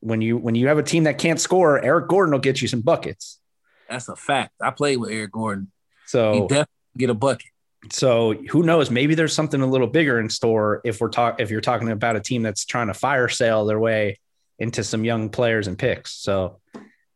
When 0.00 0.20
you 0.20 0.36
when 0.36 0.54
you 0.54 0.68
have 0.68 0.78
a 0.78 0.82
team 0.84 1.04
that 1.04 1.18
can't 1.18 1.40
score, 1.40 1.82
Eric 1.82 2.06
Gordon 2.08 2.32
will 2.32 2.38
get 2.38 2.62
you 2.62 2.68
some 2.68 2.82
buckets. 2.82 3.40
That's 3.88 4.08
a 4.08 4.14
fact. 4.14 4.52
I 4.62 4.70
played 4.70 4.98
with 4.98 5.10
Eric 5.10 5.32
Gordon. 5.32 5.72
So 6.06 6.34
he 6.34 6.40
definitely 6.42 6.66
get 6.96 7.10
a 7.10 7.14
bucket. 7.14 7.48
So 7.90 8.34
who 8.50 8.62
knows? 8.62 8.90
Maybe 8.90 9.16
there's 9.16 9.34
something 9.34 9.60
a 9.60 9.66
little 9.66 9.88
bigger 9.88 10.20
in 10.20 10.30
store 10.30 10.80
if 10.84 11.00
we're 11.00 11.08
talking 11.08 11.42
if 11.42 11.50
you're 11.50 11.60
talking 11.60 11.90
about 11.90 12.14
a 12.14 12.20
team 12.20 12.42
that's 12.42 12.64
trying 12.64 12.86
to 12.88 12.94
fire 12.94 13.28
sale 13.28 13.64
their 13.66 13.80
way 13.80 14.20
into 14.58 14.84
some 14.84 15.04
young 15.04 15.30
players 15.30 15.66
and 15.66 15.78
picks. 15.78 16.12
So 16.12 16.60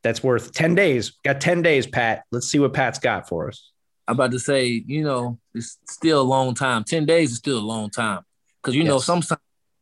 that's 0.03 0.23
worth 0.23 0.53
10 0.53 0.75
days. 0.75 1.13
Got 1.25 1.41
10 1.41 1.63
days, 1.63 1.87
Pat. 1.87 2.25
Let's 2.33 2.49
see 2.49 2.59
what 2.59 2.73
Pat's 2.73 2.99
got 2.99 3.29
for 3.29 3.49
us. 3.49 3.72
I'm 4.13 4.17
about 4.17 4.33
to 4.33 4.39
say, 4.39 4.67
you 4.87 5.03
know, 5.03 5.39
it's 5.55 5.79
still 5.89 6.21
a 6.21 6.23
long 6.23 6.55
time. 6.55 6.85
10 6.85 7.07
days 7.07 7.31
is 7.31 7.39
still 7.39 7.59
a 7.59 7.61
long 7.61 7.89
time. 7.89 8.21
Because 8.61 8.75
you 8.77 8.83
yes. 8.83 8.91
know, 8.91 8.99
sometimes 8.99 9.41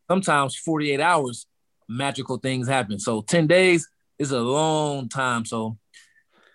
sometimes 0.09 0.55
48 0.55 1.01
hours, 1.01 1.47
magical 1.89 2.37
things 2.37 2.65
happen. 2.65 2.97
So 2.97 3.23
10 3.23 3.47
days 3.47 3.89
is 4.17 4.31
a 4.31 4.39
long 4.39 5.09
time. 5.09 5.43
So 5.43 5.77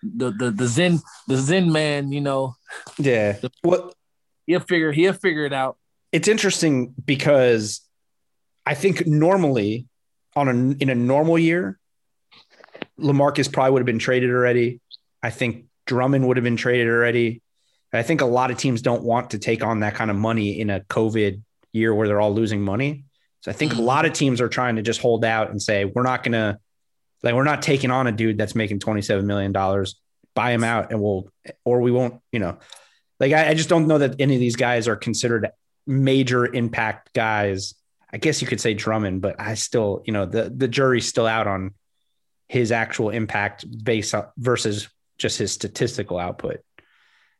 the 0.01 0.31
the 0.31 0.49
the 0.49 0.67
Zen 0.67 0.99
the 1.27 1.37
Zen 1.37 1.71
man, 1.71 2.11
you 2.11 2.19
know. 2.19 2.55
Yeah. 2.97 3.33
The, 3.33 3.51
what 3.61 3.93
he'll 4.47 4.59
figure 4.61 4.91
he'll 4.91 5.13
figure 5.13 5.45
it 5.45 5.53
out. 5.53 5.77
It's 6.11 6.27
interesting 6.27 6.95
because 7.05 7.81
I 8.65 8.73
think 8.73 9.05
normally 9.05 9.85
on 10.35 10.47
a 10.47 10.83
in 10.83 10.89
a 10.89 10.95
normal 10.95 11.37
year, 11.37 11.77
LaMarcus 12.99 13.53
probably 13.53 13.73
would 13.73 13.81
have 13.81 13.85
been 13.85 13.99
traded 13.99 14.31
already. 14.31 14.81
I 15.21 15.29
think 15.29 15.65
Drummond 15.85 16.27
would 16.27 16.37
have 16.37 16.43
been 16.43 16.57
traded 16.57 16.87
already. 16.87 17.43
I 17.93 18.03
think 18.03 18.21
a 18.21 18.25
lot 18.25 18.51
of 18.51 18.57
teams 18.57 18.81
don't 18.81 19.03
want 19.03 19.31
to 19.31 19.39
take 19.39 19.63
on 19.63 19.79
that 19.79 19.95
kind 19.95 20.11
of 20.11 20.17
money 20.17 20.59
in 20.59 20.69
a 20.69 20.81
COVID 20.81 21.41
year 21.71 21.93
where 21.93 22.07
they're 22.07 22.21
all 22.21 22.33
losing 22.33 22.61
money. 22.61 23.05
So 23.41 23.51
I 23.51 23.53
think 23.53 23.71
a 23.71 23.75
mm-hmm. 23.75 23.85
lot 23.85 24.05
of 24.05 24.13
teams 24.13 24.41
are 24.41 24.49
trying 24.49 24.75
to 24.75 24.81
just 24.81 25.01
hold 25.01 25.23
out 25.23 25.49
and 25.51 25.61
say, 25.61 25.85
we're 25.85 26.03
not 26.03 26.23
going 26.23 26.33
to, 26.33 26.59
like, 27.23 27.33
we're 27.33 27.43
not 27.43 27.61
taking 27.61 27.91
on 27.91 28.07
a 28.07 28.11
dude 28.11 28.37
that's 28.37 28.55
making 28.55 28.79
$27 28.79 29.23
million, 29.23 29.53
buy 30.33 30.51
him 30.51 30.63
out 30.63 30.91
and 30.91 31.01
we'll, 31.01 31.29
or 31.63 31.81
we 31.81 31.91
won't, 31.91 32.21
you 32.31 32.39
know, 32.39 32.57
like, 33.19 33.31
I, 33.31 33.49
I 33.49 33.53
just 33.53 33.69
don't 33.69 33.87
know 33.87 33.99
that 33.99 34.15
any 34.19 34.33
of 34.33 34.39
these 34.39 34.57
guys 34.57 34.87
are 34.87 34.95
considered 34.95 35.49
major 35.85 36.45
impact 36.45 37.13
guys 37.13 37.73
I 38.11 38.17
guess 38.17 38.41
you 38.41 38.47
could 38.47 38.61
say 38.61 38.73
Drummond, 38.73 39.21
but 39.21 39.39
I 39.39 39.55
still, 39.55 40.01
you 40.05 40.13
know, 40.13 40.25
the 40.25 40.49
the 40.49 40.67
jury's 40.67 41.07
still 41.07 41.27
out 41.27 41.47
on 41.47 41.73
his 42.47 42.71
actual 42.71 43.09
impact 43.09 43.65
based 43.83 44.15
on 44.15 44.25
versus 44.37 44.87
just 45.17 45.37
his 45.37 45.51
statistical 45.51 46.17
output. 46.17 46.61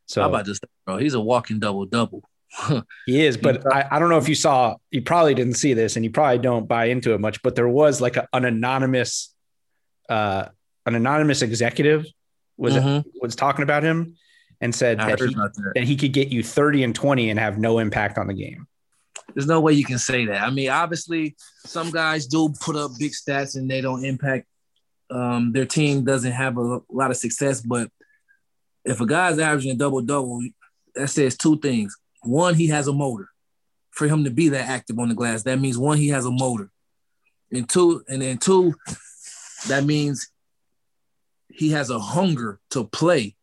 So 0.08 0.22
how 0.22 0.30
about 0.30 0.46
this, 0.46 0.60
bro? 0.86 0.98
He's 0.98 1.14
a 1.14 1.20
walking 1.20 1.60
double 1.60 1.86
double. 1.86 2.24
he 3.06 3.26
is, 3.26 3.38
but 3.38 3.72
I, 3.74 3.88
I 3.92 4.00
don't 4.00 4.10
know 4.10 4.18
if 4.18 4.30
you 4.30 4.36
saw. 4.36 4.76
You 4.90 5.02
probably 5.02 5.34
didn't 5.34 5.56
see 5.56 5.74
this, 5.74 5.96
and 5.96 6.06
you 6.06 6.12
probably 6.12 6.40
don't 6.40 6.68
buy 6.68 6.86
into 6.86 7.14
it 7.14 7.20
much. 7.20 7.42
But 7.44 7.56
there 7.56 7.68
was 7.68 8.02
like 8.02 8.16
a, 8.16 8.28
an 8.34 8.46
anonymous, 8.46 9.34
uh, 10.10 10.46
an 10.86 10.96
anonymous 10.96 11.42
executive 11.42 12.06
was 12.58 12.74
mm-hmm. 12.74 13.08
was 13.22 13.36
talking 13.36 13.64
about 13.64 13.84
him 13.84 14.16
and 14.62 14.74
said 14.74 14.98
that 15.00 15.20
he, 15.20 15.28
that. 15.28 15.72
that 15.76 15.84
he 15.84 15.96
could 15.96 16.14
get 16.14 16.30
you 16.30 16.42
thirty 16.42 16.84
and 16.84 16.96
twenty 16.96 17.30
and 17.30 17.40
have 17.40 17.58
no 17.58 17.80
impact 17.80 18.18
on 18.18 18.28
the 18.28 18.34
game. 18.34 18.66
There's 19.36 19.48
no 19.48 19.60
way 19.60 19.74
you 19.74 19.84
can 19.84 20.00
say 20.00 20.26
that. 20.26 20.42
I 20.42 20.50
mean, 20.50 20.70
obviously, 20.70 21.36
some 21.66 21.92
guys 21.92 22.28
do 22.28 22.54
put 22.62 22.78
up 22.78 22.92
big 22.98 23.12
stats 23.12 23.58
and 23.58 23.70
they 23.70 23.82
don't 23.82 24.06
impact. 24.06 24.48
Um, 25.10 25.52
their 25.52 25.66
team 25.66 26.06
doesn't 26.06 26.32
have 26.32 26.58
a 26.58 26.80
lot 26.90 27.12
of 27.12 27.18
success, 27.18 27.62
but 27.62 27.90
if 28.88 29.02
a 29.02 29.06
guy's 29.06 29.40
averaging 29.40 29.72
a 29.72 29.76
double 29.76 30.02
double, 30.02 30.42
that 30.96 31.10
says 31.10 31.38
two 31.38 31.60
things. 31.60 31.96
One, 32.24 32.56
he 32.56 32.68
has 32.68 32.88
a 32.88 32.94
motor. 32.94 33.30
For 33.92 34.08
him 34.08 34.26
to 34.26 34.30
be 34.30 34.50
that 34.50 34.70
active 34.70 35.00
on 35.00 35.10
the 35.10 35.16
glass, 35.16 35.44
that 35.44 35.60
means 35.60 35.78
one, 35.78 35.98
he 35.98 36.10
has 36.10 36.26
a 36.26 36.32
motor, 36.32 36.70
and 37.52 37.68
two, 37.68 38.04
and 38.08 38.22
then 38.22 38.38
two, 38.38 38.76
that 39.68 39.86
means 39.86 40.30
he 41.50 41.72
has 41.72 41.90
a 41.90 41.98
hunger 41.98 42.60
to 42.70 42.84
play 42.84 43.38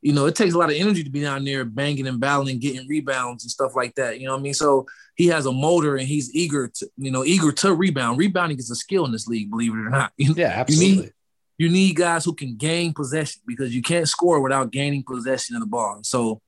you 0.00 0.12
know, 0.12 0.26
it 0.26 0.36
takes 0.36 0.54
a 0.54 0.58
lot 0.58 0.70
of 0.70 0.76
energy 0.76 1.02
to 1.02 1.10
be 1.10 1.22
down 1.22 1.44
there 1.44 1.64
banging 1.64 2.06
and 2.06 2.20
battling, 2.20 2.60
getting 2.60 2.86
rebounds 2.86 3.44
and 3.44 3.50
stuff 3.50 3.74
like 3.74 3.94
that. 3.96 4.20
You 4.20 4.26
know 4.26 4.34
what 4.34 4.40
I 4.40 4.42
mean? 4.42 4.54
So 4.54 4.86
he 5.16 5.26
has 5.28 5.46
a 5.46 5.52
motor 5.52 5.96
and 5.96 6.06
he's 6.06 6.32
eager 6.34 6.68
to, 6.68 6.90
you 6.96 7.10
know, 7.10 7.24
eager 7.24 7.50
to 7.50 7.74
rebound. 7.74 8.18
Rebounding 8.18 8.58
is 8.58 8.70
a 8.70 8.76
skill 8.76 9.04
in 9.06 9.12
this 9.12 9.26
league, 9.26 9.50
believe 9.50 9.72
it 9.72 9.78
or 9.78 9.90
not. 9.90 10.12
Yeah, 10.18 10.48
absolutely. 10.48 10.88
You 10.88 11.02
need, 11.02 11.12
you 11.58 11.68
need 11.68 11.96
guys 11.96 12.24
who 12.24 12.32
can 12.34 12.56
gain 12.56 12.94
possession 12.94 13.42
because 13.46 13.74
you 13.74 13.82
can't 13.82 14.08
score 14.08 14.40
without 14.40 14.70
gaining 14.70 15.02
possession 15.02 15.56
of 15.56 15.60
the 15.60 15.66
ball. 15.66 15.98
So, 16.04 16.40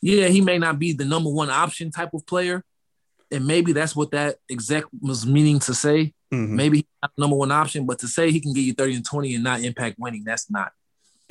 yeah, 0.00 0.28
he 0.28 0.40
may 0.40 0.58
not 0.58 0.78
be 0.78 0.92
the 0.92 1.04
number 1.04 1.30
one 1.30 1.50
option 1.50 1.90
type 1.90 2.14
of 2.14 2.24
player. 2.24 2.64
And 3.32 3.46
maybe 3.46 3.72
that's 3.72 3.96
what 3.96 4.12
that 4.12 4.36
exec 4.48 4.84
was 5.00 5.26
meaning 5.26 5.58
to 5.60 5.74
say. 5.74 6.14
Mm-hmm. 6.32 6.56
Maybe 6.56 6.86
number 7.18 7.36
one 7.36 7.50
option, 7.50 7.84
but 7.84 7.98
to 8.00 8.08
say 8.08 8.30
he 8.30 8.38
can 8.40 8.52
get 8.52 8.60
you 8.60 8.74
30 8.74 8.96
and 8.96 9.04
20 9.04 9.34
and 9.34 9.44
not 9.44 9.60
impact 9.62 9.96
winning, 9.98 10.22
that's 10.24 10.48
not. 10.50 10.72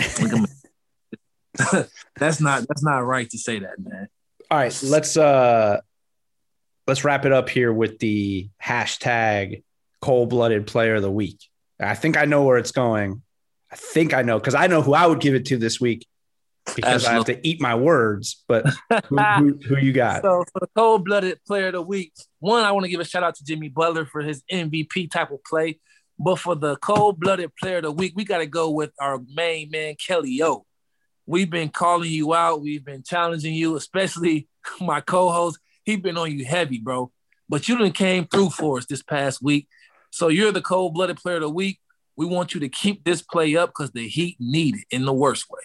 that's 2.17 2.41
not 2.41 2.67
that's 2.67 2.83
not 2.83 3.05
right 3.05 3.29
to 3.29 3.37
say 3.37 3.59
that, 3.59 3.79
man. 3.79 4.07
All 4.49 4.57
right, 4.57 4.83
let's 4.83 5.15
uh 5.15 5.81
let's 6.87 7.03
wrap 7.03 7.25
it 7.25 7.31
up 7.31 7.47
here 7.47 7.71
with 7.71 7.99
the 7.99 8.49
hashtag 8.61 9.63
cold-blooded 10.01 10.67
player 10.67 10.95
of 10.95 11.03
the 11.03 11.11
week. 11.11 11.39
I 11.79 11.95
think 11.95 12.17
I 12.17 12.25
know 12.25 12.43
where 12.43 12.57
it's 12.57 12.71
going. 12.71 13.21
I 13.71 13.75
think 13.75 14.13
I 14.13 14.21
know 14.21 14.39
because 14.39 14.55
I 14.55 14.67
know 14.67 14.81
who 14.81 14.93
I 14.93 15.07
would 15.07 15.19
give 15.19 15.33
it 15.33 15.45
to 15.47 15.57
this 15.57 15.81
week 15.81 16.05
because 16.75 17.05
Absolutely. 17.05 17.09
I 17.09 17.15
have 17.15 17.25
to 17.41 17.47
eat 17.47 17.61
my 17.61 17.75
words. 17.75 18.43
But 18.47 18.65
who, 19.07 19.17
who, 19.17 19.59
who 19.67 19.77
you 19.77 19.93
got? 19.93 20.21
So 20.21 20.43
for 20.51 20.59
the 20.61 20.69
cold-blooded 20.75 21.43
player 21.45 21.67
of 21.67 21.73
the 21.73 21.81
week, 21.81 22.13
one 22.39 22.63
I 22.63 22.71
want 22.71 22.85
to 22.85 22.89
give 22.89 22.99
a 22.99 23.05
shout 23.05 23.23
out 23.23 23.35
to 23.35 23.43
Jimmy 23.43 23.69
Butler 23.69 24.05
for 24.05 24.21
his 24.21 24.43
MVP 24.51 25.11
type 25.11 25.31
of 25.31 25.43
play. 25.43 25.79
But 26.19 26.39
for 26.39 26.55
the 26.55 26.75
cold-blooded 26.77 27.55
player 27.55 27.77
of 27.77 27.83
the 27.83 27.91
week, 27.91 28.13
we 28.15 28.23
got 28.23 28.37
to 28.37 28.45
go 28.45 28.69
with 28.69 28.91
our 28.99 29.19
main 29.33 29.71
man 29.71 29.95
Kelly 29.95 30.41
O. 30.43 30.65
We've 31.25 31.49
been 31.49 31.69
calling 31.69 32.11
you 32.11 32.33
out. 32.33 32.61
We've 32.61 32.83
been 32.83 33.03
challenging 33.03 33.53
you, 33.53 33.75
especially 33.75 34.47
my 34.81 35.01
co-host. 35.01 35.59
He's 35.83 35.99
been 35.99 36.17
on 36.17 36.37
you 36.37 36.45
heavy, 36.45 36.79
bro. 36.79 37.11
But 37.49 37.67
you 37.67 37.77
didn't 37.77 37.93
came 37.93 38.25
through 38.25 38.51
for 38.51 38.77
us 38.77 38.85
this 38.85 39.03
past 39.03 39.41
week. 39.41 39.67
So 40.13 40.27
you're 40.27 40.51
the 40.51 40.61
cold-blooded 40.61 41.17
player 41.17 41.37
of 41.37 41.41
the 41.41 41.49
week. 41.49 41.79
We 42.15 42.27
want 42.27 42.53
you 42.53 42.59
to 42.59 42.69
keep 42.69 43.03
this 43.03 43.23
play 43.23 43.55
up 43.55 43.71
because 43.71 43.89
the 43.93 44.07
Heat 44.07 44.37
need 44.39 44.75
it 44.75 44.83
in 44.91 45.05
the 45.05 45.13
worst 45.13 45.49
way. 45.49 45.61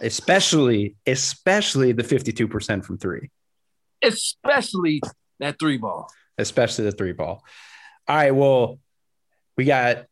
Especially, 0.00 0.96
especially 1.06 1.92
the 1.92 2.02
52% 2.02 2.84
from 2.84 2.98
three. 2.98 3.30
Especially 4.02 5.00
that 5.38 5.60
three 5.60 5.78
ball. 5.78 6.10
Especially 6.36 6.86
the 6.86 6.90
three 6.90 7.12
ball. 7.12 7.44
All 8.08 8.16
right. 8.16 8.34
Well, 8.34 8.80
we 9.56 9.64
got 9.64 10.06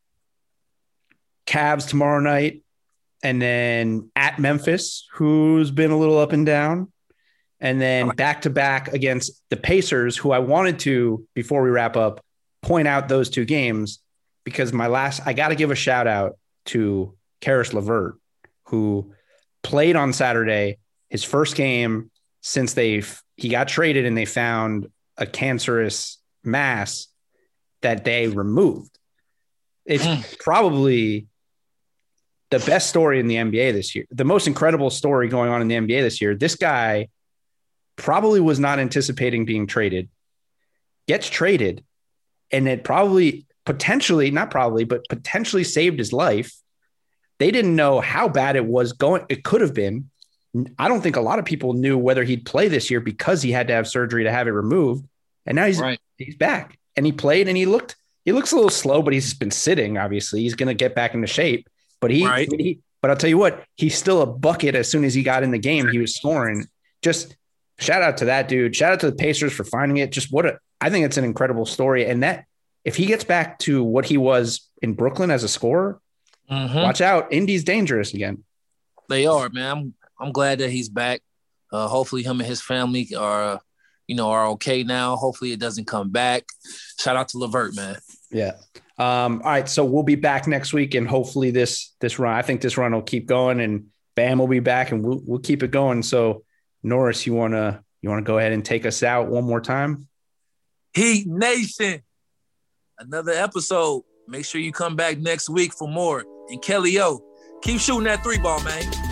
Cavs 1.49 1.89
tomorrow 1.89 2.21
night 2.21 2.63
and 3.25 3.43
then 3.43 4.13
at 4.15 4.39
Memphis, 4.39 5.09
who's 5.15 5.73
been 5.73 5.91
a 5.91 5.99
little 5.99 6.19
up 6.19 6.31
and 6.31 6.47
down, 6.47 6.93
and 7.59 7.81
then 7.81 8.11
back 8.11 8.43
to 8.43 8.51
back 8.51 8.93
against 8.93 9.43
the 9.51 9.57
Pacers, 9.57 10.17
who 10.17 10.31
I 10.31 10.39
wanted 10.39 10.79
to 10.81 11.27
before 11.35 11.65
we 11.65 11.71
wrap 11.71 11.97
up 11.97 12.25
point 12.63 12.89
out 12.89 13.09
those 13.09 13.29
two 13.29 13.45
games 13.45 14.01
because 14.45 14.73
my 14.73 14.87
last 14.87 15.21
I 15.27 15.33
got 15.33 15.49
to 15.49 15.55
give 15.55 15.71
a 15.71 15.77
shout 15.77 16.07
out 16.07 16.39
to 16.67 17.15
Caris 17.41 17.73
LeVert, 17.73 18.17
who 18.67 19.13
played 19.63 19.97
on 19.97 20.13
Saturday, 20.13 20.79
his 21.09 21.25
first 21.25 21.57
game 21.57 22.11
since 22.41 22.75
they 22.75 23.03
he 23.37 23.49
got 23.49 23.69
traded 23.69 24.07
and 24.07 24.17
they 24.17 24.25
found 24.25 24.89
a 25.17 25.27
cancerous 25.27 26.19
mass 26.45 27.09
that 27.83 28.05
they 28.05 28.29
removed. 28.29 28.99
It's 29.85 30.05
hmm. 30.05 30.21
probably 30.39 31.27
the 32.51 32.61
best 32.61 32.89
story 32.89 33.19
in 33.19 33.27
the 33.27 33.37
NBA 33.37 33.73
this 33.73 33.95
year. 33.95 34.05
The 34.11 34.25
most 34.25 34.47
incredible 34.47 34.91
story 34.91 35.29
going 35.29 35.51
on 35.51 35.63
in 35.63 35.69
the 35.69 35.75
NBA 35.75 36.03
this 36.03 36.21
year. 36.21 36.35
This 36.35 36.55
guy 36.55 37.09
probably 37.97 38.41
was 38.41 38.61
not 38.61 38.79
anticipating 38.79 39.45
being 39.45 39.67
traded, 39.67 40.09
gets 41.09 41.29
traded, 41.29 41.85
and 42.53 42.69
it 42.69 42.85
probably 42.85 43.47
potentially, 43.65 44.31
not 44.31 44.51
probably, 44.51 44.85
but 44.85 45.05
potentially 45.09 45.65
saved 45.65 45.99
his 45.99 46.13
life. 46.13 46.53
They 47.39 47.51
didn't 47.51 47.75
know 47.75 48.01
how 48.01 48.29
bad 48.29 48.57
it 48.57 48.65
was 48.65 48.93
going. 48.93 49.25
It 49.29 49.45
could 49.45 49.61
have 49.61 49.75
been. 49.75 50.11
I 50.79 50.89
don't 50.89 51.01
think 51.01 51.17
a 51.17 51.21
lot 51.21 51.39
of 51.39 51.45
people 51.45 51.73
knew 51.73 51.97
whether 51.97 52.25
he'd 52.25 52.45
play 52.45 52.69
this 52.69 52.91
year 52.91 53.01
because 53.01 53.43
he 53.43 53.53
had 53.53 53.69
to 53.69 53.75
have 53.75 53.89
surgery 53.89 54.25
to 54.25 54.31
have 54.31 54.47
it 54.47 54.51
removed. 54.51 55.07
And 55.47 55.57
now 55.57 55.67
he's 55.67 55.81
right. 55.81 55.99
he's 56.19 56.37
back 56.37 56.79
and 56.95 57.07
he 57.07 57.13
played 57.13 57.49
and 57.49 57.57
he 57.57 57.67
looked 57.67 57.97
he 58.25 58.33
looks 58.33 58.53
a 58.53 58.55
little 58.55 58.71
slow, 58.71 59.03
but 59.03 59.13
he's 59.13 59.35
been 59.35 59.51
sitting. 59.51 59.99
Obviously, 59.99 60.43
he's 60.43 60.55
going 60.55 60.69
to 60.69 60.75
get 60.75 60.95
back 60.95 61.15
into 61.15 61.27
shape. 61.27 61.69
But 62.01 62.11
he, 62.11 62.27
right. 62.27 62.49
he, 62.53 62.81
but 63.01 63.11
I'll 63.11 63.17
tell 63.17 63.31
you 63.31 63.39
what, 63.39 63.65
he's 63.77 63.97
still 63.97 64.23
a 64.23 64.27
bucket. 64.27 64.75
As 64.75 64.89
soon 64.89 65.05
as 65.05 65.15
he 65.15 65.23
got 65.23 65.43
in 65.43 65.51
the 65.51 65.59
game, 65.59 65.89
he 65.89 65.99
was 65.99 66.15
scoring. 66.15 66.67
Just 67.03 67.37
shout 67.79 68.03
out 68.03 68.19
to 68.19 68.27
that 68.27 68.49
dude. 68.49 68.77
Shout 68.77 68.93
out 68.93 69.01
to 69.01 69.11
the 69.11 69.17
Pacers 69.17 69.53
for 69.53 69.65
finding 69.65 69.97
it. 69.97 70.13
Just 70.13 70.33
what 70.33 70.47
a, 70.47 70.59
I 70.83 70.91
think 70.91 71.07
it's 71.07 71.17
an 71.17 71.25
incredible 71.25 71.67
story. 71.67 72.07
And 72.07 72.23
that 72.23 72.47
if 72.85 72.97
he 72.97 73.07
gets 73.07 73.25
back 73.25 73.59
to 73.61 73.83
what 73.83 74.05
he 74.05 74.17
was 74.17 74.69
in 74.83 74.95
Brooklyn 74.95 75.31
as 75.31 75.45
a 75.45 75.49
scorer, 75.49 76.01
mm-hmm. 76.51 76.75
watch 76.75 77.01
out. 77.01 77.33
Indy's 77.33 77.65
dangerous 77.65 78.13
again. 78.13 78.45
They 79.09 79.27
are, 79.27 79.49
man. 79.49 79.77
I'm 79.77 79.95
I'm 80.19 80.33
glad 80.33 80.59
that 80.59 80.71
he's 80.71 80.89
back. 80.89 81.23
Uh, 81.73 81.89
hopefully, 81.89 82.23
him 82.23 82.41
and 82.41 82.49
his 82.49 82.61
family 82.61 83.15
are 83.17 83.61
you 84.07 84.17
know, 84.17 84.31
are 84.31 84.49
okay 84.49 84.83
now. 84.83 85.17
Hopefully 85.17 85.53
it 85.53 85.61
doesn't 85.61 85.87
come 85.87 86.11
back. 86.11 86.45
Shout 86.99 87.17
out 87.17 87.29
to 87.31 87.39
LeVert, 87.39 87.75
man. 87.75 87.97
Yeah. 88.31 88.53
Um, 88.99 89.41
all 89.43 89.51
right. 89.51 89.69
So 89.69 89.85
we'll 89.85 90.03
be 90.03 90.17
back 90.17 90.47
next 90.47 90.73
week 90.73 90.95
and 90.95 91.09
hopefully 91.09 91.51
this 91.51 91.95
this 92.01 92.19
run, 92.19 92.35
I 92.35 92.43
think 92.43 92.61
this 92.61 92.77
run 92.77 92.93
will 92.93 93.03
keep 93.03 93.27
going 93.27 93.61
and 93.61 93.87
Bam 94.15 94.39
will 94.39 94.49
be 94.49 94.61
back 94.61 94.93
and 94.93 95.03
we'll 95.03 95.23
we'll 95.25 95.39
keep 95.39 95.63
it 95.63 95.71
going. 95.71 96.03
So 96.03 96.45
Norris, 96.83 97.27
you 97.27 97.33
wanna 97.33 97.83
you 98.03 98.11
wanna 98.11 98.23
go 98.23 98.39
ahead 98.39 98.53
and 98.53 98.63
take 98.65 98.85
us 98.85 99.03
out 99.03 99.29
one 99.29 99.45
more 99.45 99.61
time? 99.61 100.09
Heat 100.95 101.27
Nation. 101.27 102.03
Another 102.99 103.33
episode. 103.33 104.03
Make 104.29 104.45
sure 104.45 104.61
you 104.61 104.73
come 104.73 104.97
back 104.97 105.19
next 105.19 105.49
week 105.49 105.73
for 105.73 105.89
more. 105.89 106.25
And 106.49 106.63
Kelly 106.63 107.01
O, 107.01 107.21
keep 107.63 107.81
shooting 107.81 108.05
that 108.05 108.23
three 108.23 108.39
ball, 108.39 108.63
man. 108.63 109.12